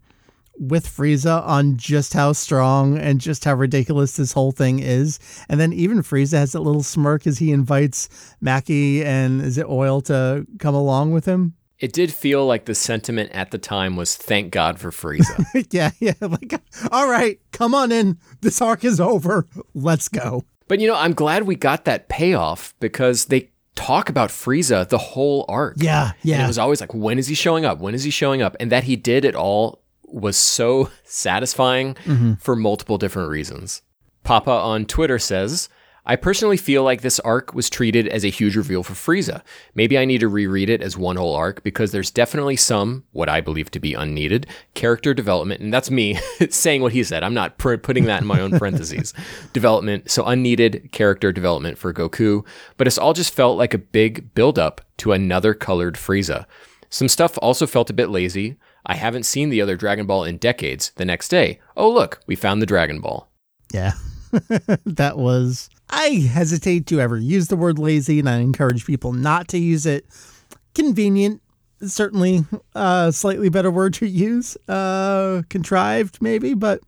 with 0.58 0.86
Frieza 0.86 1.46
on 1.46 1.76
just 1.76 2.12
how 2.12 2.32
strong 2.32 2.98
and 2.98 3.20
just 3.20 3.44
how 3.44 3.54
ridiculous 3.54 4.16
this 4.16 4.32
whole 4.32 4.52
thing 4.52 4.78
is. 4.78 5.18
And 5.48 5.60
then 5.60 5.72
even 5.72 6.02
Frieza 6.02 6.38
has 6.38 6.52
that 6.52 6.60
little 6.60 6.82
smirk 6.82 7.26
as 7.26 7.38
he 7.38 7.52
invites 7.52 8.08
Mackie 8.40 9.04
and 9.04 9.42
is 9.42 9.58
it 9.58 9.66
Oil 9.66 10.00
to 10.02 10.46
come 10.58 10.74
along 10.74 11.12
with 11.12 11.26
him? 11.26 11.54
It 11.78 11.92
did 11.92 12.10
feel 12.10 12.46
like 12.46 12.64
the 12.64 12.74
sentiment 12.74 13.32
at 13.32 13.50
the 13.50 13.58
time 13.58 13.96
was 13.96 14.16
thank 14.16 14.50
God 14.50 14.78
for 14.78 14.90
Frieza. 14.90 15.66
yeah, 15.70 15.90
yeah. 16.00 16.14
Like, 16.22 16.54
all 16.90 17.08
right, 17.08 17.38
come 17.52 17.74
on 17.74 17.92
in. 17.92 18.18
This 18.40 18.62
arc 18.62 18.82
is 18.82 18.98
over. 18.98 19.46
Let's 19.74 20.08
go. 20.08 20.44
But 20.68 20.80
you 20.80 20.88
know, 20.88 20.96
I'm 20.96 21.12
glad 21.12 21.42
we 21.42 21.54
got 21.54 21.84
that 21.84 22.08
payoff 22.08 22.74
because 22.80 23.26
they 23.26 23.50
talk 23.76 24.08
about 24.08 24.30
Frieza 24.30 24.88
the 24.88 24.98
whole 24.98 25.44
arc. 25.48 25.76
Yeah, 25.78 26.08
And 26.08 26.14
yeah. 26.24 26.44
it 26.44 26.46
was 26.48 26.58
always 26.58 26.80
like, 26.80 26.92
when 26.92 27.18
is 27.18 27.28
he 27.28 27.34
showing 27.34 27.64
up? 27.64 27.78
When 27.78 27.94
is 27.94 28.02
he 28.02 28.10
showing 28.10 28.42
up? 28.42 28.56
And 28.58 28.72
that 28.72 28.84
he 28.84 28.96
did 28.96 29.24
it 29.24 29.36
all 29.36 29.82
was 30.04 30.36
so 30.36 30.90
satisfying 31.04 31.94
mm-hmm. 31.94 32.34
for 32.34 32.56
multiple 32.56 32.98
different 32.98 33.30
reasons. 33.30 33.82
Papa 34.24 34.50
on 34.50 34.86
Twitter 34.86 35.20
says, 35.20 35.68
I 36.08 36.14
personally 36.16 36.56
feel 36.56 36.84
like 36.84 37.00
this 37.00 37.18
arc 37.20 37.52
was 37.52 37.68
treated 37.68 38.06
as 38.06 38.24
a 38.24 38.30
huge 38.30 38.54
reveal 38.56 38.84
for 38.84 38.92
Frieza. 38.94 39.42
Maybe 39.74 39.98
I 39.98 40.04
need 40.04 40.20
to 40.20 40.28
reread 40.28 40.70
it 40.70 40.80
as 40.80 40.96
one 40.96 41.16
whole 41.16 41.34
arc 41.34 41.64
because 41.64 41.90
there's 41.90 42.12
definitely 42.12 42.54
some, 42.54 43.02
what 43.10 43.28
I 43.28 43.40
believe 43.40 43.72
to 43.72 43.80
be 43.80 43.92
unneeded, 43.92 44.46
character 44.74 45.12
development. 45.14 45.60
And 45.60 45.74
that's 45.74 45.90
me 45.90 46.18
saying 46.50 46.80
what 46.82 46.92
he 46.92 47.02
said. 47.02 47.24
I'm 47.24 47.34
not 47.34 47.58
pr- 47.58 47.76
putting 47.76 48.04
that 48.04 48.22
in 48.22 48.28
my 48.28 48.40
own 48.40 48.50
parentheses. 48.58 49.12
development. 49.52 50.08
So 50.08 50.24
unneeded 50.24 50.90
character 50.92 51.32
development 51.32 51.76
for 51.76 51.92
Goku. 51.92 52.46
But 52.76 52.86
it's 52.86 52.98
all 52.98 53.12
just 53.12 53.34
felt 53.34 53.58
like 53.58 53.74
a 53.74 53.78
big 53.78 54.32
buildup 54.34 54.80
to 54.98 55.12
another 55.12 55.54
colored 55.54 55.96
Frieza. 55.96 56.46
Some 56.88 57.08
stuff 57.08 57.36
also 57.42 57.66
felt 57.66 57.90
a 57.90 57.94
bit 57.94 58.10
lazy. 58.10 58.56
I 58.86 58.94
haven't 58.94 59.24
seen 59.24 59.48
the 59.50 59.60
other 59.60 59.76
Dragon 59.76 60.06
Ball 60.06 60.22
in 60.22 60.36
decades. 60.36 60.92
The 60.94 61.04
next 61.04 61.28
day, 61.28 61.58
oh 61.76 61.90
look, 61.90 62.20
we 62.28 62.36
found 62.36 62.62
the 62.62 62.66
Dragon 62.66 63.00
Ball. 63.00 63.28
Yeah. 63.72 63.94
that 64.84 65.18
was. 65.18 65.70
I 65.90 66.08
hesitate 66.32 66.86
to 66.86 67.00
ever 67.00 67.16
use 67.16 67.48
the 67.48 67.56
word 67.56 67.78
lazy, 67.78 68.18
and 68.18 68.28
I 68.28 68.38
encourage 68.38 68.84
people 68.86 69.12
not 69.12 69.48
to 69.48 69.58
use 69.58 69.86
it. 69.86 70.06
Convenient, 70.74 71.40
certainly 71.82 72.44
a 72.74 73.10
slightly 73.12 73.48
better 73.48 73.70
word 73.70 73.94
to 73.94 74.06
use. 74.06 74.56
Uh, 74.68 75.42
contrived, 75.48 76.20
maybe, 76.20 76.54
but 76.54 76.80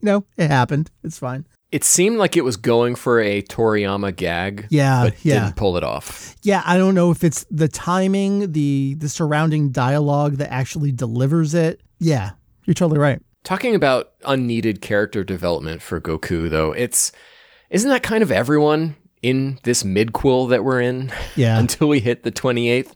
you 0.00 0.06
know, 0.06 0.24
it 0.36 0.48
happened. 0.50 0.90
It's 1.04 1.18
fine. 1.18 1.46
It 1.72 1.82
seemed 1.84 2.16
like 2.18 2.36
it 2.36 2.44
was 2.44 2.56
going 2.56 2.94
for 2.94 3.20
a 3.20 3.42
Toriyama 3.42 4.14
gag, 4.14 4.66
Yeah, 4.70 5.04
but 5.04 5.24
yeah. 5.24 5.40
didn't 5.40 5.56
pull 5.56 5.76
it 5.76 5.82
off. 5.84 6.34
Yeah, 6.42 6.62
I 6.64 6.78
don't 6.78 6.94
know 6.94 7.10
if 7.10 7.24
it's 7.24 7.44
the 7.50 7.68
timing, 7.68 8.52
the 8.52 8.94
the 8.94 9.08
surrounding 9.08 9.70
dialogue 9.70 10.36
that 10.36 10.52
actually 10.52 10.92
delivers 10.92 11.54
it. 11.54 11.80
Yeah, 11.98 12.30
you're 12.64 12.74
totally 12.74 13.00
right. 13.00 13.20
Talking 13.46 13.76
about 13.76 14.10
unneeded 14.24 14.80
character 14.80 15.22
development 15.22 15.80
for 15.80 16.00
Goku, 16.00 16.50
though, 16.50 16.72
it's 16.72 17.12
isn't 17.70 17.88
that 17.88 18.02
kind 18.02 18.24
of 18.24 18.32
everyone 18.32 18.96
in 19.22 19.60
this 19.62 19.84
midquel 19.84 20.50
that 20.50 20.64
we're 20.64 20.80
in 20.80 21.12
Yeah. 21.36 21.56
until 21.60 21.86
we 21.86 22.00
hit 22.00 22.24
the 22.24 22.32
28th? 22.32 22.90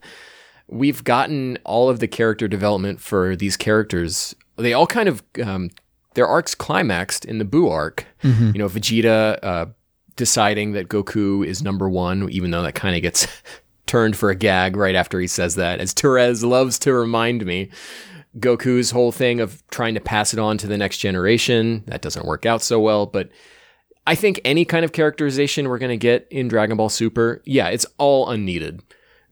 We've 0.67 1.05
gotten 1.05 1.57
all 1.63 1.87
of 1.89 1.99
the 1.99 2.07
character 2.09 2.49
development 2.49 2.99
for 2.99 3.37
these 3.37 3.55
characters. 3.55 4.35
They 4.57 4.73
all 4.73 4.87
kind 4.87 5.07
of 5.07 5.23
um, 5.41 5.69
their 6.15 6.27
arcs 6.27 6.53
climaxed 6.53 7.23
in 7.23 7.37
the 7.37 7.45
Boo 7.45 7.69
arc. 7.69 8.05
You 8.53 8.59
know, 8.59 8.67
Vegeta 8.67 9.39
uh, 9.41 9.65
deciding 10.17 10.73
that 10.73 10.89
Goku 10.89 11.45
is 11.45 11.63
number 11.63 11.87
one, 11.89 12.29
even 12.29 12.51
though 12.51 12.63
that 12.63 12.75
kind 12.75 12.97
of 12.97 13.01
gets 13.01 13.25
turned 13.85 14.17
for 14.17 14.29
a 14.29 14.35
gag 14.35 14.75
right 14.75 14.95
after 14.95 15.17
he 15.17 15.27
says 15.27 15.55
that, 15.55 15.79
as 15.79 15.93
Therese 15.93 16.43
loves 16.43 16.77
to 16.79 16.93
remind 16.93 17.45
me. 17.45 17.69
Goku's 18.39 18.91
whole 18.91 19.11
thing 19.11 19.39
of 19.39 19.65
trying 19.69 19.93
to 19.95 19.99
pass 19.99 20.33
it 20.33 20.39
on 20.39 20.57
to 20.59 20.67
the 20.67 20.77
next 20.77 20.97
generation. 20.99 21.83
That 21.87 22.01
doesn't 22.01 22.25
work 22.25 22.45
out 22.45 22.61
so 22.61 22.79
well, 22.79 23.05
but 23.05 23.29
I 24.07 24.15
think 24.15 24.39
any 24.43 24.65
kind 24.65 24.85
of 24.85 24.93
characterization 24.93 25.69
we're 25.69 25.77
going 25.77 25.89
to 25.89 25.97
get 25.97 26.27
in 26.31 26.47
Dragon 26.47 26.77
Ball 26.77 26.89
Super, 26.89 27.41
yeah, 27.45 27.67
it's 27.67 27.85
all 27.97 28.29
unneeded. 28.29 28.81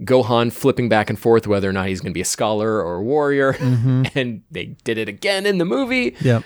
Gohan 0.02 0.52
flipping 0.52 0.88
back 0.88 1.10
and 1.10 1.20
forth 1.20 1.48
whether 1.48 1.70
or 1.70 1.74
not 1.74 1.88
he's 1.88 2.02
going 2.02 2.12
to 2.12 2.18
be 2.18 2.22
a 2.22 2.26
scholar 2.26 2.84
or 2.84 2.96
a 2.96 3.04
warrior, 3.04 3.52
and 4.16 4.44
they 4.52 4.66
did 4.84 4.98
it 4.98 5.10
again 5.10 5.46
in 5.46 5.58
the 5.58 5.66
movie. 5.66 6.16
Yep. 6.22 6.44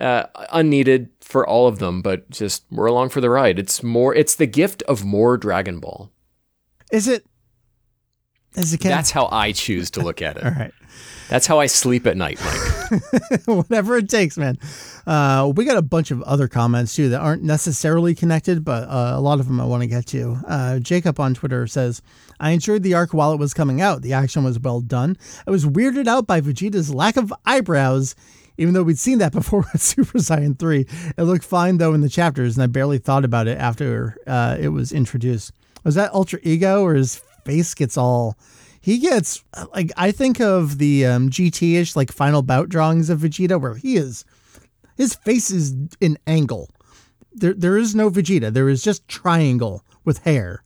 Uh, 0.00 0.24
unneeded 0.50 1.10
for 1.20 1.46
all 1.46 1.66
of 1.66 1.78
them, 1.78 2.00
but 2.00 2.30
just 2.30 2.64
we're 2.70 2.86
along 2.86 3.10
for 3.10 3.20
the 3.20 3.28
ride. 3.28 3.58
It's 3.58 3.82
more, 3.82 4.14
it's 4.14 4.34
the 4.34 4.46
gift 4.46 4.82
of 4.84 5.04
more 5.04 5.36
Dragon 5.36 5.78
Ball. 5.78 6.10
Is 6.90 7.06
it? 7.06 7.26
Is 8.54 8.72
it? 8.72 8.80
That's 8.80 9.10
how 9.10 9.28
I 9.30 9.52
choose 9.52 9.90
to 9.92 10.00
look 10.00 10.22
at 10.22 10.38
it. 10.38 10.44
all 10.44 10.52
right. 10.52 10.72
That's 11.30 11.46
how 11.46 11.60
I 11.60 11.66
sleep 11.66 12.08
at 12.08 12.16
night, 12.16 12.40
Mike. 12.44 13.40
Whatever 13.46 13.96
it 13.98 14.08
takes, 14.08 14.36
man. 14.36 14.58
Uh, 15.06 15.52
we 15.54 15.64
got 15.64 15.76
a 15.76 15.82
bunch 15.82 16.10
of 16.10 16.20
other 16.22 16.48
comments 16.48 16.96
too 16.96 17.08
that 17.10 17.20
aren't 17.20 17.44
necessarily 17.44 18.16
connected, 18.16 18.64
but 18.64 18.88
uh, 18.88 19.12
a 19.14 19.20
lot 19.20 19.38
of 19.38 19.46
them 19.46 19.60
I 19.60 19.64
want 19.64 19.84
to 19.84 19.86
get 19.86 20.06
to. 20.06 20.38
Uh, 20.44 20.80
Jacob 20.80 21.20
on 21.20 21.34
Twitter 21.34 21.68
says, 21.68 22.02
"I 22.40 22.50
enjoyed 22.50 22.82
the 22.82 22.94
arc 22.94 23.14
while 23.14 23.32
it 23.32 23.38
was 23.38 23.54
coming 23.54 23.80
out. 23.80 24.02
The 24.02 24.12
action 24.12 24.42
was 24.42 24.58
well 24.58 24.80
done. 24.80 25.16
I 25.46 25.52
was 25.52 25.64
weirded 25.64 26.08
out 26.08 26.26
by 26.26 26.40
Vegeta's 26.40 26.92
lack 26.92 27.16
of 27.16 27.32
eyebrows." 27.46 28.16
Even 28.58 28.74
though 28.74 28.82
we'd 28.82 28.98
seen 28.98 29.18
that 29.18 29.32
before 29.40 29.64
with 29.72 29.80
Super 29.80 30.18
Saiyan 30.18 30.58
3, 30.58 30.84
it 31.16 31.22
looked 31.22 31.44
fine 31.44 31.78
though 31.78 31.94
in 31.94 32.00
the 32.00 32.08
chapters, 32.08 32.56
and 32.56 32.64
I 32.64 32.66
barely 32.66 32.98
thought 32.98 33.24
about 33.24 33.46
it 33.46 33.56
after 33.56 34.16
uh, 34.26 34.56
it 34.58 34.68
was 34.68 34.90
introduced. 34.90 35.52
Was 35.84 35.94
that 35.94 36.12
Ultra 36.12 36.40
Ego, 36.42 36.82
or 36.82 36.94
his 36.94 37.22
face 37.44 37.72
gets 37.72 37.96
all 37.96 38.36
he 38.80 38.98
gets 38.98 39.44
like 39.74 39.92
I 39.96 40.10
think 40.10 40.40
of 40.40 40.78
the 40.78 41.06
um, 41.06 41.30
GT-ish 41.30 41.96
like 41.96 42.12
final 42.12 42.42
bout 42.42 42.68
drawings 42.68 43.10
of 43.10 43.20
Vegeta 43.20 43.60
where 43.60 43.74
he 43.74 43.96
is 43.96 44.24
his 44.96 45.14
face 45.14 45.50
is 45.50 45.74
an 46.00 46.18
angle. 46.26 46.70
There 47.32 47.54
there 47.54 47.76
is 47.76 47.94
no 47.94 48.10
Vegeta. 48.10 48.52
There 48.52 48.68
is 48.68 48.82
just 48.82 49.06
triangle 49.08 49.84
with 50.04 50.18
hair. 50.18 50.62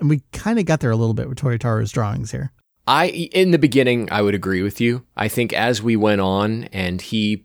And 0.00 0.08
we 0.08 0.22
kind 0.32 0.58
of 0.58 0.64
got 0.64 0.80
there 0.80 0.90
a 0.90 0.96
little 0.96 1.14
bit 1.14 1.28
with 1.28 1.38
Toyotaro's 1.38 1.92
drawings 1.92 2.30
here. 2.30 2.52
I 2.86 3.06
in 3.06 3.50
the 3.50 3.58
beginning 3.58 4.10
I 4.10 4.22
would 4.22 4.34
agree 4.34 4.62
with 4.62 4.80
you. 4.80 5.04
I 5.16 5.28
think 5.28 5.52
as 5.52 5.82
we 5.82 5.96
went 5.96 6.20
on 6.20 6.64
and 6.64 7.00
he 7.00 7.44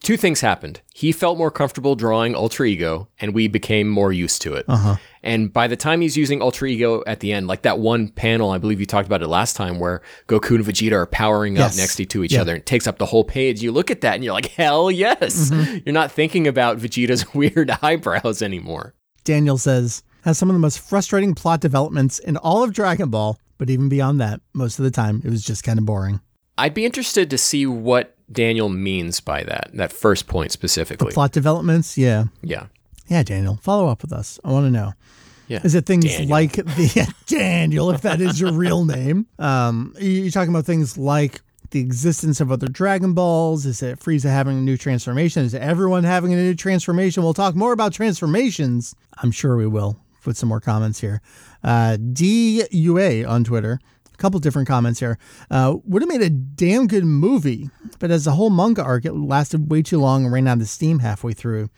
two 0.00 0.16
things 0.16 0.40
happened. 0.40 0.80
He 0.94 1.12
felt 1.12 1.38
more 1.38 1.50
comfortable 1.50 1.94
drawing 1.94 2.34
Ultra 2.34 2.66
Ego 2.66 3.08
and 3.20 3.34
we 3.34 3.48
became 3.48 3.88
more 3.88 4.12
used 4.12 4.42
to 4.42 4.54
it. 4.54 4.64
Uh-huh. 4.68 4.96
And 5.22 5.52
by 5.52 5.66
the 5.66 5.76
time 5.76 6.00
he's 6.00 6.16
using 6.16 6.42
Ultra 6.42 6.68
Ego 6.68 7.02
at 7.06 7.20
the 7.20 7.32
end, 7.32 7.46
like 7.46 7.62
that 7.62 7.78
one 7.78 8.08
panel, 8.08 8.50
I 8.50 8.58
believe 8.58 8.80
you 8.80 8.86
talked 8.86 9.06
about 9.06 9.22
it 9.22 9.28
last 9.28 9.56
time 9.56 9.78
where 9.78 10.02
Goku 10.28 10.56
and 10.56 10.64
Vegeta 10.64 10.92
are 10.92 11.06
powering 11.06 11.56
Yes. 11.56 11.72
up 11.74 11.78
next 11.78 11.96
to 12.10 12.24
each 12.24 12.32
Yeah. 12.32 12.42
other 12.42 12.56
and 12.56 12.66
takes 12.66 12.86
up 12.86 12.98
the 12.98 13.06
whole 13.06 13.24
page. 13.24 13.62
You 13.62 13.72
look 13.72 13.90
at 13.90 14.00
that 14.02 14.14
and 14.14 14.24
you're 14.24 14.34
like, 14.34 14.46
"Hell 14.52 14.90
yes." 14.90 15.50
You're 15.86 15.92
not 15.94 16.12
thinking 16.12 16.46
about 16.46 16.78
Vegeta's 16.78 17.32
weird 17.34 17.70
eyebrows 17.82 18.42
anymore. 18.42 18.94
Daniel 19.24 19.56
says 19.58 20.02
has 20.22 20.38
some 20.38 20.48
of 20.50 20.54
the 20.54 20.60
most 20.60 20.78
frustrating 20.78 21.34
plot 21.34 21.60
developments 21.60 22.18
in 22.18 22.36
all 22.38 22.62
of 22.62 22.72
Dragon 22.72 23.10
Ball, 23.10 23.38
but 23.58 23.68
even 23.70 23.88
beyond 23.88 24.20
that, 24.20 24.40
most 24.54 24.78
of 24.78 24.84
the 24.84 24.90
time 24.90 25.20
it 25.24 25.30
was 25.30 25.42
just 25.44 25.62
kind 25.64 25.78
of 25.78 25.84
boring. 25.86 26.20
I'd 26.56 26.72
be 26.74 26.84
interested 26.84 27.30
to 27.30 27.38
see 27.38 27.66
what 27.66 28.13
Daniel 28.30 28.68
means 28.68 29.20
by 29.20 29.42
that, 29.44 29.70
that 29.74 29.92
first 29.92 30.26
point 30.26 30.52
specifically. 30.52 31.12
Plot 31.12 31.32
developments, 31.32 31.96
yeah. 31.98 32.24
yeah. 32.42 32.66
Yeah, 33.06 33.22
Daniel, 33.22 33.56
follow 33.62 33.88
up 33.88 34.00
with 34.02 34.12
us. 34.12 34.40
I 34.44 34.50
want 34.50 34.66
to 34.66 34.70
know. 34.70 34.92
Yeah. 35.46 35.60
Is 35.62 35.74
it 35.74 35.84
things 35.84 36.04
Daniel. 36.06 36.30
like 36.30 36.52
the 36.52 37.12
Daniel, 37.26 37.90
if 37.90 38.00
that 38.00 38.20
is 38.22 38.40
your 38.40 38.52
real 38.52 38.84
name? 38.86 39.26
Um, 39.38 39.94
you- 40.00 40.10
you're 40.22 40.30
talking 40.30 40.48
about 40.54 40.64
things 40.64 40.96
like 40.96 41.42
the 41.70 41.80
existence 41.80 42.40
of 42.40 42.50
other 42.50 42.66
Dragon 42.68 43.12
Balls. 43.12 43.66
Is 43.66 43.82
it 43.82 43.98
Frieza 44.00 44.30
having 44.30 44.56
a 44.56 44.60
new 44.62 44.76
transformation? 44.78 45.44
Is 45.44 45.52
it 45.52 45.60
everyone 45.60 46.04
having 46.04 46.32
a 46.32 46.36
new 46.36 46.54
transformation? 46.54 47.22
We'll 47.22 47.34
talk 47.34 47.54
more 47.54 47.72
about 47.72 47.92
transformations. 47.92 48.94
I'm 49.18 49.30
sure 49.32 49.56
we 49.56 49.66
will. 49.66 49.98
Put 50.22 50.36
some 50.38 50.48
more 50.48 50.60
comments 50.60 51.00
here. 51.00 51.20
Uh, 51.62 51.98
DUA 52.00 53.28
on 53.28 53.44
Twitter. 53.44 53.78
A 54.14 54.16
couple 54.16 54.38
different 54.40 54.68
comments 54.68 55.00
here. 55.00 55.18
Uh, 55.50 55.76
would 55.84 56.02
have 56.02 56.08
made 56.08 56.22
a 56.22 56.30
damn 56.30 56.86
good 56.86 57.04
movie, 57.04 57.68
but 57.98 58.10
as 58.10 58.26
a 58.26 58.32
whole 58.32 58.50
manga 58.50 58.82
arc, 58.82 59.04
it 59.04 59.12
lasted 59.12 59.70
way 59.70 59.82
too 59.82 60.00
long 60.00 60.24
and 60.24 60.32
ran 60.32 60.48
out 60.48 60.60
of 60.60 60.68
steam 60.68 61.00
halfway 61.00 61.32
through. 61.32 61.68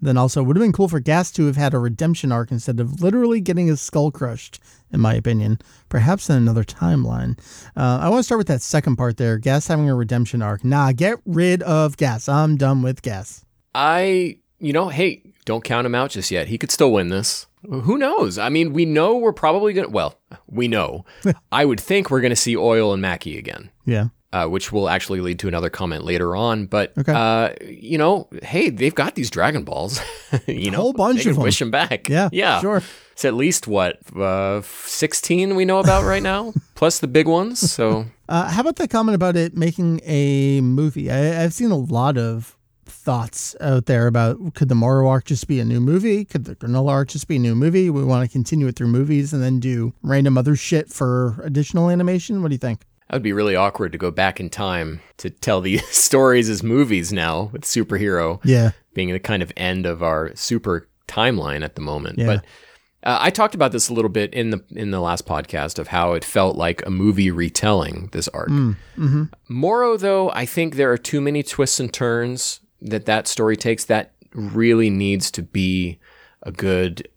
Then 0.00 0.16
also 0.16 0.42
would 0.42 0.56
have 0.56 0.62
been 0.62 0.72
cool 0.72 0.88
for 0.88 0.98
Gas 0.98 1.30
to 1.32 1.46
have 1.46 1.54
had 1.56 1.74
a 1.74 1.78
redemption 1.78 2.32
arc 2.32 2.50
instead 2.50 2.80
of 2.80 3.00
literally 3.02 3.40
getting 3.40 3.68
his 3.68 3.80
skull 3.80 4.10
crushed, 4.10 4.58
in 4.90 4.98
my 4.98 5.14
opinion. 5.14 5.60
Perhaps 5.88 6.28
in 6.28 6.36
another 6.36 6.64
timeline. 6.64 7.38
Uh, 7.76 8.00
I 8.02 8.08
want 8.08 8.18
to 8.18 8.24
start 8.24 8.38
with 8.38 8.48
that 8.48 8.62
second 8.62 8.96
part 8.96 9.16
there. 9.16 9.38
Gas 9.38 9.68
having 9.68 9.88
a 9.88 9.94
redemption 9.94 10.42
arc. 10.42 10.64
Nah, 10.64 10.90
get 10.90 11.18
rid 11.24 11.62
of 11.62 11.96
Gas. 11.96 12.28
I'm 12.28 12.56
done 12.56 12.82
with 12.82 13.02
Gas. 13.02 13.44
I, 13.76 14.38
you 14.58 14.72
know, 14.72 14.88
hey, 14.88 15.22
don't 15.44 15.62
count 15.62 15.86
him 15.86 15.94
out 15.94 16.10
just 16.10 16.32
yet. 16.32 16.48
He 16.48 16.58
could 16.58 16.72
still 16.72 16.90
win 16.90 17.08
this. 17.08 17.46
Who 17.68 17.96
knows? 17.98 18.38
I 18.38 18.48
mean, 18.48 18.72
we 18.72 18.84
know 18.84 19.16
we're 19.16 19.32
probably 19.32 19.72
going 19.72 19.86
to, 19.86 19.92
well, 19.92 20.18
we 20.48 20.68
know. 20.68 21.04
I 21.52 21.64
would 21.64 21.80
think 21.80 22.10
we're 22.10 22.20
going 22.20 22.30
to 22.30 22.36
see 22.36 22.56
Oil 22.56 22.92
and 22.92 23.00
Mackie 23.02 23.38
again. 23.38 23.70
Yeah. 23.84 24.06
Uh, 24.32 24.46
which 24.46 24.72
will 24.72 24.88
actually 24.88 25.20
lead 25.20 25.38
to 25.38 25.46
another 25.46 25.68
comment 25.68 26.04
later 26.04 26.34
on. 26.34 26.64
But, 26.66 26.92
Okay. 26.96 27.12
uh, 27.12 27.50
you 27.68 27.98
know, 27.98 28.28
hey, 28.42 28.70
they've 28.70 28.94
got 28.94 29.14
these 29.14 29.28
Dragon 29.30 29.62
Balls. 29.62 30.00
you 30.46 30.70
know, 30.70 30.78
a 30.78 30.80
whole 30.80 30.92
bunch 30.94 31.26
of 31.26 31.36
'em. 31.36 31.42
wish 31.42 31.58
them 31.58 31.70
back. 31.70 32.08
Yeah. 32.08 32.30
Yeah. 32.32 32.60
Sure. 32.62 32.82
It's 33.12 33.26
at 33.26 33.34
least 33.34 33.66
what, 33.68 33.98
uh, 34.16 34.62
16 34.62 35.54
we 35.54 35.66
know 35.66 35.80
about 35.80 36.04
right 36.04 36.22
now, 36.22 36.54
plus 36.74 36.98
the 37.00 37.08
big 37.08 37.28
ones. 37.28 37.60
So, 37.70 38.06
Uh, 38.28 38.48
how 38.48 38.62
about 38.62 38.76
that 38.76 38.88
comment 38.88 39.14
about 39.14 39.36
it 39.36 39.54
making 39.54 40.00
a 40.06 40.62
movie? 40.62 41.10
I, 41.10 41.44
I've 41.44 41.52
seen 41.52 41.70
a 41.70 41.76
lot 41.76 42.16
of 42.16 42.56
thoughts 43.02 43.56
out 43.60 43.86
there 43.86 44.06
about 44.06 44.54
could 44.54 44.68
the 44.68 44.74
Moro 44.74 45.08
arc 45.08 45.24
just 45.26 45.46
be 45.48 45.58
a 45.60 45.64
new 45.64 45.80
movie? 45.80 46.24
Could 46.24 46.44
the 46.44 46.54
Granola 46.56 46.90
arc 46.90 47.08
just 47.08 47.26
be 47.28 47.36
a 47.36 47.38
new 47.40 47.54
movie? 47.54 47.90
We 47.90 48.04
want 48.04 48.24
to 48.28 48.32
continue 48.32 48.66
it 48.68 48.76
through 48.76 48.88
movies 48.88 49.32
and 49.32 49.42
then 49.42 49.60
do 49.60 49.92
random 50.02 50.38
other 50.38 50.56
shit 50.56 50.88
for 50.90 51.40
additional 51.44 51.90
animation. 51.90 52.42
What 52.42 52.48
do 52.48 52.54
you 52.54 52.58
think? 52.58 52.82
That 53.08 53.16
would 53.16 53.22
be 53.22 53.32
really 53.32 53.56
awkward 53.56 53.92
to 53.92 53.98
go 53.98 54.10
back 54.10 54.40
in 54.40 54.48
time 54.48 55.00
to 55.18 55.28
tell 55.30 55.60
these 55.60 55.86
stories 55.94 56.48
as 56.48 56.62
movies 56.62 57.12
now 57.12 57.50
with 57.52 57.62
superhero 57.62 58.40
Yeah. 58.44 58.70
being 58.94 59.12
the 59.12 59.18
kind 59.20 59.42
of 59.42 59.52
end 59.56 59.84
of 59.84 60.02
our 60.02 60.34
super 60.34 60.88
timeline 61.08 61.62
at 61.62 61.74
the 61.74 61.82
moment. 61.82 62.18
Yeah. 62.18 62.26
But 62.26 62.44
uh, 63.04 63.18
I 63.20 63.30
talked 63.30 63.54
about 63.56 63.72
this 63.72 63.88
a 63.88 63.92
little 63.92 64.08
bit 64.08 64.32
in 64.32 64.50
the 64.50 64.64
in 64.70 64.92
the 64.92 65.00
last 65.00 65.26
podcast 65.26 65.78
of 65.80 65.88
how 65.88 66.12
it 66.12 66.24
felt 66.24 66.56
like 66.56 66.86
a 66.86 66.90
movie 66.90 67.32
retelling 67.32 68.08
this 68.12 68.28
arc. 68.28 68.48
Mm-hmm. 68.48 69.24
Moro, 69.48 69.96
though, 69.96 70.30
I 70.30 70.46
think 70.46 70.76
there 70.76 70.90
are 70.92 70.96
too 70.96 71.20
many 71.20 71.42
twists 71.42 71.80
and 71.80 71.92
turns 71.92 72.60
that 72.82 73.06
that 73.06 73.26
story 73.26 73.56
takes. 73.56 73.84
That 73.86 74.12
really 74.34 74.90
needs 74.90 75.30
to 75.32 75.42
be 75.42 75.98
a 76.42 76.52
good 76.52 77.08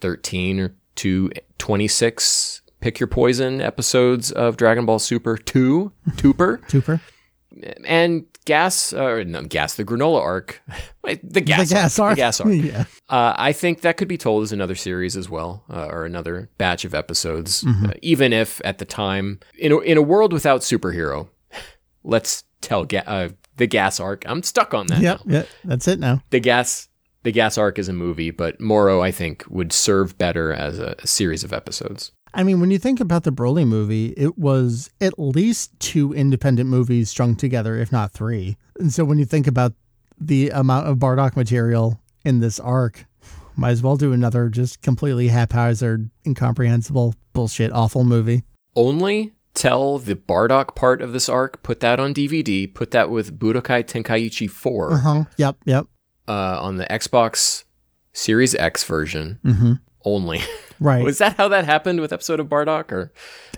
thirteen 0.00 0.60
or 0.60 0.74
to 0.96 1.30
twenty 1.58 1.88
six. 1.88 2.62
Pick 2.80 3.00
your 3.00 3.08
poison 3.08 3.60
episodes 3.60 4.30
of 4.30 4.56
Dragon 4.56 4.86
Ball 4.86 5.00
Super 5.00 5.36
two, 5.36 5.92
Tooper. 6.12 6.60
Tooper. 6.68 7.00
and 7.84 8.24
gas, 8.44 8.92
or 8.92 9.24
no, 9.24 9.42
gas, 9.42 9.74
the 9.74 9.84
granola 9.84 10.20
arc, 10.20 10.62
the 11.22 11.40
gas, 11.40 11.68
the 11.68 11.74
gas 11.74 11.98
arc. 11.98 12.12
the 12.12 12.16
gas 12.16 12.40
arc. 12.40 12.50
yeah. 12.54 12.84
Uh, 13.08 13.34
I 13.36 13.52
think 13.52 13.80
that 13.80 13.96
could 13.96 14.06
be 14.08 14.16
told 14.16 14.44
as 14.44 14.52
another 14.52 14.76
series 14.76 15.16
as 15.16 15.28
well, 15.28 15.64
uh, 15.68 15.86
or 15.86 16.04
another 16.06 16.48
batch 16.56 16.84
of 16.84 16.94
episodes. 16.94 17.64
Uh, 17.66 17.92
even 18.00 18.32
if 18.32 18.60
at 18.64 18.78
the 18.78 18.84
time, 18.84 19.40
in 19.58 19.72
a, 19.72 19.78
in 19.80 19.98
a 19.98 20.02
world 20.02 20.32
without 20.32 20.60
superhero, 20.60 21.28
let's 22.04 22.44
tell 22.60 22.84
ga- 22.84 23.02
uh, 23.06 23.28
the 23.58 23.66
gas 23.66 24.00
arc. 24.00 24.24
I'm 24.26 24.42
stuck 24.42 24.72
on 24.74 24.86
that. 24.88 25.00
Yep. 25.00 25.26
now. 25.26 25.34
Yep. 25.34 25.48
That's 25.64 25.88
it 25.88 25.98
now. 25.98 26.22
The 26.30 26.40
gas, 26.40 26.88
the 27.22 27.32
gas 27.32 27.58
arc 27.58 27.78
is 27.78 27.88
a 27.88 27.92
movie, 27.92 28.30
but 28.30 28.60
Moro, 28.60 29.02
I 29.02 29.10
think, 29.10 29.44
would 29.48 29.72
serve 29.72 30.16
better 30.16 30.52
as 30.52 30.78
a, 30.78 30.96
a 31.00 31.06
series 31.06 31.44
of 31.44 31.52
episodes. 31.52 32.12
I 32.34 32.42
mean, 32.42 32.60
when 32.60 32.70
you 32.70 32.78
think 32.78 33.00
about 33.00 33.24
the 33.24 33.32
Broly 33.32 33.66
movie, 33.66 34.14
it 34.16 34.38
was 34.38 34.90
at 35.00 35.18
least 35.18 35.78
two 35.80 36.12
independent 36.12 36.68
movies 36.68 37.10
strung 37.10 37.36
together, 37.36 37.76
if 37.76 37.90
not 37.90 38.12
three. 38.12 38.56
And 38.78 38.92
so 38.92 39.04
when 39.04 39.18
you 39.18 39.24
think 39.24 39.46
about 39.46 39.72
the 40.20 40.50
amount 40.50 40.88
of 40.88 40.98
Bardock 40.98 41.36
material 41.36 42.00
in 42.24 42.40
this 42.40 42.60
arc, 42.60 43.06
might 43.56 43.70
as 43.70 43.82
well 43.82 43.96
do 43.96 44.12
another 44.12 44.48
just 44.48 44.82
completely 44.82 45.28
haphazard, 45.28 46.10
incomprehensible, 46.26 47.14
bullshit, 47.32 47.72
awful 47.72 48.04
movie. 48.04 48.44
Only 48.76 49.32
tell 49.58 49.98
the 49.98 50.14
Bardock 50.14 50.74
part 50.74 51.02
of 51.02 51.12
this 51.12 51.28
arc, 51.28 51.62
put 51.62 51.80
that 51.80 51.98
on 52.00 52.14
DVD, 52.14 52.72
put 52.72 52.90
that 52.92 53.10
with 53.10 53.38
Budokai 53.38 53.84
Tenkaichi 53.84 54.48
4 54.50 54.92
Uh 54.92 54.96
huh. 54.98 55.24
Yep. 55.36 55.56
Yep. 55.66 55.86
uh, 56.28 56.58
on 56.62 56.76
the 56.76 56.84
Xbox 56.86 57.64
Series 58.12 58.54
X 58.54 58.84
version 58.84 59.38
Mm-hmm. 59.44 59.72
only. 60.04 60.40
Right. 60.80 61.02
Was 61.02 61.18
that 61.18 61.36
how 61.36 61.48
that 61.48 61.64
happened 61.64 62.00
with 62.00 62.12
episode 62.12 62.38
of 62.38 62.46
Bardock? 62.46 62.92
Or 62.92 63.12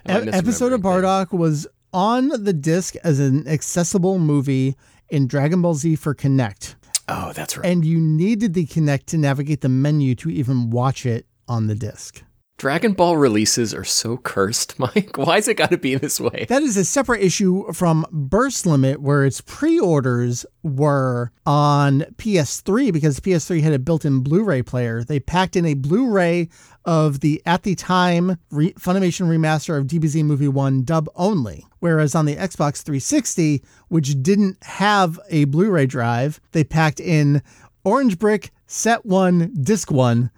E- 0.09 0.13
episode 0.33 0.73
of? 0.73 0.81
Bardock 0.81 1.33
was 1.33 1.67
on 1.93 2.29
the 2.29 2.55
disc 2.55 2.95
as 3.05 3.21
an 3.21 3.47
accessible 3.47 4.19
movie 4.19 4.75
in 5.11 5.27
Dragon 5.27 5.61
Ball 5.61 5.75
Z 5.75 5.97
for 5.97 6.15
Kinect. 6.15 6.77
Oh, 7.09 7.33
that's 7.35 7.59
right. 7.59 7.71
And 7.71 7.85
you 7.85 7.99
needed 8.01 8.55
the 8.55 8.65
Kinect 8.65 9.05
to 9.09 9.19
navigate 9.19 9.61
the 9.61 9.69
menu 9.69 10.15
to 10.15 10.31
even 10.31 10.71
watch 10.71 11.05
it 11.05 11.27
on 11.47 11.67
the 11.67 11.75
disc. 11.75 12.23
Dragon 12.61 12.93
Ball 12.93 13.17
releases 13.17 13.73
are 13.73 13.85
so 13.85 14.19
cursed, 14.19 14.79
Mike. 14.79 15.17
Why's 15.17 15.49
it 15.49 15.55
got 15.55 15.71
to 15.71 15.79
be 15.79 15.95
this 15.95 16.21
way? 16.21 16.45
That 16.51 16.61
is 16.61 16.77
a 16.77 16.85
separate 16.85 17.23
issue 17.23 17.73
from 17.73 18.05
Burst 18.13 18.67
Limit, 18.67 19.01
where 19.01 19.25
its 19.25 19.41
pre 19.41 19.81
orders 19.81 20.45
were 20.63 21.33
on 21.47 22.01
PS3 22.19 22.93
because 22.93 23.19
PS3 23.19 23.63
had 23.63 23.73
a 23.73 23.79
built 23.79 24.05
in 24.05 24.21
Blu 24.23 24.45
ray 24.45 24.61
player. 24.61 25.03
They 25.03 25.21
packed 25.21 25.57
in 25.57 25.65
a 25.65 25.73
Blu 25.73 26.11
ray 26.11 26.51
of 26.85 27.21
the, 27.21 27.41
at 27.47 27.63
the 27.63 27.75
time, 27.75 28.37
re- 28.51 28.75
Funimation 28.75 29.29
remaster 29.29 29.79
of 29.79 29.87
DBZ 29.87 30.23
Movie 30.23 30.47
1 30.47 30.83
dub 30.85 31.09
only. 31.15 31.65
Whereas 31.79 32.15
on 32.15 32.27
the 32.27 32.37
Xbox 32.37 32.83
360, 32.83 33.65
which 33.89 34.23
didn't 34.23 34.63
have 34.65 35.19
a 35.31 35.45
Blu 35.45 35.71
ray 35.71 35.87
drive, 35.87 36.43
they 36.53 36.65
packed 36.65 37.01
in 37.01 37.41
Orange 37.85 38.19
Brick, 38.19 38.51
Set 38.67 39.07
1, 39.07 39.55
Disc 39.63 39.91
1, 39.91 40.31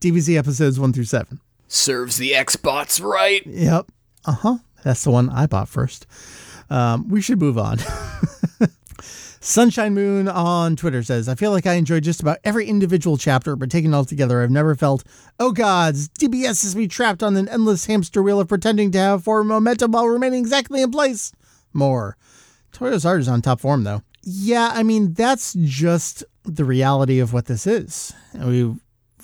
DBZ 0.00 0.38
episodes 0.38 0.78
1 0.78 0.92
through 0.92 1.02
7. 1.02 1.40
Serves 1.74 2.18
the 2.18 2.30
Xbox 2.30 3.02
right. 3.02 3.44
Yep. 3.44 3.90
Uh 4.24 4.32
huh. 4.32 4.58
That's 4.84 5.02
the 5.02 5.10
one 5.10 5.28
I 5.28 5.46
bought 5.46 5.68
first. 5.68 6.06
Um, 6.70 7.08
we 7.08 7.20
should 7.20 7.40
move 7.40 7.58
on. 7.58 7.78
Sunshine 9.40 9.92
Moon 9.92 10.28
on 10.28 10.76
Twitter 10.76 11.02
says, 11.02 11.28
I 11.28 11.34
feel 11.34 11.50
like 11.50 11.66
I 11.66 11.74
enjoyed 11.74 12.04
just 12.04 12.22
about 12.22 12.38
every 12.44 12.66
individual 12.66 13.18
chapter, 13.18 13.56
but 13.56 13.72
taken 13.72 13.92
all 13.92 14.04
together, 14.04 14.40
I've 14.40 14.52
never 14.52 14.76
felt, 14.76 15.02
oh 15.40 15.50
gods, 15.50 16.08
DBS 16.10 16.62
has 16.62 16.76
me 16.76 16.86
trapped 16.86 17.24
on 17.24 17.36
an 17.36 17.48
endless 17.48 17.86
hamster 17.86 18.22
wheel 18.22 18.38
of 18.38 18.46
pretending 18.46 18.92
to 18.92 18.98
have 18.98 19.24
forward 19.24 19.44
momentum 19.44 19.90
while 19.90 20.06
remaining 20.06 20.40
exactly 20.40 20.80
in 20.80 20.92
place. 20.92 21.32
More. 21.72 22.16
Toyo's 22.72 23.04
art 23.04 23.20
is 23.20 23.28
on 23.28 23.42
top 23.42 23.60
form, 23.60 23.82
though. 23.82 24.02
Yeah, 24.22 24.70
I 24.72 24.84
mean, 24.84 25.12
that's 25.12 25.54
just 25.54 26.24
the 26.44 26.64
reality 26.64 27.18
of 27.18 27.32
what 27.32 27.46
this 27.46 27.66
is. 27.66 28.14
We've 28.32 28.78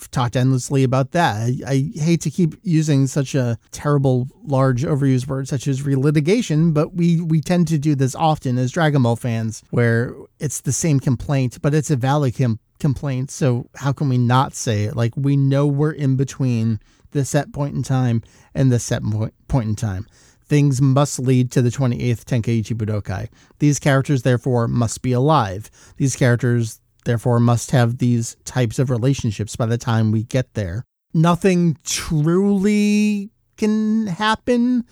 talked 0.09 0.35
endlessly 0.35 0.83
about 0.83 1.11
that. 1.11 1.35
I, 1.35 1.55
I 1.67 1.91
hate 1.99 2.21
to 2.21 2.31
keep 2.31 2.55
using 2.63 3.07
such 3.07 3.35
a 3.35 3.57
terrible, 3.71 4.27
large, 4.43 4.83
overused 4.83 5.27
word 5.27 5.47
such 5.47 5.67
as 5.67 5.81
relitigation, 5.81 6.73
but 6.73 6.93
we, 6.95 7.21
we 7.21 7.41
tend 7.41 7.67
to 7.67 7.77
do 7.77 7.93
this 7.95 8.15
often 8.15 8.57
as 8.57 8.71
Dragon 8.71 9.03
Ball 9.03 9.15
fans, 9.15 9.63
where 9.69 10.15
it's 10.39 10.61
the 10.61 10.71
same 10.71 10.99
complaint, 10.99 11.59
but 11.61 11.73
it's 11.73 11.91
a 11.91 11.95
valid 11.95 12.35
com- 12.37 12.59
complaint. 12.79 13.31
So 13.31 13.69
how 13.75 13.93
can 13.93 14.09
we 14.09 14.17
not 14.17 14.55
say 14.55 14.83
it? 14.85 14.95
Like, 14.95 15.13
we 15.15 15.37
know 15.37 15.67
we're 15.67 15.91
in 15.91 16.15
between 16.15 16.79
the 17.11 17.25
set 17.25 17.53
point 17.53 17.75
in 17.75 17.83
time 17.83 18.23
and 18.55 18.71
the 18.71 18.79
set 18.79 19.03
point, 19.03 19.33
point 19.47 19.69
in 19.69 19.75
time. 19.75 20.07
Things 20.45 20.81
must 20.81 21.17
lead 21.17 21.49
to 21.51 21.61
the 21.61 21.69
28th 21.69 22.25
Tenkaichi 22.25 22.75
Budokai. 22.75 23.29
These 23.59 23.79
characters, 23.79 24.23
therefore, 24.23 24.67
must 24.67 25.01
be 25.01 25.13
alive. 25.13 25.71
These 25.95 26.17
characters, 26.17 26.81
therefore, 27.05 27.39
must 27.39 27.71
have 27.71 27.97
these 27.97 28.35
types 28.45 28.79
of 28.79 28.89
relationships 28.89 29.55
by 29.55 29.65
the 29.65 29.77
time 29.77 30.11
we 30.11 30.23
get 30.23 30.53
there. 30.53 30.83
Nothing 31.13 31.77
truly 31.83 33.29
can 33.57 34.07
happen, 34.07 34.85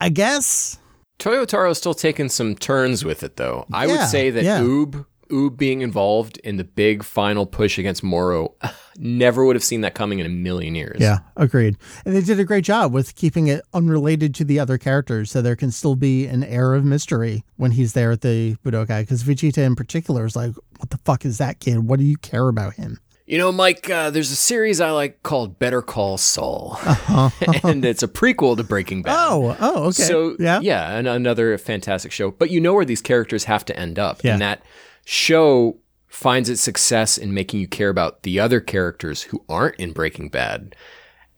I 0.00 0.08
guess. 0.08 0.78
Toyotaro's 1.18 1.78
still 1.78 1.94
taking 1.94 2.28
some 2.28 2.54
turns 2.54 3.04
with 3.04 3.22
it, 3.22 3.36
though. 3.36 3.66
I 3.72 3.86
Yeah, 3.86 3.92
would 3.92 4.08
say 4.08 4.30
that 4.30 4.44
yeah. 4.44 4.60
Oob, 4.60 5.06
Oob 5.28 5.56
being 5.56 5.80
involved 5.80 6.38
in 6.38 6.56
the 6.56 6.64
big 6.64 7.02
final 7.02 7.46
push 7.46 7.78
against 7.78 8.02
Moro, 8.02 8.54
never 8.98 9.44
would 9.44 9.56
have 9.56 9.64
seen 9.64 9.80
that 9.82 9.94
coming 9.94 10.18
in 10.18 10.26
a 10.26 10.30
million 10.30 10.74
years. 10.74 10.98
Yeah, 11.00 11.18
agreed. 11.36 11.76
And 12.04 12.14
they 12.14 12.20
did 12.22 12.38
a 12.40 12.44
great 12.44 12.64
job 12.64 12.92
with 12.92 13.14
keeping 13.14 13.46
it 13.48 13.62
unrelated 13.74 14.34
to 14.36 14.44
the 14.44 14.58
other 14.58 14.78
characters, 14.78 15.30
so 15.30 15.42
there 15.42 15.56
can 15.56 15.70
still 15.70 15.96
be 15.96 16.26
an 16.26 16.44
air 16.44 16.74
of 16.74 16.84
mystery 16.84 17.44
when 17.56 17.72
he's 17.72 17.92
there 17.92 18.10
at 18.12 18.20
the 18.22 18.56
Budokai. 18.64 19.00
Because 19.02 19.22
Vegeta, 19.24 19.58
in 19.58 19.76
particular, 19.76 20.24
is 20.24 20.36
like, 20.36 20.54
"What 20.78 20.90
the 20.90 20.98
fuck 20.98 21.24
is 21.24 21.38
that 21.38 21.60
kid? 21.60 21.80
What 21.88 21.98
do 21.98 22.04
you 22.04 22.16
care 22.16 22.48
about 22.48 22.74
him?" 22.74 22.98
You 23.28 23.38
know, 23.38 23.50
Mike, 23.50 23.90
uh, 23.90 24.10
there's 24.10 24.30
a 24.30 24.36
series 24.36 24.80
I 24.80 24.92
like 24.92 25.20
called 25.24 25.58
Better 25.58 25.82
Call 25.82 26.16
Saul, 26.16 26.78
and 27.64 27.84
it's 27.84 28.04
a 28.04 28.08
prequel 28.08 28.56
to 28.56 28.62
Breaking 28.62 29.02
Bad. 29.02 29.16
Oh, 29.18 29.56
oh, 29.58 29.82
okay. 29.86 30.02
So 30.04 30.36
yeah, 30.38 30.60
yeah, 30.60 30.96
and 30.96 31.08
another 31.08 31.58
fantastic 31.58 32.12
show. 32.12 32.30
But 32.30 32.50
you 32.50 32.60
know 32.60 32.72
where 32.74 32.84
these 32.84 33.02
characters 33.02 33.42
have 33.44 33.64
to 33.64 33.76
end 33.76 33.98
up, 33.98 34.20
Yeah. 34.22 34.34
and 34.34 34.42
that 34.42 34.62
show 35.06 35.78
finds 36.08 36.50
its 36.50 36.60
success 36.60 37.16
in 37.16 37.32
making 37.32 37.60
you 37.60 37.68
care 37.68 37.90
about 37.90 38.24
the 38.24 38.40
other 38.40 38.60
characters 38.60 39.22
who 39.22 39.44
aren't 39.48 39.76
in 39.76 39.92
Breaking 39.92 40.28
Bad. 40.28 40.74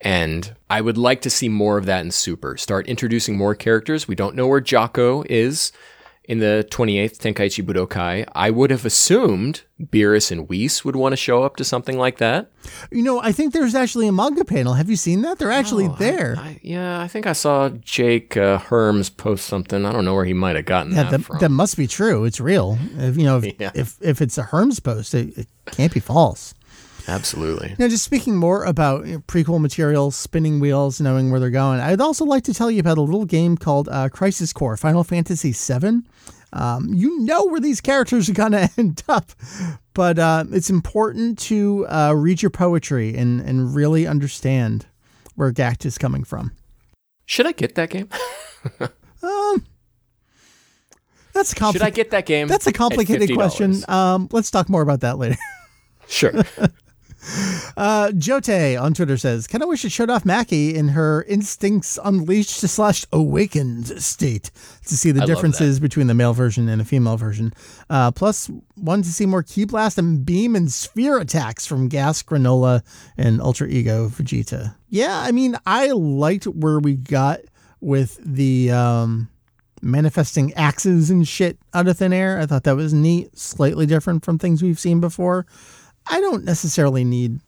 And 0.01 0.55
I 0.71 0.81
would 0.81 0.97
like 0.97 1.21
to 1.23 1.31
see 1.31 1.51
more 1.51 1.77
of 1.77 1.85
that 1.85 2.01
in 2.01 2.11
Super. 2.11 2.57
Start 2.57 2.87
introducing 2.87 3.37
more 3.37 3.55
characters. 3.55 4.09
We 4.09 4.15
don't 4.15 4.35
know 4.35 4.47
where 4.47 4.61
Jaco 4.61 5.27
is 5.29 5.71
in 6.29 6.39
the 6.39 6.65
28th 6.71 7.17
Tenkaichi 7.19 7.65
Budokai. 7.65 8.29
I 8.35 8.51
would 8.51 8.71
have 8.71 8.85
assumed 8.85 9.63
Beerus 9.83 10.31
and 10.31 10.49
Whis 10.49 10.85
would 10.85 10.95
want 10.95 11.13
to 11.15 11.17
show 11.17 11.43
up 11.43 11.57
to 11.57 11.65
something 11.65 11.97
like 11.99 12.19
that. 12.19 12.51
You 12.93 13.03
know, 13.03 13.19
I 13.21 13.33
think 13.33 13.55
there's 13.55 13.75
actually 13.75 14.07
a 14.09 14.13
manga 14.13 14.45
panel. 14.45 14.75
Have 14.75 14.91
you 14.91 14.97
seen 14.97 15.23
that? 15.23 15.39
They're 15.39 15.51
actually 15.51 15.87
Oh, 15.87 15.97
there. 15.99 16.37
I, 16.39 16.61
yeah, 16.63 17.01
I 17.01 17.09
think 17.09 17.27
I 17.27 17.33
saw 17.33 17.71
Jake 17.71 18.37
uh, 18.37 18.59
Herms 18.59 19.17
post 19.17 19.47
something. 19.47 19.87
I 19.87 19.91
don't 19.93 20.05
know 20.05 20.15
where 20.15 20.27
he 20.27 20.35
might 20.35 20.57
have 20.57 20.67
gotten 20.67 20.93
yeah, 20.93 21.05
that, 21.05 21.11
that, 21.13 21.23
from. 21.25 21.39
that 21.39 21.51
must 21.51 21.77
be 21.79 21.87
true. 21.87 22.25
It's 22.27 22.41
real. 22.41 22.79
If, 22.99 23.17
you 23.17 23.25
know, 23.25 23.39
if, 23.39 23.55
Yeah. 23.59 23.71
if 23.75 23.97
if 24.03 24.21
it's 24.21 24.37
a 24.37 24.43
Herms 24.45 24.83
post, 24.85 25.15
it, 25.15 25.37
it 25.39 25.47
can't 25.73 25.93
be 25.95 26.01
false. 26.01 26.53
Absolutely. 27.09 27.75
Now, 27.79 27.89
just 27.89 28.05
speaking 28.05 28.37
more 28.37 28.65
about 28.65 29.07
you 29.07 29.15
know, 29.15 29.19
prequel 29.21 29.61
material, 29.61 30.11
spinning 30.11 30.61
wheels, 30.61 31.01
knowing 31.01 31.31
where 31.31 31.41
they're 31.41 31.49
going, 31.51 31.81
I'd 31.81 32.03
also 32.03 32.25
like 32.27 32.45
to 32.45 32.55
tell 32.55 32.71
you 32.71 32.81
about 32.81 32.99
a 32.99 33.03
little 33.03 33.25
game 33.25 33.57
called 33.57 33.89
uh, 33.89 34.11
Crisis 34.11 34.53
Core 34.53 34.77
Final 34.77 35.03
Fantasy 35.05 35.53
VII. 35.53 36.03
Um, 36.53 36.93
you 36.93 37.19
know 37.21 37.47
where 37.47 37.61
these 37.61 37.81
characters 37.81 38.29
are 38.29 38.35
going 38.35 38.53
to 38.53 38.71
end 38.77 39.03
up, 39.09 39.33
but 39.95 40.19
uh, 40.19 40.45
it's 40.53 40.69
important 40.71 41.39
to 41.41 41.87
uh, 41.89 42.13
read 42.15 42.43
your 42.43 42.51
poetry 42.51 43.17
and, 43.17 43.41
and 43.41 43.75
really 43.75 44.07
understand 44.07 44.87
where 45.35 45.51
Gact 45.51 45.87
is 45.87 45.97
coming 45.99 46.25
from. 46.25 46.53
Should 47.25 47.47
I 47.47 47.53
get 47.53 47.75
that 47.77 47.91
game? 47.91 48.09
That's 51.35 51.53
a 51.53 51.55
Should 51.55 51.57
I 51.57 51.61
complicated. 51.61 51.95
get 51.95 52.11
that 52.11 52.27
game? 52.27 52.49
That's 52.49 52.67
a 52.67 52.73
complicated 52.73 53.33
question. 53.35 53.77
Um, 53.89 54.29
let's 54.33 54.51
talk 54.51 54.69
more 54.69 54.83
about 54.83 55.01
that 55.01 55.19
later. 55.19 55.37
Sure. 56.11 56.33
Uh, 57.77 58.11
Jote 58.11 58.77
on 58.77 58.93
Twitter 58.93 59.17
says, 59.17 59.47
"Kind 59.47 59.63
of 59.63 59.69
wish 59.69 59.85
it 59.85 59.93
showed 59.93 60.11
off 60.11 60.25
Mackie 60.25 60.75
in 60.75 60.89
her 60.89 61.23
instincts 61.29 61.97
unleashed 62.03 62.59
slash 62.59 63.05
awakened 63.13 64.03
state 64.03 64.51
to 64.87 64.97
see 64.97 65.13
the 65.13 65.23
I 65.23 65.27
differences 65.27 65.79
between 65.79 66.09
the 66.09 66.15
male 66.15 66.33
version 66.33 66.69
and 66.69 66.83
a 66.83 66.85
female 66.85 67.17
version. 67.17 67.53
Uh, 67.89 68.11
plus, 68.11 68.51
one 68.75 69.03
to 69.03 69.09
see 69.09 69.27
more 69.27 69.45
ki 69.45 69.65
blast 69.65 69.97
and 69.97 70.27
beam 70.27 70.57
and 70.57 70.73
sphere 70.73 71.19
attacks 71.19 71.67
from 71.67 71.89
Gas, 71.89 72.21
Granola, 72.23 72.83
and 73.17 73.41
Ultra 73.41 73.69
Ego 73.69 74.09
Vegeta. 74.09 74.75
Yeah, 74.89 75.21
I 75.21 75.31
mean, 75.31 75.57
I 75.65 75.93
liked 75.93 76.47
where 76.47 76.81
we 76.81 76.97
got 76.97 77.41
with 77.81 78.19
the 78.25 78.73
um, 78.73 79.29
manifesting 79.83 80.53
axes 80.55 81.11
and 81.11 81.27
shit 81.27 81.59
out 81.75 81.89
of 81.89 81.99
thin 81.99 82.13
air. 82.13 82.39
I 82.41 82.47
thought 82.47 82.65
that 82.65 82.77
was 82.77 82.93
neat, 82.93 83.39
slightly 83.39 83.87
different 83.87 84.25
from 84.25 84.39
things 84.39 84.63
we've 84.63 84.79
seen 84.79 85.01
before. 85.01 85.47
I 86.09 86.21
don't 86.21 86.45
necessarily 86.45 87.05
need 87.05 87.41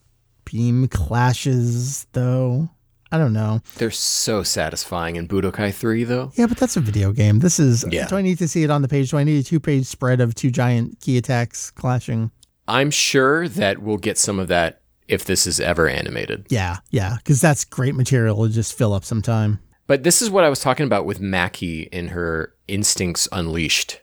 beam 0.44 0.88
clashes, 0.88 2.07
though. 2.12 2.70
I 3.12 3.18
don't 3.18 3.33
know. 3.33 3.61
They're 3.77 3.90
so 3.90 4.42
satisfying 4.42 5.16
in 5.16 5.27
Budokai 5.27 5.75
3, 5.75 6.05
though. 6.05 6.31
Yeah, 6.37 6.46
but 6.46 6.59
that's 6.59 6.77
a 6.77 6.81
video 6.81 7.12
game. 7.12 7.40
This 7.40 7.59
is. 7.59 7.85
Yeah. 7.90 8.07
Do 8.07 8.16
I 8.16 8.23
need 8.23 8.38
to 8.38 8.46
see 8.46 8.62
it 8.62 8.70
on 8.70 8.83
the 8.83 8.88
page? 8.88 9.11
Do 9.11 9.18
I 9.18 9.25
need 9.25 9.40
a 9.40 9.42
two 9.42 9.59
page 9.59 9.87
spread 9.87 10.20
of 10.20 10.35
two 10.35 10.51
giant 10.51 11.01
ki 11.01 11.18
attacks 11.18 11.70
clashing? 11.73 12.31
I'm 12.68 12.90
sure 12.90 13.49
that 13.49 13.81
we'll 13.81 13.96
get 13.96 14.16
some 14.16 14.38
of 14.38 14.46
that 14.49 14.83
if 15.09 15.25
this 15.25 15.44
is 15.44 15.59
ever 15.59 15.88
animated. 15.88 16.46
Yeah, 16.51 16.77
yeah, 16.90 17.16
because 17.16 17.40
that's 17.40 17.64
great 17.64 17.96
material 17.96 18.46
to 18.46 18.53
just 18.53 18.79
fill 18.79 18.94
up 18.94 19.05
some 19.05 19.23
time. 19.23 19.59
But 19.88 20.05
this 20.05 20.23
is 20.23 20.31
what 20.31 20.44
I 20.44 20.49
was 20.49 20.61
talking 20.61 20.87
about 20.87 21.05
with 21.05 21.18
Mackie 21.18 21.83
in 21.90 22.09
her 22.09 22.55
instincts 22.68 23.29
unleashed 23.33 24.01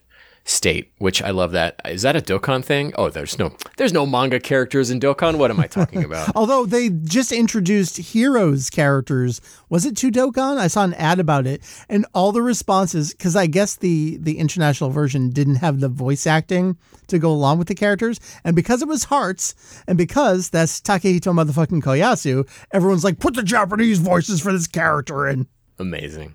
state, 0.48 0.92
which 0.98 1.22
I 1.22 1.30
love 1.30 1.52
that. 1.52 1.80
Is 1.84 2.02
that 2.02 2.16
a 2.16 2.20
Dokkan 2.20 2.64
thing? 2.64 2.92
Oh, 2.96 3.10
there's 3.10 3.38
no 3.38 3.54
there's 3.76 3.92
no 3.92 4.06
manga 4.06 4.40
characters 4.40 4.90
in 4.90 4.98
Dokkan. 4.98 5.36
What 5.36 5.50
am 5.50 5.60
I 5.60 5.66
talking 5.66 6.04
about? 6.04 6.32
Although 6.36 6.66
they 6.66 6.88
just 6.88 7.32
introduced 7.32 7.98
heroes 7.98 8.70
characters, 8.70 9.40
was 9.68 9.84
it 9.84 9.96
to 9.98 10.10
Dokkan? 10.10 10.58
I 10.58 10.68
saw 10.68 10.84
an 10.84 10.94
ad 10.94 11.20
about 11.20 11.46
it, 11.46 11.62
and 11.88 12.06
all 12.14 12.32
the 12.32 12.42
responses 12.42 13.12
because 13.12 13.36
I 13.36 13.46
guess 13.46 13.76
the 13.76 14.16
the 14.18 14.38
international 14.38 14.90
version 14.90 15.30
didn't 15.30 15.56
have 15.56 15.80
the 15.80 15.88
voice 15.88 16.26
acting 16.26 16.78
to 17.08 17.18
go 17.18 17.30
along 17.30 17.58
with 17.58 17.68
the 17.68 17.74
characters, 17.74 18.18
and 18.44 18.56
because 18.56 18.82
it 18.82 18.88
was 18.88 19.04
Hearts, 19.04 19.54
and 19.86 19.96
because 19.96 20.50
that's 20.50 20.80
Takehito 20.80 21.32
motherfucking 21.32 21.82
Koyasu, 21.82 22.48
everyone's 22.70 23.04
like, 23.04 23.18
put 23.18 23.34
the 23.34 23.42
Japanese 23.42 23.98
voices 23.98 24.40
for 24.40 24.52
this 24.52 24.66
character 24.66 25.26
in. 25.26 25.46
Amazing. 25.78 26.34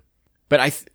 But 0.50 0.60
I, 0.60 0.70
th- 0.70 0.88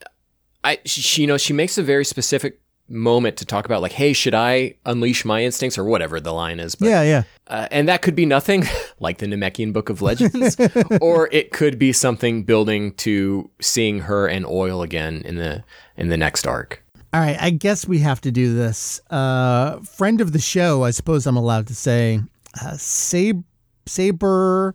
I, 0.64 0.78
she, 0.84 1.22
you 1.22 1.26
know, 1.28 1.36
she 1.36 1.52
makes 1.52 1.78
a 1.78 1.82
very 1.82 2.04
specific 2.04 2.60
moment 2.88 3.36
to 3.38 3.44
talk 3.44 3.64
about, 3.64 3.82
like, 3.82 3.92
hey, 3.92 4.12
should 4.12 4.34
I 4.34 4.74
unleash 4.86 5.24
my 5.24 5.44
instincts 5.44 5.78
or 5.78 5.84
whatever 5.84 6.20
the 6.20 6.32
line 6.32 6.60
is? 6.60 6.74
But, 6.74 6.88
yeah, 6.88 7.02
yeah. 7.02 7.22
Uh, 7.46 7.68
and 7.70 7.88
that 7.88 8.02
could 8.02 8.14
be 8.14 8.26
nothing, 8.26 8.64
like 9.00 9.18
the 9.18 9.26
Namekian 9.26 9.72
Book 9.72 9.88
of 9.88 10.02
Legends, 10.02 10.56
or 11.00 11.28
it 11.32 11.52
could 11.52 11.78
be 11.78 11.92
something 11.92 12.44
building 12.44 12.92
to 12.94 13.50
seeing 13.60 14.00
her 14.00 14.26
and 14.26 14.46
Oil 14.46 14.82
again 14.82 15.22
in 15.24 15.36
the 15.36 15.64
in 15.96 16.08
the 16.08 16.16
next 16.16 16.46
arc. 16.46 16.84
All 17.12 17.20
right, 17.20 17.36
I 17.40 17.50
guess 17.50 17.88
we 17.88 18.00
have 18.00 18.20
to 18.20 18.30
do 18.30 18.54
this. 18.54 19.00
Uh, 19.10 19.78
friend 19.80 20.20
of 20.20 20.32
the 20.32 20.38
show, 20.38 20.84
I 20.84 20.90
suppose 20.90 21.26
I'm 21.26 21.38
allowed 21.38 21.66
to 21.68 21.74
say, 21.74 22.20
uh, 22.62 22.76
Sab- 22.76 23.44
Saber 23.86 24.74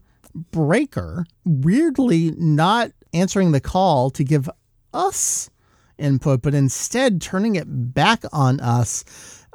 Breaker, 0.52 1.26
weirdly 1.46 2.32
not 2.38 2.92
answering 3.14 3.52
the 3.52 3.62
call 3.62 4.10
to 4.12 4.24
give 4.24 4.50
us 4.94 5.52
input, 5.98 6.42
but 6.42 6.54
instead 6.54 7.22
turning 7.22 7.56
it 7.56 7.66
back 7.68 8.24
on 8.32 8.60
us. 8.60 9.04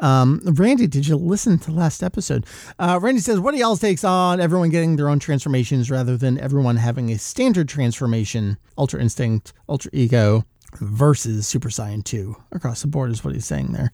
Um, 0.01 0.41
Randy, 0.45 0.87
did 0.87 1.09
you 1.09 1.17
listen 1.17 1.59
to 1.61 1.73
last 1.73 2.03
episode? 2.03 2.47
Uh, 2.79 2.99
Randy 3.03 3.21
says, 3.21 3.41
What 3.41 3.53
do 3.53 3.59
y'all's 3.59 3.81
takes 3.81 4.05
on 4.05 4.41
everyone 4.41 4.71
getting 4.71 4.97
their 4.97 5.09
own 5.09 5.19
transformations 5.19 5.91
rather 5.91 6.17
than 6.17 6.39
everyone 6.39 6.77
having 6.77 7.11
a 7.11 7.19
standard 7.19 7.69
transformation, 7.69 8.59
Ultra 8.77 9.01
Instinct, 9.01 9.53
Ultra 9.69 9.91
Ego 9.93 10.45
versus 10.81 11.47
Super 11.47 11.69
Saiyan 11.69 12.05
2 12.05 12.37
across 12.53 12.83
the 12.83 12.89
board, 12.89 13.11
is 13.11 13.25
what 13.25 13.35
he's 13.35 13.47
saying 13.47 13.73
there. 13.73 13.91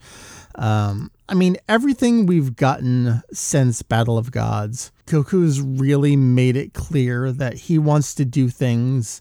Um, 0.57 1.11
I 1.28 1.35
mean, 1.35 1.57
everything 1.68 2.26
we've 2.26 2.57
gotten 2.57 3.22
since 3.33 3.83
Battle 3.83 4.18
of 4.18 4.30
Gods, 4.30 4.92
Goku's 5.07 5.61
really 5.61 6.16
made 6.16 6.57
it 6.57 6.74
clear 6.74 7.33
that 7.33 7.54
he 7.54 7.78
wants 7.78 8.14
to 8.16 8.24
do 8.24 8.48
things 8.48 9.20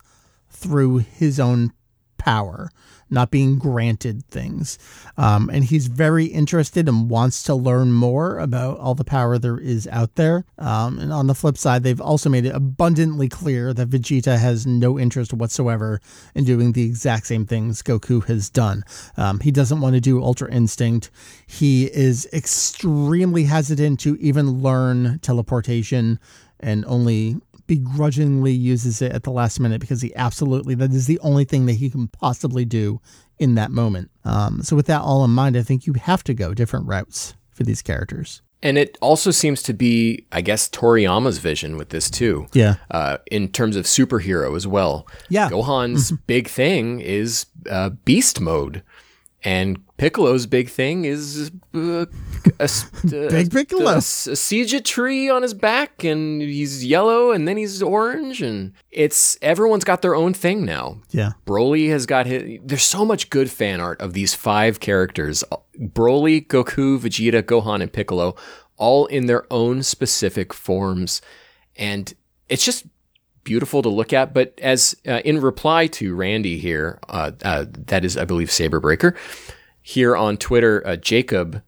through 0.50 0.98
his 1.00 1.40
own 1.40 1.74
power, 2.18 2.70
not 3.14 3.32
being 3.32 3.58
granted 3.58 4.26
things. 4.28 4.78
Um, 5.18 5.50
and 5.54 5.64
he's 5.64 5.88
very 5.88 6.26
interested 6.26 6.90
and 6.90 7.10
wants 7.10 7.44
to 7.44 7.56
learn 7.56 7.94
more 7.94 8.40
about 8.40 8.80
all 8.80 8.96
the 8.96 9.04
power 9.04 9.38
there 9.38 9.58
is 9.58 9.88
out 9.88 10.16
there. 10.16 10.46
Um, 10.58 11.00
and 11.00 11.14
on 11.14 11.28
the 11.28 11.36
flip 11.36 11.58
side, 11.58 11.84
they've 11.84 12.02
also 12.02 12.30
made 12.30 12.46
it 12.46 12.56
abundantly 12.56 13.30
clear 13.30 13.74
that 13.74 13.90
Vegeta 13.90 14.38
has 14.38 14.66
no 14.66 15.00
interest 15.00 15.34
whatsoever 15.34 16.02
in 16.36 16.44
doing 16.44 16.74
the 16.74 16.84
exact 16.84 17.28
same 17.28 17.46
things 17.46 17.84
Goku 17.84 18.26
has 18.26 18.50
done. 18.50 18.84
Um, 19.16 19.40
he 19.40 19.52
doesn't 19.52 19.80
want 19.80 19.94
to 19.96 20.02
do 20.02 20.22
Ultra 20.22 20.52
Instinct. 20.52 21.12
He 21.46 21.86
is 21.86 22.28
extremely 22.34 23.44
hesitant 23.44 24.00
to 24.02 24.18
even 24.20 24.62
learn 24.62 25.20
teleportation 25.20 26.20
and 26.60 26.84
only 26.86 27.38
begrudgingly 27.68 28.52
uses 28.52 29.02
it 29.02 29.12
at 29.12 29.24
the 29.24 29.32
last 29.32 29.60
minute 29.60 29.82
because 29.82 30.02
he 30.02 30.14
absolutely 30.16 30.76
that 30.76 30.92
is 30.92 31.08
the 31.08 31.20
only 31.20 31.46
thing 31.46 31.66
that 31.66 31.74
he 31.74 31.90
can 31.90 32.08
possibly 32.08 32.66
do 32.66 33.00
in 33.40 33.56
that 33.56 33.72
moment. 33.72 34.12
Um, 34.26 34.62
so 34.64 34.76
with 34.76 34.88
that 34.88 35.02
all 35.02 35.24
in 35.24 35.32
mind, 35.32 35.58
I 35.58 35.64
think 35.64 35.86
you 35.86 35.94
have 35.94 36.24
to 36.26 36.34
go 36.34 36.54
different 36.54 36.88
routes 36.88 37.36
for 37.52 37.64
these 37.64 37.82
characters. 37.82 38.42
And 38.62 38.78
it 38.78 38.98
also 39.02 39.30
seems 39.30 39.62
to 39.64 39.74
be, 39.74 40.26
I 40.32 40.40
guess, 40.40 40.70
Toriyama's 40.70 41.38
vision 41.38 41.76
with 41.76 41.90
this 41.90 42.10
too. 42.10 42.48
Yeah. 42.54 42.76
Uh, 42.90 43.18
in 43.30 43.50
terms 43.50 43.76
of 43.76 43.84
superhero 43.84 44.56
as 44.56 44.66
well. 44.66 45.06
Yeah. 45.28 45.50
Gohan's 45.50 46.12
big 46.28 46.48
thing 46.48 47.02
is 47.02 47.46
uh, 47.70 47.90
beast 47.90 48.40
mode. 48.40 48.82
And 49.44 49.86
Piccolo's 49.98 50.46
big 50.46 50.70
thing 50.70 51.04
is 51.04 51.52
uh, 51.76 52.06
a, 52.60 52.64
a, 53.04 53.30
Big 53.30 53.52
Piccolo. 53.52 53.92
a, 53.92 53.98
a 53.98 54.02
siege 54.02 54.84
tree 54.90 55.30
on 55.30 55.42
his 55.42 55.54
back, 55.54 56.04
and 56.04 56.42
he's 56.42 56.86
yellow, 56.86 57.32
and 57.32 57.48
then 57.48 57.58
he's 57.58 57.84
orange, 57.84 58.42
and 58.42 58.74
it's 58.90 59.38
everyone's 59.42 59.84
got 59.84 60.02
their 60.02 60.16
own 60.16 60.34
thing 60.34 60.64
now. 60.64 61.02
Yeah. 61.12 61.34
Broly 61.46 61.90
has 61.90 62.06
got 62.06 62.26
his. 62.26 62.60
There's 62.64 62.84
so 62.84 63.04
much 63.04 63.30
good 63.30 63.52
fan 63.52 63.82
art 63.82 64.00
of 64.00 64.14
these 64.14 64.34
five 64.34 64.80
characters: 64.80 65.44
Broly, 65.78 66.48
Goku, 66.48 66.98
Vegeta, 67.00 67.44
Gohan, 67.44 67.82
and 67.82 67.92
Piccolo, 67.92 68.36
all 68.78 69.08
in 69.08 69.26
their 69.26 69.46
own 69.52 69.84
specific 69.84 70.54
forms, 70.54 71.22
and 71.76 72.14
it's 72.48 72.64
just 72.64 72.86
beautiful 73.44 73.82
to 73.82 73.90
look 73.90 74.14
at. 74.14 74.34
But 74.34 74.58
as 74.62 74.96
uh, 75.08 75.22
in 75.26 75.42
reply 75.42 75.88
to 75.88 76.16
Randy 76.16 76.58
here, 76.58 77.00
uh, 77.10 77.32
uh, 77.44 77.66
that 77.70 78.06
is, 78.06 78.18
I 78.18 78.26
believe, 78.26 78.50
Saberbreaker, 78.50 79.16
here 79.82 80.16
on 80.16 80.38
Twitter, 80.38 80.86
uh, 80.86 80.96
Jacob 80.96 81.62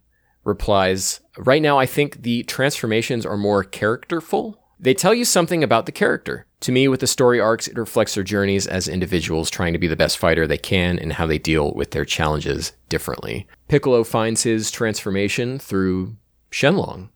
replies, 0.44 1.20
Right 1.38 1.62
now, 1.62 1.78
I 1.78 1.86
think 1.86 2.22
the 2.22 2.44
transformations 2.44 3.26
are 3.26 3.38
more 3.38 3.64
characterful. 3.64 4.60
They 4.80 4.94
tell 4.94 5.14
you 5.14 5.26
something 5.26 5.64
about 5.64 5.86
the 5.86 5.92
character. 5.92 6.46
To 6.62 6.72
me, 6.72 6.88
with 6.88 7.00
the 7.00 7.08
story 7.08 7.40
arcs, 7.40 7.68
it 7.68 7.78
reflects 7.78 8.16
their 8.16 8.24
journeys 8.24 8.66
as 8.68 8.88
individuals 8.88 9.50
trying 9.50 9.74
to 9.74 9.80
be 9.80 9.88
the 9.88 9.96
best 9.96 10.18
fighter 10.18 10.48
they 10.48 10.58
can 10.58 10.98
and 10.98 11.14
how 11.14 11.26
they 11.26 11.38
deal 11.38 11.74
with 11.74 11.92
their 11.92 12.06
challenges 12.06 12.72
differently. 12.90 13.48
Piccolo 13.68 14.04
finds 14.04 14.44
his 14.44 14.72
transformation 14.72 15.60
through 15.60 16.16
Shenlong. 16.52 17.10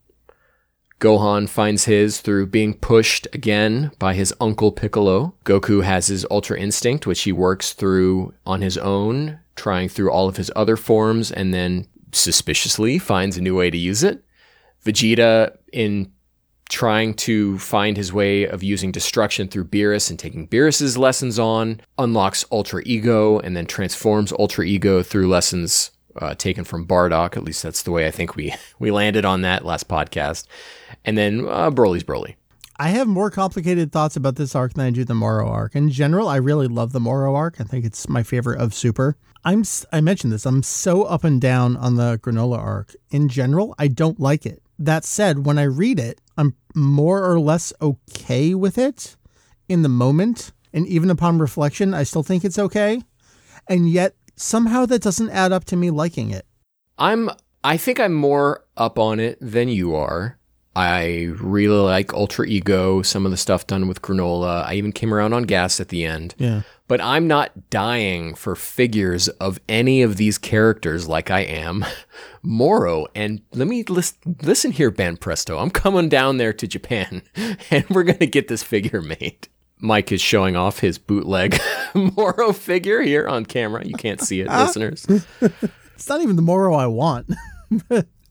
Gohan 0.99 1.47
finds 1.47 1.85
his 1.85 2.19
through 2.19 2.47
being 2.47 2.73
pushed 2.73 3.27
again 3.33 3.91
by 3.99 4.13
his 4.13 4.33
uncle 4.41 4.71
Piccolo. 4.71 5.33
Goku 5.45 5.83
has 5.83 6.07
his 6.07 6.25
Ultra 6.29 6.59
Instinct, 6.59 7.07
which 7.07 7.21
he 7.21 7.31
works 7.31 7.73
through 7.73 8.33
on 8.45 8.62
his 8.62 8.77
own, 8.77 9.39
trying 9.55 9.88
through 9.88 10.12
all 10.12 10.27
of 10.27 10.38
his 10.38 10.51
other 10.55 10.75
forms, 10.75 11.31
and 11.31 11.53
then 11.53 11.88
suspiciously 12.12 12.99
finds 12.99 13.38
a 13.38 13.41
new 13.41 13.55
way 13.55 13.69
to 13.69 13.77
use 13.77 14.03
it. 14.03 14.23
Vegeta, 14.85 15.55
in 15.71 16.12
trying 16.69 17.13
to 17.15 17.57
find 17.59 17.97
his 17.97 18.13
way 18.13 18.45
of 18.45 18.62
using 18.62 18.91
destruction 18.91 19.47
through 19.47 19.65
Beerus 19.65 20.09
and 20.09 20.19
taking 20.19 20.47
Beerus's 20.47 20.97
lessons 20.97 21.39
on, 21.39 21.81
unlocks 21.97 22.45
Ultra 22.51 22.81
Ego 22.85 23.39
and 23.39 23.55
then 23.55 23.65
transforms 23.65 24.31
Ultra 24.33 24.65
Ego 24.65 25.01
through 25.01 25.27
lessons 25.27 25.91
uh, 26.17 26.35
taken 26.35 26.63
from 26.63 26.85
Bardock. 26.85 27.38
At 27.38 27.43
least 27.43 27.63
that's 27.63 27.83
the 27.83 27.91
way 27.91 28.05
I 28.05 28.12
think 28.12 28.35
we 28.35 28.53
we 28.79 28.91
landed 28.91 29.25
on 29.25 29.41
that 29.41 29.65
last 29.65 29.88
podcast. 29.88 30.45
And 31.05 31.17
then 31.17 31.47
uh, 31.47 31.71
Broly's 31.71 32.03
Broly. 32.03 32.35
I 32.81 32.89
have 32.89 33.07
more 33.07 33.29
complicated 33.29 33.91
thoughts 33.91 34.15
about 34.15 34.38
this 34.38 34.55
arc 34.55 34.73
than 34.73 34.85
I 34.85 34.91
do 34.91 35.03
the 35.03 35.13
Moro 35.13 35.49
arc. 35.49 35.75
In 35.75 35.89
general, 35.89 36.29
I 36.29 36.38
really 36.38 36.67
love 36.67 36.93
the 36.93 37.01
Moro 37.01 37.35
arc. 37.35 37.59
I 37.59 37.65
think 37.65 37.83
it's 37.83 38.07
my 38.07 38.23
favorite 38.23 38.62
of 38.62 38.73
Super. 38.73 39.17
I'm 39.43 39.63
I 39.91 39.99
mentioned 39.99 40.31
this. 40.31 40.45
I'm 40.45 40.63
so 40.63 41.03
up 41.03 41.25
and 41.25 41.41
down 41.41 41.75
on 41.75 41.95
the 41.95 42.19
Granola 42.19 42.57
arc. 42.57 42.95
In 43.12 43.27
general, 43.27 43.75
I 43.77 43.89
don't 43.89 44.19
like 44.19 44.45
it. 44.45 44.62
That 44.77 45.03
said, 45.03 45.45
when 45.45 45.57
I 45.57 45.63
read 45.63 45.99
it, 45.99 46.21
I'm 46.38 46.55
more 46.73 47.29
or 47.29 47.38
less 47.39 47.73
okay 47.81 48.53
with 48.55 48.77
it 48.77 49.17
in 49.67 49.81
the 49.81 49.89
moment, 49.89 50.53
and 50.73 50.88
even 50.88 51.09
upon 51.09 51.38
reflection, 51.38 51.93
I 51.93 52.03
still 52.03 52.23
think 52.23 52.45
it's 52.45 52.59
okay. 52.59 53.01
And 53.67 53.89
yet, 53.89 54.15
somehow 54.38 54.85
that 54.85 55.01
doesn't 55.01 55.31
add 55.31 55.51
up 55.51 55.65
to 55.65 55.75
me 55.75 55.91
liking 55.91 56.31
it. 56.31 56.45
I'm 56.97 57.29
I 57.62 57.75
think 57.75 57.99
I'm 57.99 58.13
more 58.13 58.65
up 58.77 58.97
on 58.97 59.19
it 59.19 59.38
than 59.41 59.67
you 59.67 59.95
are. 59.95 60.38
I 60.75 61.32
really 61.39 61.79
like 61.79 62.13
Ultra 62.13 62.45
Ego, 62.45 63.01
some 63.01 63.25
of 63.25 63.32
the 63.32 63.38
stuff 63.38 63.67
done 63.67 63.88
with 63.88 64.01
Granola. 64.01 64.63
I 64.65 64.75
even 64.75 64.91
came 64.91 65.13
around 65.13 65.34
on 65.34 65.43
Gas 65.43 65.79
at 65.79 65.89
the 65.89 66.05
end. 66.05 66.36
Yeah. 66.38 66.62
But 66.88 67.01
I'm 67.01 67.27
not 67.27 67.69
dying 67.69 68.34
for 68.34 68.55
figures 68.55 69.27
of 69.27 69.60
any 69.67 70.01
of 70.01 70.17
these 70.17 70.38
characters 70.38 71.08
like 71.08 71.29
I 71.29 71.41
am 71.41 71.86
Moro. 72.43 73.08
And 73.13 73.41
let 73.53 73.67
me 73.67 73.84
list, 73.84 74.17
listen 74.43 74.71
here, 74.71 74.91
Ben 74.91 75.17
Presto. 75.17 75.58
I'm 75.58 75.69
coming 75.69 76.10
down 76.10 76.38
there 76.38 76.53
to 76.53 76.67
Japan 76.67 77.24
and 77.72 77.88
we're 77.89 78.03
going 78.03 78.20
to 78.20 78.28
get 78.28 78.47
this 78.47 78.63
figure 78.63 79.01
made. 79.01 79.47
Mike 79.80 80.11
is 80.11 80.22
showing 80.22 80.55
off 80.55 80.80
his 80.80 80.97
bootleg 80.97 81.59
Moro 81.93 82.53
figure 82.53 83.01
here 83.01 83.28
on 83.28 83.45
camera. 83.45 83.86
You 83.86 83.95
can't 83.95 84.22
see 84.22 84.41
it, 84.41 84.47
ah. 84.49 84.63
listeners. 84.63 85.05
It's 85.95 86.09
not 86.09 86.22
even 86.22 86.36
the 86.36 86.41
Moro 86.41 86.74
I 86.74 86.88
want. 86.88 87.30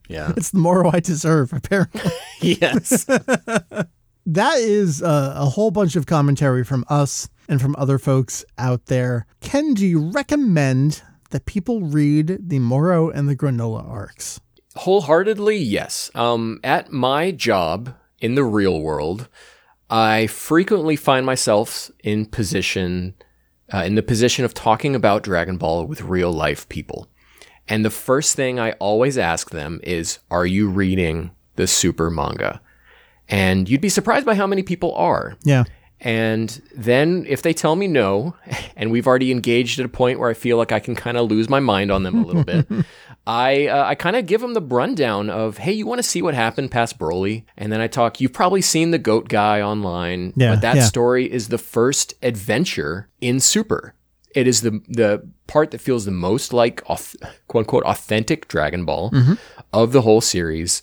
Yeah. 0.09 0.32
It's 0.36 0.50
the 0.50 0.59
Moro 0.59 0.90
I 0.90 1.00
deserve, 1.00 1.52
apparently. 1.52 2.11
yes. 2.40 3.04
that 4.26 4.59
is 4.59 5.02
a, 5.02 5.34
a 5.36 5.46
whole 5.46 5.70
bunch 5.70 5.96
of 5.96 6.06
commentary 6.06 6.64
from 6.64 6.84
us 6.88 7.28
and 7.48 7.61
from 7.61 7.74
other 7.78 7.98
folks 7.98 8.44
out 8.56 8.86
there. 8.86 9.26
Ken, 9.40 9.74
do 9.74 9.86
you 9.86 10.11
recommend 10.11 11.02
that 11.30 11.46
people 11.46 11.82
read 11.82 12.38
the 12.40 12.59
Moro 12.59 13.11
and 13.11 13.28
the 13.28 13.36
Granola 13.36 13.86
arcs? 13.88 14.40
Wholeheartedly, 14.76 15.56
yes. 15.56 16.11
Um, 16.14 16.61
at 16.62 16.92
my 16.92 17.30
job 17.30 17.94
in 18.20 18.34
the 18.34 18.44
real 18.44 18.80
world, 18.80 19.28
I 19.90 20.26
frequently 20.26 20.96
find 20.96 21.24
myself 21.24 21.90
in 22.04 22.26
position, 22.26 23.14
uh, 23.72 23.78
in 23.78 23.94
the 23.94 24.02
position 24.02 24.44
of 24.44 24.54
talking 24.54 24.94
about 24.94 25.22
Dragon 25.22 25.56
Ball 25.56 25.86
with 25.86 26.02
real 26.02 26.32
life 26.32 26.68
people. 26.68 27.09
And 27.69 27.85
the 27.85 27.91
first 27.91 28.35
thing 28.35 28.59
I 28.59 28.73
always 28.73 29.19
ask 29.19 29.51
them 29.51 29.81
is, 29.83 30.19
are 30.31 30.47
you 30.47 30.69
reading 30.69 31.31
the 31.57 31.66
super 31.66 32.11
manga? 32.11 32.61
And 33.29 33.69
you'd 33.69 33.81
be 33.83 33.91
surprised 33.91 34.25
by 34.25 34.35
how 34.35 34.47
many 34.47 34.62
people 34.62 34.95
are. 34.95 35.37
Yeah. 35.45 35.64
And 36.01 36.62
then 36.75 37.27
if 37.29 37.43
they 37.43 37.53
tell 37.53 37.75
me 37.77 37.89
no, 37.89 38.35
and 38.77 38.91
we've 38.91 39.07
already 39.07 39.33
engaged 39.33 39.79
at 39.81 39.85
a 39.87 39.89
point 39.89 40.19
where 40.21 40.31
I 40.31 40.35
feel 40.35 40.57
like 40.57 40.73
I 40.73 40.79
can 40.81 40.95
kind 40.95 41.16
of 41.16 41.29
lose 41.31 41.49
my 41.49 41.61
mind 41.61 41.91
on 41.91 42.05
them 42.05 42.23
a 42.23 42.27
little 42.27 42.45
bit, 42.45 42.66
I 43.27 43.66
uh, 43.66 43.85
I 43.85 43.95
kind 43.97 44.16
of 44.16 44.25
give 44.25 44.41
them 44.41 44.55
the 44.55 44.62
rundown 44.62 45.29
of, 45.29 45.59
hey, 45.59 45.73
you 45.73 45.87
want 45.87 45.99
to 45.99 46.03
see 46.05 46.23
what 46.23 46.35
happened 46.35 46.71
past 46.71 46.99
Broly? 46.99 47.45
And 47.59 47.71
then 47.73 47.81
I 47.81 47.89
talk, 47.89 48.21
you've 48.21 48.33
probably 48.33 48.62
seen 48.62 48.93
the 48.93 48.99
goat 48.99 49.29
guy 49.29 49.61
online, 49.61 50.33
Yeah, 50.37 50.55
but 50.55 50.62
that 50.62 50.77
yeah. 50.77 50.85
story 50.85 51.31
is 51.31 51.49
the 51.49 51.59
first 51.59 52.14
adventure 52.23 53.09
in 53.21 53.41
Super. 53.41 53.95
It 54.35 54.47
is 54.47 54.62
the 54.62 54.81
the 54.89 55.26
part 55.47 55.70
that 55.70 55.81
feels 55.81 56.05
the 56.05 56.11
most 56.11 56.53
like 56.53 56.83
quote 56.85 57.14
unquote 57.55 57.85
authentic 57.85 58.49
Dragon 58.49 58.85
Ball 58.85 59.11
Mm-hmm. 59.11 59.35
of 59.72 59.93
the 59.93 60.03
whole 60.03 60.20
series. 60.20 60.83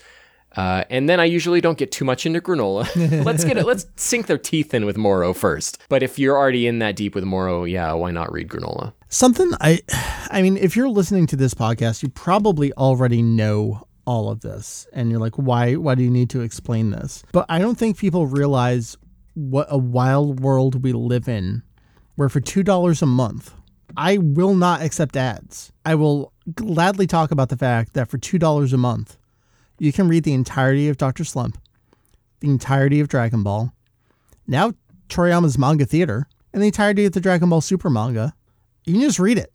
Uh, 0.58 0.86
and 0.90 1.10
then 1.10 1.20
I 1.20 1.26
usually 1.26 1.60
don't 1.60 1.78
get 1.78 1.92
too 1.92 2.06
much 2.06 2.26
into 2.26 2.40
granola. 2.40 2.86
let's 3.26 3.44
get 3.44 3.58
it. 3.58 3.66
Let's 3.66 3.88
sink 3.98 4.28
their 4.28 4.38
teeth 4.38 4.74
in 4.74 4.86
with 4.86 4.96
Moro 4.96 5.34
first. 5.34 5.80
But 5.90 6.02
if 6.02 6.18
you're 6.18 6.38
already 6.38 6.66
in 6.66 6.80
that 6.80 6.96
deep 6.96 7.14
with 7.14 7.26
Moro, 7.26 7.66
yeah, 7.66 7.92
why 7.92 8.12
not 8.12 8.32
read 8.32 8.48
granola? 8.48 8.94
Something 9.10 9.52
I 9.60 9.82
I 10.30 10.42
mean, 10.42 10.56
if 10.58 10.76
you're 10.78 10.88
listening 10.90 11.28
to 11.28 11.36
this 11.36 11.54
podcast, 11.54 12.04
you 12.04 12.10
probably 12.10 12.72
already 12.74 13.22
know 13.22 13.86
all 14.06 14.30
of 14.30 14.42
this 14.42 14.88
and 14.94 15.10
you're 15.12 15.20
like, 15.20 15.36
why 15.36 15.76
why 15.76 15.94
do 15.94 16.04
you 16.04 16.10
need 16.10 16.30
to 16.30 16.42
explain 16.42 16.92
this? 16.92 17.24
But 17.34 17.46
I 17.50 17.60
don't 17.60 17.78
think 17.78 17.98
people 17.98 18.26
realize 18.26 18.96
what 19.34 19.68
a 19.70 19.78
wild 19.78 20.40
world 20.40 20.82
we 20.84 20.94
live 20.94 21.28
in 21.28 21.64
where 22.16 22.30
for 22.30 22.42
$2 22.42 23.02
a 23.02 23.06
month, 23.06 23.54
I 23.98 24.18
will 24.18 24.56
not 24.56 24.82
accept 24.82 25.16
ads. 25.16 25.72
I 25.86 25.96
will 25.96 26.34
gladly 26.54 27.08
talk 27.08 27.32
about 27.32 27.50
the 27.50 27.58
fact 27.58 27.94
that 27.94 28.10
for 28.10 28.18
$2 28.18 28.74
a 28.74 28.78
month, 28.78 29.18
you 29.80 29.94
can 29.94 30.08
read 30.08 30.24
the 30.24 30.34
entirety 30.34 30.90
of 30.90 30.98
Dr. 30.98 31.24
Slump, 31.24 31.58
the 32.40 32.50
entirety 32.50 33.00
of 33.00 33.08
Dragon 33.08 33.44
Ball, 33.44 33.74
now 34.48 34.74
Toriyama's 35.10 35.58
manga 35.58 35.86
theater, 35.86 36.28
and 36.54 36.62
the 36.62 36.68
entirety 36.68 37.06
of 37.06 37.12
the 37.12 37.22
Dragon 37.22 37.50
Ball 37.50 37.62
Super 37.62 37.90
manga. 37.90 38.34
You 38.86 38.94
can 38.94 39.02
just 39.02 39.20
read 39.20 39.38
it. 39.38 39.52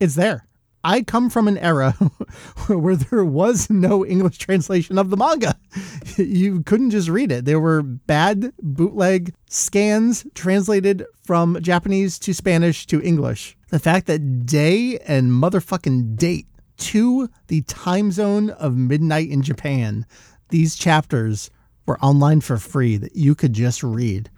It's 0.00 0.14
there. 0.14 0.47
I 0.88 1.02
come 1.02 1.28
from 1.28 1.48
an 1.48 1.58
era 1.58 1.92
where 2.66 2.96
there 2.96 3.22
was 3.22 3.68
no 3.68 4.06
English 4.06 4.38
translation 4.38 4.96
of 4.98 5.10
the 5.10 5.18
manga. 5.18 5.54
You 6.16 6.62
couldn't 6.64 6.90
just 6.90 7.08
read 7.08 7.30
it. 7.30 7.44
There 7.44 7.60
were 7.60 7.82
bad 7.82 8.52
bootleg 8.60 9.34
scans 9.48 10.26
translated 10.34 11.04
from 11.22 11.60
Japanese 11.60 12.18
to 12.20 12.32
Spanish 12.34 12.86
to 12.86 13.00
English. 13.02 13.56
The 13.68 13.78
fact 13.78 14.06
that 14.06 14.46
day 14.46 14.98
and 15.06 15.30
motherfucking 15.30 16.16
date 16.16 16.48
to 16.78 17.28
the 17.46 17.62
time 17.62 18.10
zone 18.10 18.50
of 18.50 18.76
midnight 18.76 19.28
in 19.28 19.42
Japan, 19.42 20.06
these 20.48 20.74
chapters 20.74 21.50
were 21.86 22.00
online 22.00 22.40
for 22.40 22.56
free 22.56 22.96
that 22.96 23.14
you 23.14 23.34
could 23.34 23.52
just 23.52 23.84
read. 23.84 24.30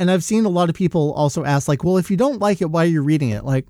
And 0.00 0.10
I've 0.10 0.24
seen 0.24 0.44
a 0.44 0.48
lot 0.48 0.70
of 0.70 0.74
people 0.74 1.12
also 1.12 1.44
ask, 1.44 1.68
like, 1.68 1.84
well, 1.84 1.98
if 1.98 2.10
you 2.10 2.16
don't 2.16 2.40
like 2.40 2.62
it, 2.62 2.70
why 2.70 2.84
are 2.84 2.88
you 2.88 3.02
reading 3.02 3.30
it? 3.30 3.44
Like, 3.44 3.66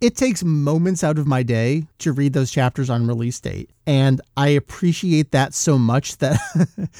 it 0.00 0.16
takes 0.16 0.42
moments 0.42 1.04
out 1.04 1.18
of 1.18 1.26
my 1.26 1.42
day 1.42 1.86
to 1.98 2.12
read 2.12 2.32
those 2.32 2.50
chapters 2.50 2.88
on 2.88 3.06
release 3.06 3.38
date. 3.38 3.70
And 3.86 4.20
I 4.36 4.48
appreciate 4.48 5.30
that 5.32 5.52
so 5.52 5.78
much 5.78 6.16
that, 6.18 6.38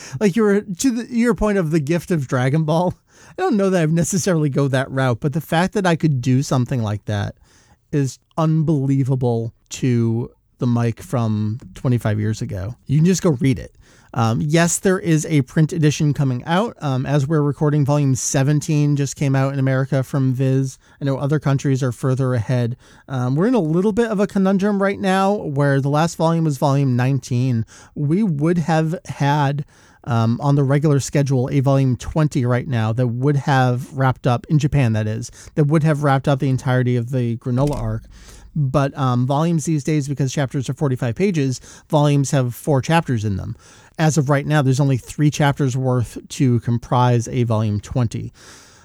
like, 0.20 0.36
you're 0.36 0.60
to 0.60 0.90
the, 0.90 1.06
your 1.14 1.34
point 1.34 1.58
of 1.58 1.70
the 1.70 1.80
gift 1.80 2.10
of 2.10 2.28
Dragon 2.28 2.64
Ball. 2.64 2.94
I 3.30 3.42
don't 3.42 3.56
know 3.56 3.70
that 3.70 3.82
I've 3.82 3.92
necessarily 3.92 4.50
go 4.50 4.68
that 4.68 4.90
route, 4.90 5.20
but 5.20 5.32
the 5.32 5.40
fact 5.40 5.72
that 5.74 5.86
I 5.86 5.96
could 5.96 6.20
do 6.20 6.42
something 6.42 6.82
like 6.82 7.06
that 7.06 7.36
is 7.92 8.18
unbelievable 8.36 9.54
to 9.70 10.30
the 10.58 10.66
Mike 10.66 11.00
from 11.00 11.58
25 11.74 12.20
years 12.20 12.42
ago. 12.42 12.76
You 12.86 12.98
can 12.98 13.06
just 13.06 13.22
go 13.22 13.30
read 13.30 13.58
it. 13.58 13.74
Um, 14.12 14.40
yes, 14.40 14.78
there 14.78 14.98
is 14.98 15.24
a 15.26 15.42
print 15.42 15.72
edition 15.72 16.12
coming 16.12 16.44
out. 16.44 16.76
Um, 16.80 17.06
as 17.06 17.26
we're 17.26 17.42
recording, 17.42 17.84
volume 17.84 18.14
17 18.14 18.96
just 18.96 19.16
came 19.16 19.36
out 19.36 19.52
in 19.52 19.58
America 19.58 20.02
from 20.02 20.32
Viz. 20.34 20.78
I 21.00 21.04
know 21.04 21.18
other 21.18 21.38
countries 21.38 21.82
are 21.82 21.92
further 21.92 22.34
ahead. 22.34 22.76
Um, 23.08 23.36
we're 23.36 23.46
in 23.46 23.54
a 23.54 23.60
little 23.60 23.92
bit 23.92 24.10
of 24.10 24.18
a 24.18 24.26
conundrum 24.26 24.82
right 24.82 24.98
now 24.98 25.34
where 25.34 25.80
the 25.80 25.90
last 25.90 26.16
volume 26.16 26.44
was 26.44 26.58
volume 26.58 26.96
19. 26.96 27.64
We 27.94 28.22
would 28.22 28.58
have 28.58 28.98
had 29.06 29.64
um, 30.04 30.40
on 30.40 30.54
the 30.54 30.64
regular 30.64 30.98
schedule 30.98 31.48
a 31.52 31.60
volume 31.60 31.96
20 31.96 32.44
right 32.46 32.66
now 32.66 32.92
that 32.92 33.06
would 33.08 33.36
have 33.36 33.96
wrapped 33.96 34.26
up, 34.26 34.46
in 34.48 34.58
Japan 34.58 34.92
that 34.94 35.06
is, 35.06 35.30
that 35.54 35.64
would 35.64 35.82
have 35.82 36.02
wrapped 36.02 36.26
up 36.26 36.40
the 36.40 36.48
entirety 36.48 36.96
of 36.96 37.10
the 37.10 37.36
Granola 37.36 37.76
arc. 37.76 38.04
But 38.56 38.96
um, 38.98 39.26
volumes 39.26 39.64
these 39.64 39.84
days, 39.84 40.08
because 40.08 40.32
chapters 40.32 40.68
are 40.68 40.74
45 40.74 41.14
pages, 41.14 41.60
volumes 41.88 42.32
have 42.32 42.54
four 42.54 42.82
chapters 42.82 43.24
in 43.24 43.36
them. 43.36 43.56
As 44.00 44.16
of 44.16 44.30
right 44.30 44.46
now, 44.46 44.62
there's 44.62 44.80
only 44.80 44.96
three 44.96 45.30
chapters 45.30 45.76
worth 45.76 46.16
to 46.26 46.60
comprise 46.60 47.28
a 47.28 47.42
volume 47.42 47.80
20. 47.80 48.32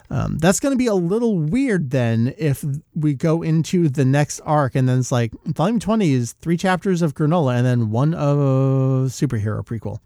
Um, 0.09 0.37
that's 0.39 0.59
going 0.59 0.73
to 0.73 0.77
be 0.77 0.87
a 0.87 0.93
little 0.93 1.39
weird 1.39 1.91
then 1.91 2.33
if 2.37 2.65
we 2.93 3.13
go 3.13 3.41
into 3.41 3.87
the 3.87 4.03
next 4.03 4.41
arc 4.41 4.75
and 4.75 4.89
then 4.89 4.99
it's 4.99 5.13
like 5.13 5.31
volume 5.45 5.79
20 5.79 6.11
is 6.11 6.33
three 6.33 6.57
chapters 6.57 7.01
of 7.01 7.15
Granola 7.15 7.55
and 7.55 7.65
then 7.65 7.91
one 7.91 8.13
of 8.13 9.07
superhero 9.07 9.65
prequel. 9.65 9.99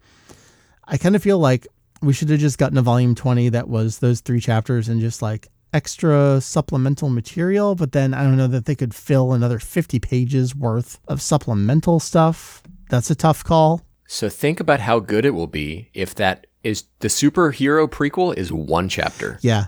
I 0.84 0.96
kind 0.96 1.16
of 1.16 1.24
feel 1.24 1.40
like 1.40 1.66
we 2.00 2.12
should 2.12 2.30
have 2.30 2.38
just 2.38 2.58
gotten 2.58 2.78
a 2.78 2.82
volume 2.82 3.16
20 3.16 3.48
that 3.48 3.68
was 3.68 3.98
those 3.98 4.20
three 4.20 4.40
chapters 4.40 4.88
and 4.88 5.00
just 5.00 5.22
like 5.22 5.48
extra 5.72 6.40
supplemental 6.40 7.08
material, 7.08 7.74
but 7.74 7.90
then 7.90 8.14
I 8.14 8.22
don't 8.22 8.36
know 8.36 8.46
that 8.46 8.66
they 8.66 8.76
could 8.76 8.94
fill 8.94 9.32
another 9.32 9.58
50 9.58 9.98
pages 9.98 10.54
worth 10.54 11.00
of 11.08 11.20
supplemental 11.20 11.98
stuff. 11.98 12.62
That's 12.90 13.10
a 13.10 13.16
tough 13.16 13.42
call. 13.42 13.82
So 14.12 14.28
think 14.28 14.58
about 14.58 14.80
how 14.80 14.98
good 14.98 15.24
it 15.24 15.30
will 15.30 15.46
be 15.46 15.88
if 15.94 16.16
that 16.16 16.48
is 16.64 16.82
the 16.98 17.06
superhero 17.06 17.88
prequel 17.88 18.36
is 18.36 18.52
one 18.52 18.88
chapter. 18.88 19.38
Yeah. 19.40 19.66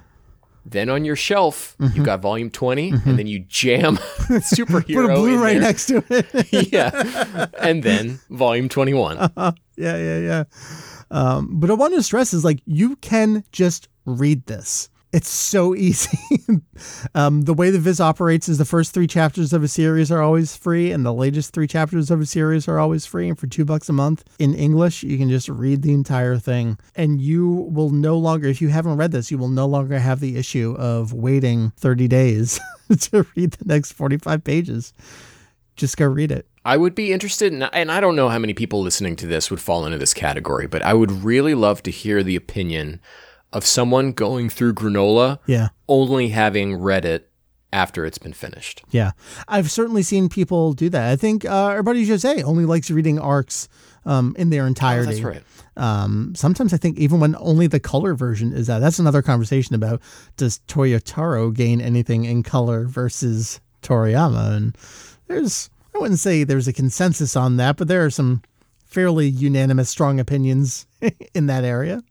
Then 0.66 0.88
on 0.90 1.04
your 1.04 1.14
shelf, 1.14 1.76
Mm-hmm. 1.78 1.96
you 1.96 2.04
got 2.04 2.20
volume 2.20 2.50
20, 2.50 2.90
and 2.90 3.18
then 3.18 3.26
you 3.28 3.38
jam 3.48 3.98
superhero 3.98 4.94
Put 4.94 5.10
a 5.10 5.14
Blu-ray 5.14 5.52
there. 5.54 5.60
next 5.60 5.86
to 5.86 6.02
it. 6.10 6.72
yeah. 6.72 7.46
And 7.60 7.84
then 7.84 8.18
volume 8.30 8.68
21. 8.68 9.16
yeah, 9.16 9.52
yeah, 9.76 10.18
yeah. 10.18 10.44
Um, 11.12 11.60
but 11.60 11.70
I 11.70 11.74
want 11.74 11.94
to 11.94 12.02
stress 12.02 12.34
is 12.34 12.44
like 12.44 12.62
you 12.66 12.96
can 12.96 13.44
just 13.52 13.88
read 14.06 14.46
this. 14.46 14.88
It's 15.12 15.28
so 15.28 15.74
easy. 15.76 16.18
um, 17.14 17.42
the 17.42 17.54
way 17.54 17.70
the 17.70 17.78
Viz 17.78 18.00
operates 18.00 18.48
is 18.48 18.58
the 18.58 18.64
first 18.64 18.94
three 18.94 19.06
chapters 19.06 19.52
of 19.52 19.62
a 19.62 19.68
series 19.68 20.10
are 20.10 20.22
always 20.22 20.56
free, 20.56 20.90
and 20.90 21.04
the 21.04 21.12
latest 21.12 21.52
three 21.52 21.66
chapters 21.66 22.10
of 22.10 22.20
a 22.20 22.26
series 22.26 22.66
are 22.66 22.78
always 22.78 23.04
free. 23.04 23.28
And 23.28 23.38
for 23.38 23.46
two 23.46 23.64
bucks 23.64 23.88
a 23.88 23.92
month 23.92 24.24
in 24.38 24.54
English, 24.54 25.02
you 25.02 25.18
can 25.18 25.28
just 25.28 25.48
read 25.48 25.82
the 25.82 25.92
entire 25.92 26.38
thing. 26.38 26.78
And 26.96 27.20
you 27.20 27.68
will 27.70 27.90
no 27.90 28.16
longer, 28.16 28.48
if 28.48 28.62
you 28.62 28.68
haven't 28.68 28.96
read 28.96 29.12
this, 29.12 29.30
you 29.30 29.38
will 29.38 29.48
no 29.48 29.66
longer 29.66 29.98
have 29.98 30.20
the 30.20 30.36
issue 30.36 30.74
of 30.78 31.12
waiting 31.12 31.72
30 31.76 32.08
days 32.08 32.58
to 33.00 33.26
read 33.36 33.52
the 33.52 33.64
next 33.66 33.92
45 33.92 34.42
pages. 34.42 34.92
Just 35.76 35.96
go 35.96 36.06
read 36.06 36.32
it. 36.32 36.46
I 36.64 36.76
would 36.76 36.94
be 36.94 37.12
interested, 37.12 37.52
in, 37.52 37.62
and 37.62 37.90
I 37.90 38.00
don't 38.00 38.14
know 38.14 38.28
how 38.28 38.38
many 38.38 38.54
people 38.54 38.82
listening 38.82 39.16
to 39.16 39.26
this 39.26 39.50
would 39.50 39.60
fall 39.60 39.84
into 39.84 39.98
this 39.98 40.14
category, 40.14 40.68
but 40.68 40.82
I 40.82 40.94
would 40.94 41.10
really 41.10 41.54
love 41.54 41.82
to 41.82 41.90
hear 41.90 42.22
the 42.22 42.36
opinion 42.36 43.00
of 43.52 43.64
someone 43.66 44.12
going 44.12 44.48
through 44.48 44.74
granola 44.74 45.38
Yeah. 45.46 45.68
only 45.88 46.28
having 46.28 46.76
read 46.76 47.04
it 47.04 47.28
after 47.72 48.04
it's 48.04 48.18
been 48.18 48.32
finished. 48.34 48.82
Yeah, 48.90 49.12
I've 49.48 49.70
certainly 49.70 50.02
seen 50.02 50.28
people 50.28 50.74
do 50.74 50.90
that. 50.90 51.10
I 51.10 51.16
think 51.16 51.44
uh, 51.46 51.48
our 51.48 51.82
buddy 51.82 52.06
Jose 52.06 52.42
only 52.42 52.66
likes 52.66 52.90
reading 52.90 53.18
arcs 53.18 53.66
um, 54.04 54.34
in 54.38 54.50
their 54.50 54.64
Oh, 54.64 54.66
entirety. 54.66 55.06
that's 55.12 55.20
right. 55.22 55.42
Um, 55.74 56.34
sometimes 56.36 56.74
I 56.74 56.76
think 56.76 56.98
even 56.98 57.18
when 57.18 57.34
only 57.36 57.66
the 57.66 57.80
color 57.80 58.14
version 58.14 58.52
is 58.52 58.68
out, 58.68 58.80
that's 58.80 58.98
another 58.98 59.22
conversation 59.22 59.74
about 59.74 60.02
does 60.36 60.60
Toyotaro 60.68 61.54
gain 61.54 61.80
anything 61.80 62.24
in 62.26 62.42
color 62.42 62.84
versus 62.84 63.58
Toriyama? 63.82 64.54
And 64.54 64.76
there's, 65.28 65.70
I 65.94 65.98
wouldn't 65.98 66.20
say 66.20 66.44
there's 66.44 66.68
a 66.68 66.74
consensus 66.74 67.36
on 67.36 67.56
that, 67.56 67.78
but 67.78 67.88
there 67.88 68.04
are 68.04 68.10
some 68.10 68.42
fairly 68.84 69.28
unanimous, 69.28 69.88
strong 69.88 70.20
opinions 70.20 70.86
in 71.34 71.46
that 71.46 71.64
area. 71.64 72.02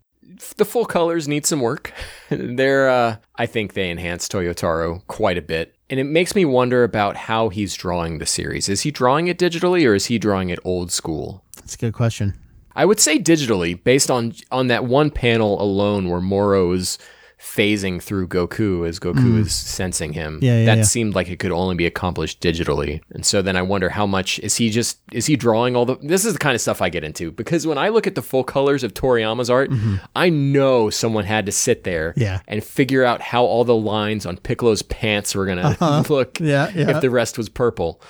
The 0.58 0.66
full 0.66 0.86
colors 0.86 1.28
need 1.28 1.46
some 1.46 1.62
work. 1.62 1.94
They're, 2.30 2.90
uh, 2.90 3.18
I 3.36 3.46
think 3.46 3.74
they 3.74 3.90
enhance 3.90 4.28
Toyotaro 4.28 5.06
quite 5.08 5.38
a 5.38 5.42
bit. 5.42 5.76
And 5.90 6.00
it 6.00 6.06
makes 6.06 6.36
me 6.36 6.46
wonder 6.46 6.84
about 6.84 7.16
how 7.16 7.50
he's 7.50 7.76
drawing 7.76 8.18
the 8.18 8.26
series. 8.26 8.70
Is 8.70 8.82
he 8.82 8.92
drawing 8.92 9.28
it 9.28 9.38
digitally 9.38 9.88
or 9.88 9.94
is 9.94 10.06
he 10.06 10.18
drawing 10.18 10.50
it 10.50 10.60
old 10.64 10.92
school? 10.92 11.44
That's 11.58 11.76
a 11.76 11.78
good 11.78 11.94
question. 11.94 12.40
I 12.76 12.86
would 12.86 13.00
say 13.00 13.20
digitally, 13.20 13.82
based 13.84 14.10
on 14.10 14.34
on 14.50 14.68
that 14.68 14.86
one 14.86 15.12
panel 15.12 15.62
alone 15.62 16.10
where 16.10 16.22
Moro 16.22 16.72
is 16.72 16.98
phasing 17.42 18.02
through 18.02 18.28
Goku 18.28 18.88
as 18.88 19.00
Goku 19.00 19.40
is 19.40 19.54
sensing 19.54 20.14
him. 20.14 20.40
Yeah, 20.42 20.60
yeah, 20.60 20.66
that 20.66 20.78
yeah. 20.78 20.84
seemed 20.84 21.16
like 21.16 21.28
it 21.28 21.40
could 21.40 21.52
only 21.52 21.76
be 21.76 21.86
accomplished 21.88 22.40
digitally. 22.40 23.02
And 23.10 23.26
so 23.26 23.42
then 23.42 23.58
I 23.58 23.62
wonder 23.64 23.90
how 23.90 24.06
much 24.06 24.38
is 24.40 24.56
he 24.56 24.70
just 24.70 25.00
is 25.12 25.26
he 25.26 25.36
drawing 25.36 25.76
all 25.76 25.86
the 25.86 25.98
this 26.02 26.24
is 26.24 26.34
the 26.34 26.40
kind 26.40 26.54
of 26.56 26.62
stuff 26.62 26.82
I 26.82 26.90
get 26.90 27.04
into 27.04 27.32
because 27.32 27.66
when 27.66 27.78
I 27.80 27.90
look 27.90 28.06
at 28.08 28.16
the 28.16 28.22
full 28.22 28.44
colors 28.44 28.84
of 28.84 28.94
Toriyama's 28.94 29.50
art, 29.50 29.72
I 30.16 30.30
know 30.30 30.90
someone 30.92 31.26
had 31.26 31.46
to 31.48 31.52
sit 31.52 31.84
there 31.84 32.12
Mm-hmm. 32.12 32.22
Yeah. 32.22 32.40
and 32.48 32.64
figure 32.64 33.04
out 33.04 33.22
how 33.22 33.44
all 33.44 33.64
the 33.66 33.76
lines 33.76 34.26
on 34.26 34.38
Piccolo's 34.38 34.82
pants 34.84 35.34
were 35.36 35.46
gonna 35.46 35.70
look 36.10 36.40
Uh-huh. 36.40 36.46
Yeah, 36.46 36.70
yeah. 36.76 36.96
if 36.96 37.02
the 37.02 37.10
rest 37.10 37.38
was 37.38 37.50
purple. 37.50 38.02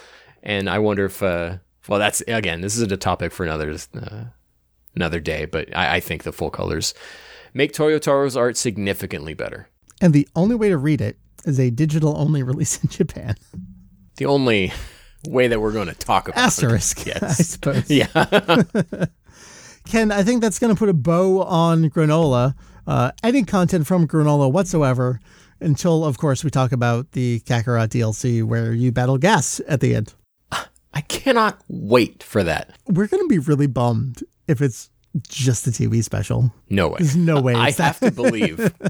And 0.44 0.70
I 0.70 0.80
wonder 0.80 1.06
if 1.06 1.24
uh 1.24 1.58
well 1.88 2.00
that's 2.00 2.22
again, 2.28 2.62
this 2.62 2.76
is 2.76 2.82
a 2.84 2.98
topic 2.98 3.32
for 3.32 3.44
another 3.46 3.76
uh, 3.96 4.26
another 4.96 5.20
day, 5.20 5.46
but 5.46 5.76
I, 5.76 5.96
I 5.96 6.00
think 6.02 6.24
the 6.24 6.32
full 6.34 6.50
colors 6.52 6.94
make 7.54 7.74
Toyotaro's 7.74 8.36
art 8.38 8.58
significantly 8.58 9.34
better. 9.34 9.68
And 10.00 10.14
the 10.14 10.28
only 10.36 10.56
way 10.56 10.70
to 10.70 10.78
read 10.78 11.02
it 11.02 11.18
is 11.46 11.60
a 11.60 11.70
digital 11.70 12.16
only 12.18 12.44
release 12.52 12.82
in 12.84 12.90
Japan. 12.90 13.36
The 14.18 14.26
only 14.26 14.72
way 15.28 15.48
that 15.48 15.60
we're 15.60 15.72
going 15.72 15.88
to 15.88 15.94
talk 15.94 16.28
about 16.28 16.40
Asterisk, 16.40 17.08
it. 17.08 17.22
I 17.24 17.28
Yes. 17.28 17.48
suppose. 17.50 17.90
Yeah. 17.90 18.08
Ken, 19.86 20.12
I 20.12 20.24
think 20.24 20.42
that's 20.42 20.60
going 20.60 20.74
to 20.74 20.78
put 20.78 20.90
a 20.90 20.94
bow 20.94 21.42
on 21.44 21.90
Granola, 21.90 22.54
uh, 22.88 23.12
any 23.24 23.44
content 23.44 23.88
from 23.88 24.08
Granola 24.08 24.52
whatsoever, 24.52 25.20
until, 25.60 26.06
of 26.06 26.18
course, 26.20 26.44
we 26.44 26.50
talk 26.52 26.72
about 26.72 27.12
the 27.14 27.40
Kakarot 27.42 27.88
DLC 27.90 28.44
where 28.44 28.74
you 28.74 28.92
battle 28.92 29.18
gas 29.18 29.60
at 29.68 29.80
the 29.80 29.96
end. 29.96 30.14
I 30.94 31.02
cannot 31.02 31.60
wait 31.68 32.22
for 32.22 32.44
that. 32.44 32.72
We're 32.86 33.08
going 33.08 33.24
to 33.24 33.28
be 33.28 33.40
really 33.40 33.66
bummed 33.68 34.24
if 34.48 34.62
it's 34.62 34.90
just 35.28 35.68
a 35.68 35.72
TV 35.72 36.04
special. 36.04 36.54
No 36.70 36.90
way. 36.90 36.98
There's 37.00 37.16
no 37.32 37.42
way. 37.42 37.56
I 37.56 37.72
have 37.72 38.00
to 38.00 38.12
believe. 38.12 38.74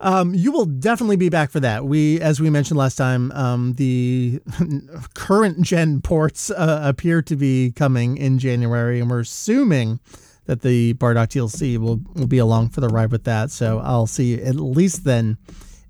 Um, 0.00 0.34
you 0.34 0.52
will 0.52 0.66
definitely 0.66 1.16
be 1.16 1.28
back 1.28 1.50
for 1.50 1.60
that. 1.60 1.84
We, 1.84 2.20
as 2.20 2.40
we 2.40 2.50
mentioned 2.50 2.78
last 2.78 2.96
time, 2.96 3.32
um, 3.32 3.72
the 3.74 4.40
current 5.14 5.62
gen 5.62 6.00
ports 6.02 6.50
uh, 6.50 6.80
appear 6.84 7.20
to 7.22 7.36
be 7.36 7.72
coming 7.72 8.16
in 8.16 8.38
January, 8.38 9.00
and 9.00 9.10
we're 9.10 9.20
assuming 9.20 9.98
that 10.46 10.62
the 10.62 10.94
Bardock 10.94 11.28
DLC 11.28 11.78
will 11.78 12.00
will 12.14 12.26
be 12.28 12.38
along 12.38 12.70
for 12.70 12.80
the 12.80 12.88
ride 12.88 13.10
with 13.10 13.24
that. 13.24 13.50
So 13.50 13.80
I'll 13.80 14.06
see 14.06 14.36
you 14.36 14.44
at 14.44 14.54
least 14.56 15.04
then, 15.04 15.36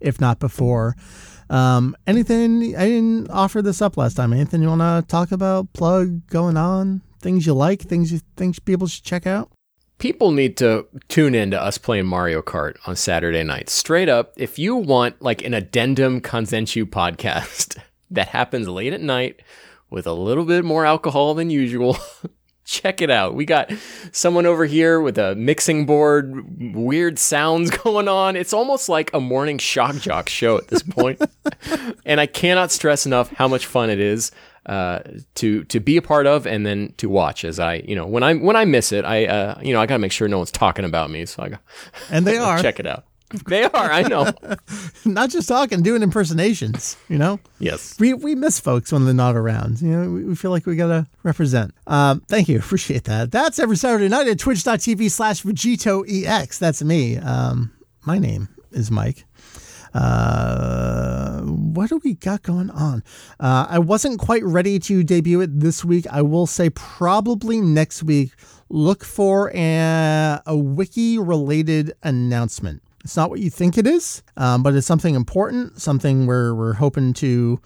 if 0.01 0.21
not 0.21 0.39
before. 0.39 0.97
Um, 1.51 1.97
anything 2.07 2.77
I 2.77 2.87
didn't 2.87 3.31
offer 3.31 3.63
this 3.63 3.81
up 3.81 3.97
last 3.97 4.15
time. 4.15 4.33
Anything 4.33 4.63
you 4.63 4.69
want 4.69 4.81
to 4.81 5.05
talk 5.09 5.33
about? 5.33 5.73
Plug 5.73 6.27
going 6.29 6.57
on? 6.57 7.03
Things 7.21 7.47
you 7.47 7.55
like? 7.55 7.83
Things 7.83 8.13
you 8.13 8.21
think 8.37 8.65
people 8.65 8.87
should 8.87 9.05
check 9.05 9.27
out? 9.27 9.51
People 9.99 10.31
need 10.31 10.57
to 10.59 10.87
tune 11.09 11.35
in 11.35 11.51
to 11.51 11.61
us 11.61 11.77
playing 11.77 12.07
Mario 12.07 12.41
Kart 12.41 12.77
on 12.87 12.95
Saturday 12.95 13.43
night. 13.43 13.69
Straight 13.69 14.09
up, 14.09 14.33
if 14.37 14.57
you 14.57 14.77
want 14.77 15.21
like 15.21 15.45
an 15.45 15.55
addendum 15.55 16.21
Kanzenshuu 16.21 16.85
podcast 16.85 17.77
that 18.11 18.29
happens 18.29 18.69
late 18.69 18.93
at 18.93 19.01
night 19.01 19.43
with 19.91 20.07
a 20.07 20.13
little 20.13 20.45
bit 20.45 20.65
more 20.65 20.87
alcohol 20.87 21.35
than 21.35 21.51
usual, 21.51 21.97
check 22.65 23.03
it 23.03 23.11
out. 23.11 23.35
We 23.35 23.45
got 23.45 23.73
someone 24.13 24.47
over 24.47 24.67
here 24.67 25.01
with 25.01 25.19
a 25.19 25.35
mixing 25.35 25.85
board, 25.85 26.75
weird 26.77 27.19
sounds 27.19 27.71
going 27.83 28.07
on. 28.07 28.37
It's 28.37 28.53
almost 28.53 28.89
like 28.89 29.11
a 29.13 29.21
morning 29.21 29.59
shock 29.59 29.97
jock 29.97 30.29
show 30.29 30.59
at 30.59 30.69
this 30.69 30.83
point. 30.83 31.21
and 32.07 32.21
I 32.21 32.27
cannot 32.27 32.71
stress 32.71 33.05
enough 33.05 33.31
how 33.31 33.49
much 33.49 33.67
fun 33.67 33.91
it 33.91 33.99
is 33.99 34.31
uh, 34.67 35.01
to 35.37 35.65
to 35.65 35.81
be 35.81 35.97
a 35.97 36.03
part 36.03 36.27
of 36.27 36.47
and 36.47 36.67
then 36.67 36.93
to 36.99 37.09
watch 37.09 37.45
as 37.45 37.59
I 37.59 37.77
you 37.77 37.95
know 37.95 38.07
when 38.07 38.23
I 38.23 38.35
when 38.35 38.57
I 38.57 38.65
miss 38.65 38.93
it 38.93 39.05
I 39.05 39.27
uh, 39.27 39.61
you 39.63 39.73
know 39.73 39.81
I 39.81 39.87
gotta 39.87 39.99
make 39.99 40.13
sure 40.13 40.29
no 40.29 40.39
one's 40.39 40.53
talking 40.53 40.85
about 40.85 41.11
me 41.11 41.27
so 41.27 41.43
I 41.43 41.49
go 41.51 41.57
And 42.11 42.27
they 42.27 42.37
are 42.39 42.61
check 42.61 42.81
it 42.81 42.87
out. 42.87 43.05
They 43.47 43.65
are, 43.65 43.93
I 43.93 44.03
know. 44.03 44.33
not 45.05 45.29
just 45.29 45.49
talking, 45.49 45.83
doing 45.83 46.03
impersonations. 46.03 46.97
You 47.11 47.19
know. 47.19 47.41
yes. 47.59 47.95
we 48.01 48.15
we 48.15 48.35
miss 48.35 48.59
folks 48.59 48.91
when 48.91 49.05
they're 49.05 49.13
not 49.13 49.37
around. 49.37 49.83
You 49.83 49.89
know, 49.91 50.11
we, 50.11 50.25
we 50.25 50.35
feel 50.35 50.51
like 50.51 50.65
we 50.65 50.77
gotta 50.77 51.07
represent. 51.25 51.75
Um, 51.87 52.23
thank 52.29 52.49
you, 52.49 52.59
appreciate 52.59 53.05
that. 53.05 53.31
That's 53.31 53.59
every 53.59 53.77
Saturday 53.77 54.09
night 54.09 54.29
at 54.29 54.39
twitch.tv 54.39 55.11
slash 55.11 55.43
Vegito 55.43 56.05
EX. 56.09 56.59
That's 56.59 56.83
me. 56.83 57.19
Um, 57.19 57.73
my 58.07 58.19
name 58.19 58.49
is 58.73 58.91
Mike. 58.91 59.25
Uh, 59.95 61.41
what 61.43 61.89
do 61.89 62.01
we 62.05 62.15
got 62.15 62.43
going 62.43 62.71
on? 62.71 63.03
Uh, 63.41 63.67
I 63.69 63.79
wasn't 63.79 64.19
quite 64.19 64.45
ready 64.45 64.79
to 64.81 65.03
debut 65.03 65.41
it 65.41 65.61
this 65.61 65.85
week. 65.85 66.07
I 66.11 66.23
will 66.23 66.47
say 66.47 66.71
probably 66.71 67.61
next 67.61 68.03
week. 68.03 68.33
Look 68.71 69.05
for 69.05 69.51
a, 69.55 70.43
a 70.47 70.57
wiki 70.57 71.19
related 71.19 71.93
announcement. 72.03 72.83
It's 73.05 73.17
not 73.17 73.31
what 73.31 73.41
you 73.41 73.49
think 73.49 73.79
it 73.79 73.87
is, 73.87 74.23
um, 74.37 74.63
but 74.63 74.75
it's 74.75 74.87
something 74.87 75.15
important, 75.15 75.81
something 75.81 76.27
where 76.27 76.55
we're 76.55 76.75
hoping 76.75 77.15
to 77.15 77.61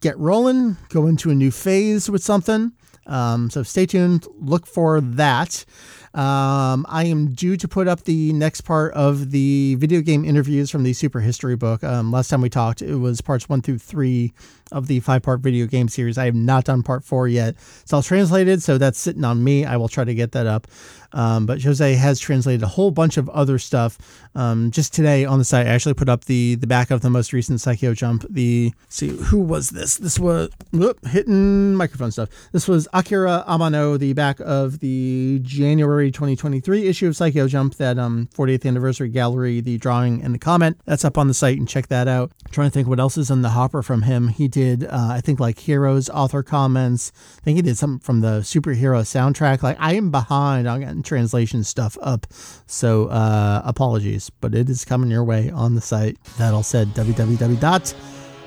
get 0.00 0.16
rolling, 0.18 0.76
go 0.88 1.06
into 1.06 1.30
a 1.30 1.34
new 1.34 1.50
phase 1.50 2.08
with 2.08 2.22
something. 2.22 2.72
Um, 3.06 3.50
so 3.50 3.62
stay 3.62 3.86
tuned. 3.86 4.26
Look 4.38 4.66
for 4.66 5.00
that. 5.00 5.64
Um, 6.12 6.86
I 6.88 7.04
am 7.04 7.34
due 7.34 7.56
to 7.56 7.68
put 7.68 7.86
up 7.86 8.02
the 8.02 8.32
next 8.32 8.62
part 8.62 8.92
of 8.94 9.30
the 9.30 9.76
video 9.76 10.00
game 10.00 10.24
interviews 10.24 10.68
from 10.68 10.82
the 10.82 10.92
Super 10.92 11.20
History 11.20 11.54
book. 11.54 11.84
Um, 11.84 12.10
last 12.10 12.28
time 12.28 12.40
we 12.40 12.50
talked, 12.50 12.82
it 12.82 12.96
was 12.96 13.20
parts 13.20 13.48
one 13.48 13.62
through 13.62 13.78
three 13.78 14.32
of 14.72 14.88
the 14.88 14.98
five 15.00 15.22
part 15.22 15.40
video 15.40 15.66
game 15.66 15.88
series. 15.88 16.18
I 16.18 16.24
have 16.24 16.34
not 16.34 16.64
done 16.64 16.82
part 16.82 17.04
four 17.04 17.28
yet. 17.28 17.54
It's 17.82 17.92
all 17.92 18.02
translated, 18.02 18.60
so 18.60 18.76
that's 18.76 18.98
sitting 18.98 19.24
on 19.24 19.44
me. 19.44 19.64
I 19.64 19.76
will 19.76 19.88
try 19.88 20.02
to 20.02 20.14
get 20.14 20.32
that 20.32 20.48
up. 20.48 20.66
Um, 21.12 21.46
but 21.46 21.62
Jose 21.62 21.94
has 21.94 22.20
translated 22.20 22.62
a 22.62 22.68
whole 22.68 22.90
bunch 22.90 23.16
of 23.16 23.28
other 23.30 23.58
stuff. 23.58 23.98
Um, 24.34 24.70
just 24.70 24.94
today 24.94 25.24
on 25.24 25.38
the 25.38 25.44
site, 25.44 25.66
I 25.66 25.70
actually 25.70 25.94
put 25.94 26.08
up 26.08 26.26
the 26.26 26.54
the 26.54 26.66
back 26.66 26.90
of 26.90 27.00
the 27.00 27.10
most 27.10 27.32
recent 27.32 27.58
Saikyo 27.58 27.94
Jump. 27.94 28.24
The 28.28 28.72
see 28.88 29.08
who 29.08 29.38
was 29.38 29.70
this? 29.70 29.96
This 29.96 30.18
was 30.18 30.50
whoop, 30.72 31.04
hitting 31.06 31.74
microphone 31.74 32.10
stuff. 32.10 32.28
This 32.52 32.68
was 32.68 32.86
Akira 32.92 33.44
Amano, 33.48 33.98
the 33.98 34.12
back 34.12 34.38
of 34.40 34.80
the 34.80 35.40
January 35.42 36.10
2023 36.10 36.86
issue 36.86 37.08
of 37.08 37.14
Saikyo 37.14 37.48
Jump, 37.48 37.74
that 37.76 37.98
um 37.98 38.28
40th 38.34 38.66
anniversary 38.66 39.08
gallery, 39.08 39.60
the 39.60 39.78
drawing 39.78 40.22
and 40.22 40.34
the 40.34 40.38
comment. 40.38 40.80
That's 40.84 41.04
up 41.04 41.18
on 41.18 41.28
the 41.28 41.34
site 41.34 41.58
and 41.58 41.68
check 41.68 41.88
that 41.88 42.08
out. 42.08 42.32
trying 42.50 42.68
to 42.68 42.72
think 42.72 42.88
what 42.88 43.00
else 43.00 43.18
is 43.18 43.30
in 43.30 43.42
the 43.42 43.50
hopper 43.50 43.82
from 43.82 44.02
him. 44.02 44.28
He 44.28 44.48
did 44.48 44.84
uh, 44.84 45.08
I 45.10 45.20
think 45.20 45.40
like 45.40 45.58
Heroes 45.58 46.08
author 46.08 46.42
comments. 46.42 47.12
I 47.38 47.42
think 47.42 47.56
he 47.56 47.62
did 47.62 47.76
something 47.76 48.04
from 48.04 48.20
the 48.20 48.40
superhero 48.40 49.02
soundtrack. 49.02 49.62
Like 49.62 49.76
I 49.80 49.94
am 49.94 50.10
behind 50.10 50.68
translation 51.02 51.64
stuff 51.64 51.96
up, 52.02 52.26
so 52.66 53.06
uh, 53.06 53.62
apologies, 53.64 54.30
but 54.40 54.54
it 54.54 54.68
is 54.68 54.84
coming 54.84 55.10
your 55.10 55.24
way 55.24 55.50
on 55.50 55.74
the 55.74 55.80
site. 55.80 56.22
That 56.38 56.54
all 56.54 56.62
said, 56.62 56.88
www. 56.88 57.60
dot 57.60 57.94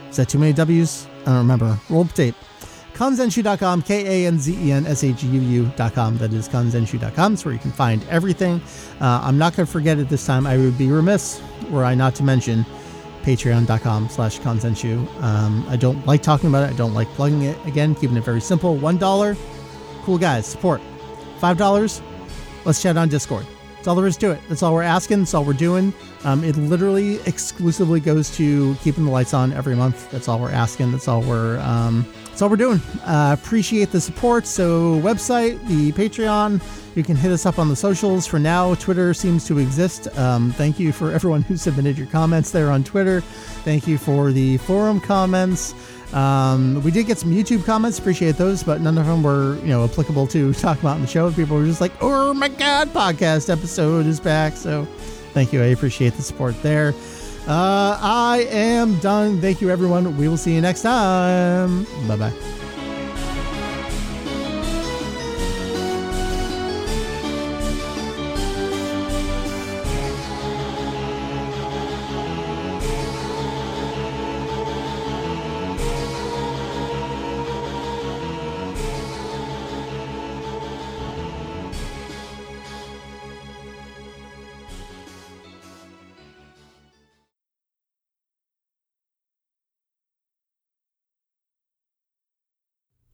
Is 0.09 0.17
that 0.17 0.29
too 0.29 0.39
many 0.39 0.53
W's? 0.53 1.07
I 1.21 1.25
don't 1.25 1.37
remember. 1.37 1.79
Roll 1.89 2.05
tape. 2.05 2.35
Kanzenshuu.com, 2.93 3.81
K 3.81 4.25
A 4.25 4.27
N 4.27 4.39
Z 4.39 4.55
E 4.59 4.71
N 4.71 4.85
S 4.85 5.03
H 5.03 5.23
U 5.23 5.41
U.com. 5.41 6.17
That 6.17 6.31
is 6.31 6.47
kanzenshuu.com. 6.47 7.33
It's 7.33 7.43
where 7.43 7.53
you 7.53 7.59
can 7.59 7.71
find 7.71 8.05
everything. 8.09 8.61
Uh, 9.01 9.21
I'm 9.23 9.37
not 9.37 9.55
going 9.55 9.65
to 9.65 9.71
forget 9.71 9.97
it 9.97 10.09
this 10.09 10.25
time. 10.25 10.45
I 10.45 10.57
would 10.57 10.77
be 10.77 10.91
remiss 10.91 11.41
were 11.69 11.83
I 11.83 11.95
not 11.95 12.13
to 12.15 12.23
mention 12.23 12.65
patreon.com 13.23 14.09
slash 14.09 14.39
kanzenshu. 14.39 15.07
Um, 15.23 15.65
I 15.69 15.77
don't 15.77 16.05
like 16.05 16.21
talking 16.21 16.49
about 16.49 16.69
it. 16.69 16.73
I 16.73 16.77
don't 16.77 16.93
like 16.93 17.07
plugging 17.09 17.43
it. 17.43 17.57
Again, 17.65 17.95
keeping 17.95 18.17
it 18.17 18.23
very 18.23 18.41
simple. 18.41 18.77
$1. 18.77 19.37
Cool 20.03 20.17
guys. 20.17 20.45
Support. 20.45 20.81
$5. 21.39 22.12
Let's 22.65 22.81
chat 22.81 22.97
on 22.97 23.09
Discord. 23.09 23.45
That's 23.83 23.89
all 23.89 23.95
there 23.95 24.07
is 24.07 24.15
to 24.17 24.31
it. 24.31 24.39
That's 24.47 24.63
all 24.63 24.73
we're 24.73 24.81
asking. 24.81 25.19
That's 25.19 25.33
all 25.33 25.43
we're 25.43 25.51
doing. 25.51 25.93
Um, 26.23 26.41
it 26.45 26.55
literally 26.55 27.19
exclusively 27.25 27.99
goes 27.99 28.33
to 28.37 28.75
keeping 28.75 29.03
the 29.03 29.11
lights 29.11 29.33
on 29.33 29.51
every 29.51 29.75
month. 29.75 30.09
That's 30.09 30.29
all 30.29 30.39
we're 30.39 30.51
asking. 30.51 30.93
That's 30.93 31.09
all 31.09 31.21
we're 31.21 31.59
um, 31.59 32.07
that's 32.27 32.41
all 32.41 32.49
we're 32.49 32.55
doing. 32.55 32.79
Uh, 33.03 33.35
appreciate 33.37 33.91
the 33.91 33.99
support. 33.99 34.47
So 34.47 35.01
website, 35.01 35.61
the 35.67 35.91
Patreon. 35.91 36.61
You 36.95 37.03
can 37.03 37.17
hit 37.17 37.31
us 37.33 37.45
up 37.45 37.59
on 37.59 37.67
the 37.67 37.75
socials. 37.75 38.25
For 38.25 38.39
now, 38.39 38.73
Twitter 38.75 39.13
seems 39.13 39.45
to 39.47 39.59
exist. 39.59 40.07
Um, 40.17 40.51
thank 40.53 40.79
you 40.79 40.93
for 40.93 41.11
everyone 41.11 41.41
who 41.41 41.57
submitted 41.57 41.97
your 41.97 42.07
comments 42.07 42.51
there 42.51 42.71
on 42.71 42.85
Twitter. 42.85 43.19
Thank 43.19 43.85
you 43.85 43.97
for 43.97 44.31
the 44.31 44.57
forum 44.59 45.01
comments. 45.01 45.73
Um, 46.13 46.81
we 46.83 46.91
did 46.91 47.07
get 47.07 47.17
some 47.17 47.31
YouTube 47.31 47.65
comments, 47.65 47.97
appreciate 47.97 48.35
those, 48.37 48.61
but 48.63 48.81
none 48.81 48.97
of 48.97 49.05
them 49.07 49.23
were, 49.23 49.55
you 49.57 49.69
know, 49.69 49.83
applicable 49.83 50.27
to 50.27 50.53
talk 50.65 50.79
about 50.79 50.95
in 50.97 51.01
the 51.01 51.07
show. 51.07 51.31
People 51.31 51.57
were 51.57 51.65
just 51.65 51.81
like, 51.81 51.91
"Oh 52.01 52.33
my 52.33 52.49
god, 52.49 52.89
podcast 52.89 53.49
episode 53.49 54.05
is 54.05 54.19
back!" 54.19 54.55
So, 54.55 54.85
thank 55.33 55.51
you. 55.51 55.61
I 55.61 55.67
appreciate 55.67 56.13
the 56.13 56.21
support 56.21 56.61
there. 56.61 56.93
Uh, 57.47 57.97
I 57.99 58.47
am 58.51 58.99
done. 58.99 59.41
Thank 59.41 59.59
you, 59.59 59.69
everyone. 59.69 60.15
We 60.15 60.27
will 60.27 60.37
see 60.37 60.53
you 60.53 60.61
next 60.61 60.83
time. 60.83 61.85
Bye 62.07 62.15
bye. 62.15 62.62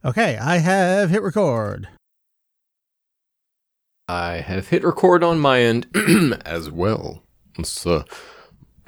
Okay, 0.03 0.37
I 0.37 0.57
have 0.57 1.09
hit 1.09 1.21
record. 1.21 1.89
I 4.07 4.35
have 4.35 4.69
hit 4.69 4.85
record 4.85 5.23
on 5.23 5.39
my 5.39 5.59
end 5.59 5.87
as 6.45 6.71
well. 6.71 7.23
So, 7.63 8.05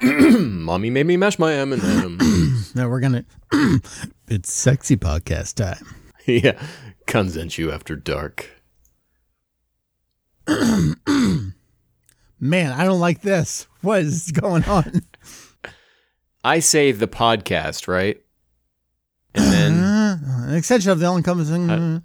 mommy 0.02 0.88
made 0.88 1.06
me 1.06 1.18
mash 1.18 1.38
my 1.38 1.52
M&M's. 1.52 2.74
Now 2.82 2.88
we're 2.88 3.00
gonna. 3.00 3.26
it's 4.28 4.50
sexy 4.50 4.96
podcast 4.96 5.56
time. 5.56 5.84
yeah, 6.26 6.58
you 7.58 7.70
after 7.70 7.96
dark. 7.96 8.48
Man, 10.48 11.52
I 12.72 12.84
don't 12.84 13.00
like 13.00 13.20
this. 13.20 13.66
What 13.82 14.00
is 14.00 14.32
going 14.32 14.64
on? 14.64 15.02
I 16.42 16.60
say 16.60 16.92
the 16.92 17.06
podcast, 17.06 17.86
right? 17.86 18.18
And 19.34 19.52
then 19.52 19.81
an 20.24 20.54
extension 20.54 20.90
of 20.90 20.98
the 20.98 21.06
all-encompassing 21.06 21.70
uh. 21.70 22.00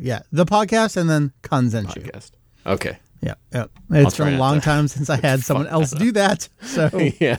Yeah, 0.00 0.22
the 0.32 0.44
podcast 0.46 0.96
and 0.96 1.08
then 1.08 1.32
Kanzenshuu. 1.42 2.10
podcast. 2.10 2.30
Okay. 2.66 2.98
Yeah, 3.22 3.34
yeah. 3.52 3.66
It's 3.90 4.16
been 4.16 4.34
a 4.34 4.38
long 4.38 4.56
to- 4.56 4.60
time 4.64 4.88
since 4.88 5.10
I 5.10 5.16
had 5.20 5.40
someone 5.40 5.66
else 5.66 5.90
do 5.92 6.12
that. 6.12 6.48
So 6.62 6.88
yeah. 7.20 7.38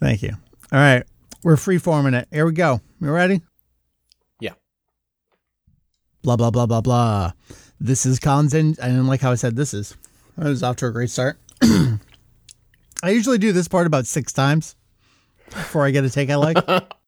thank 0.00 0.22
you. 0.22 0.32
All 0.72 0.78
right, 0.78 1.04
we're 1.42 1.56
free 1.56 1.78
forming 1.78 2.14
it. 2.14 2.28
Here 2.32 2.44
we 2.46 2.52
go. 2.52 2.80
You 3.00 3.10
ready? 3.10 3.42
Yeah. 4.40 4.52
Blah 6.22 6.36
blah 6.36 6.50
blah 6.50 6.66
blah 6.66 6.80
blah. 6.80 7.32
This 7.78 8.06
is 8.06 8.18
Kanzen. 8.18 8.78
I 8.82 8.86
didn't 8.88 9.06
like 9.06 9.20
how 9.20 9.32
I 9.32 9.36
said 9.36 9.56
this 9.56 9.74
is. 9.74 9.94
I 10.38 10.44
was 10.48 10.62
off 10.62 10.76
to 10.76 10.86
a 10.86 10.90
great 10.90 11.10
start. 11.10 11.38
I 11.62 13.10
usually 13.10 13.38
do 13.38 13.52
this 13.52 13.68
part 13.68 13.86
about 13.86 14.06
six 14.06 14.32
times 14.32 14.74
before 15.50 15.84
I 15.86 15.90
get 15.90 16.04
a 16.04 16.10
take 16.10 16.30
I 16.30 16.36
like. 16.36 16.56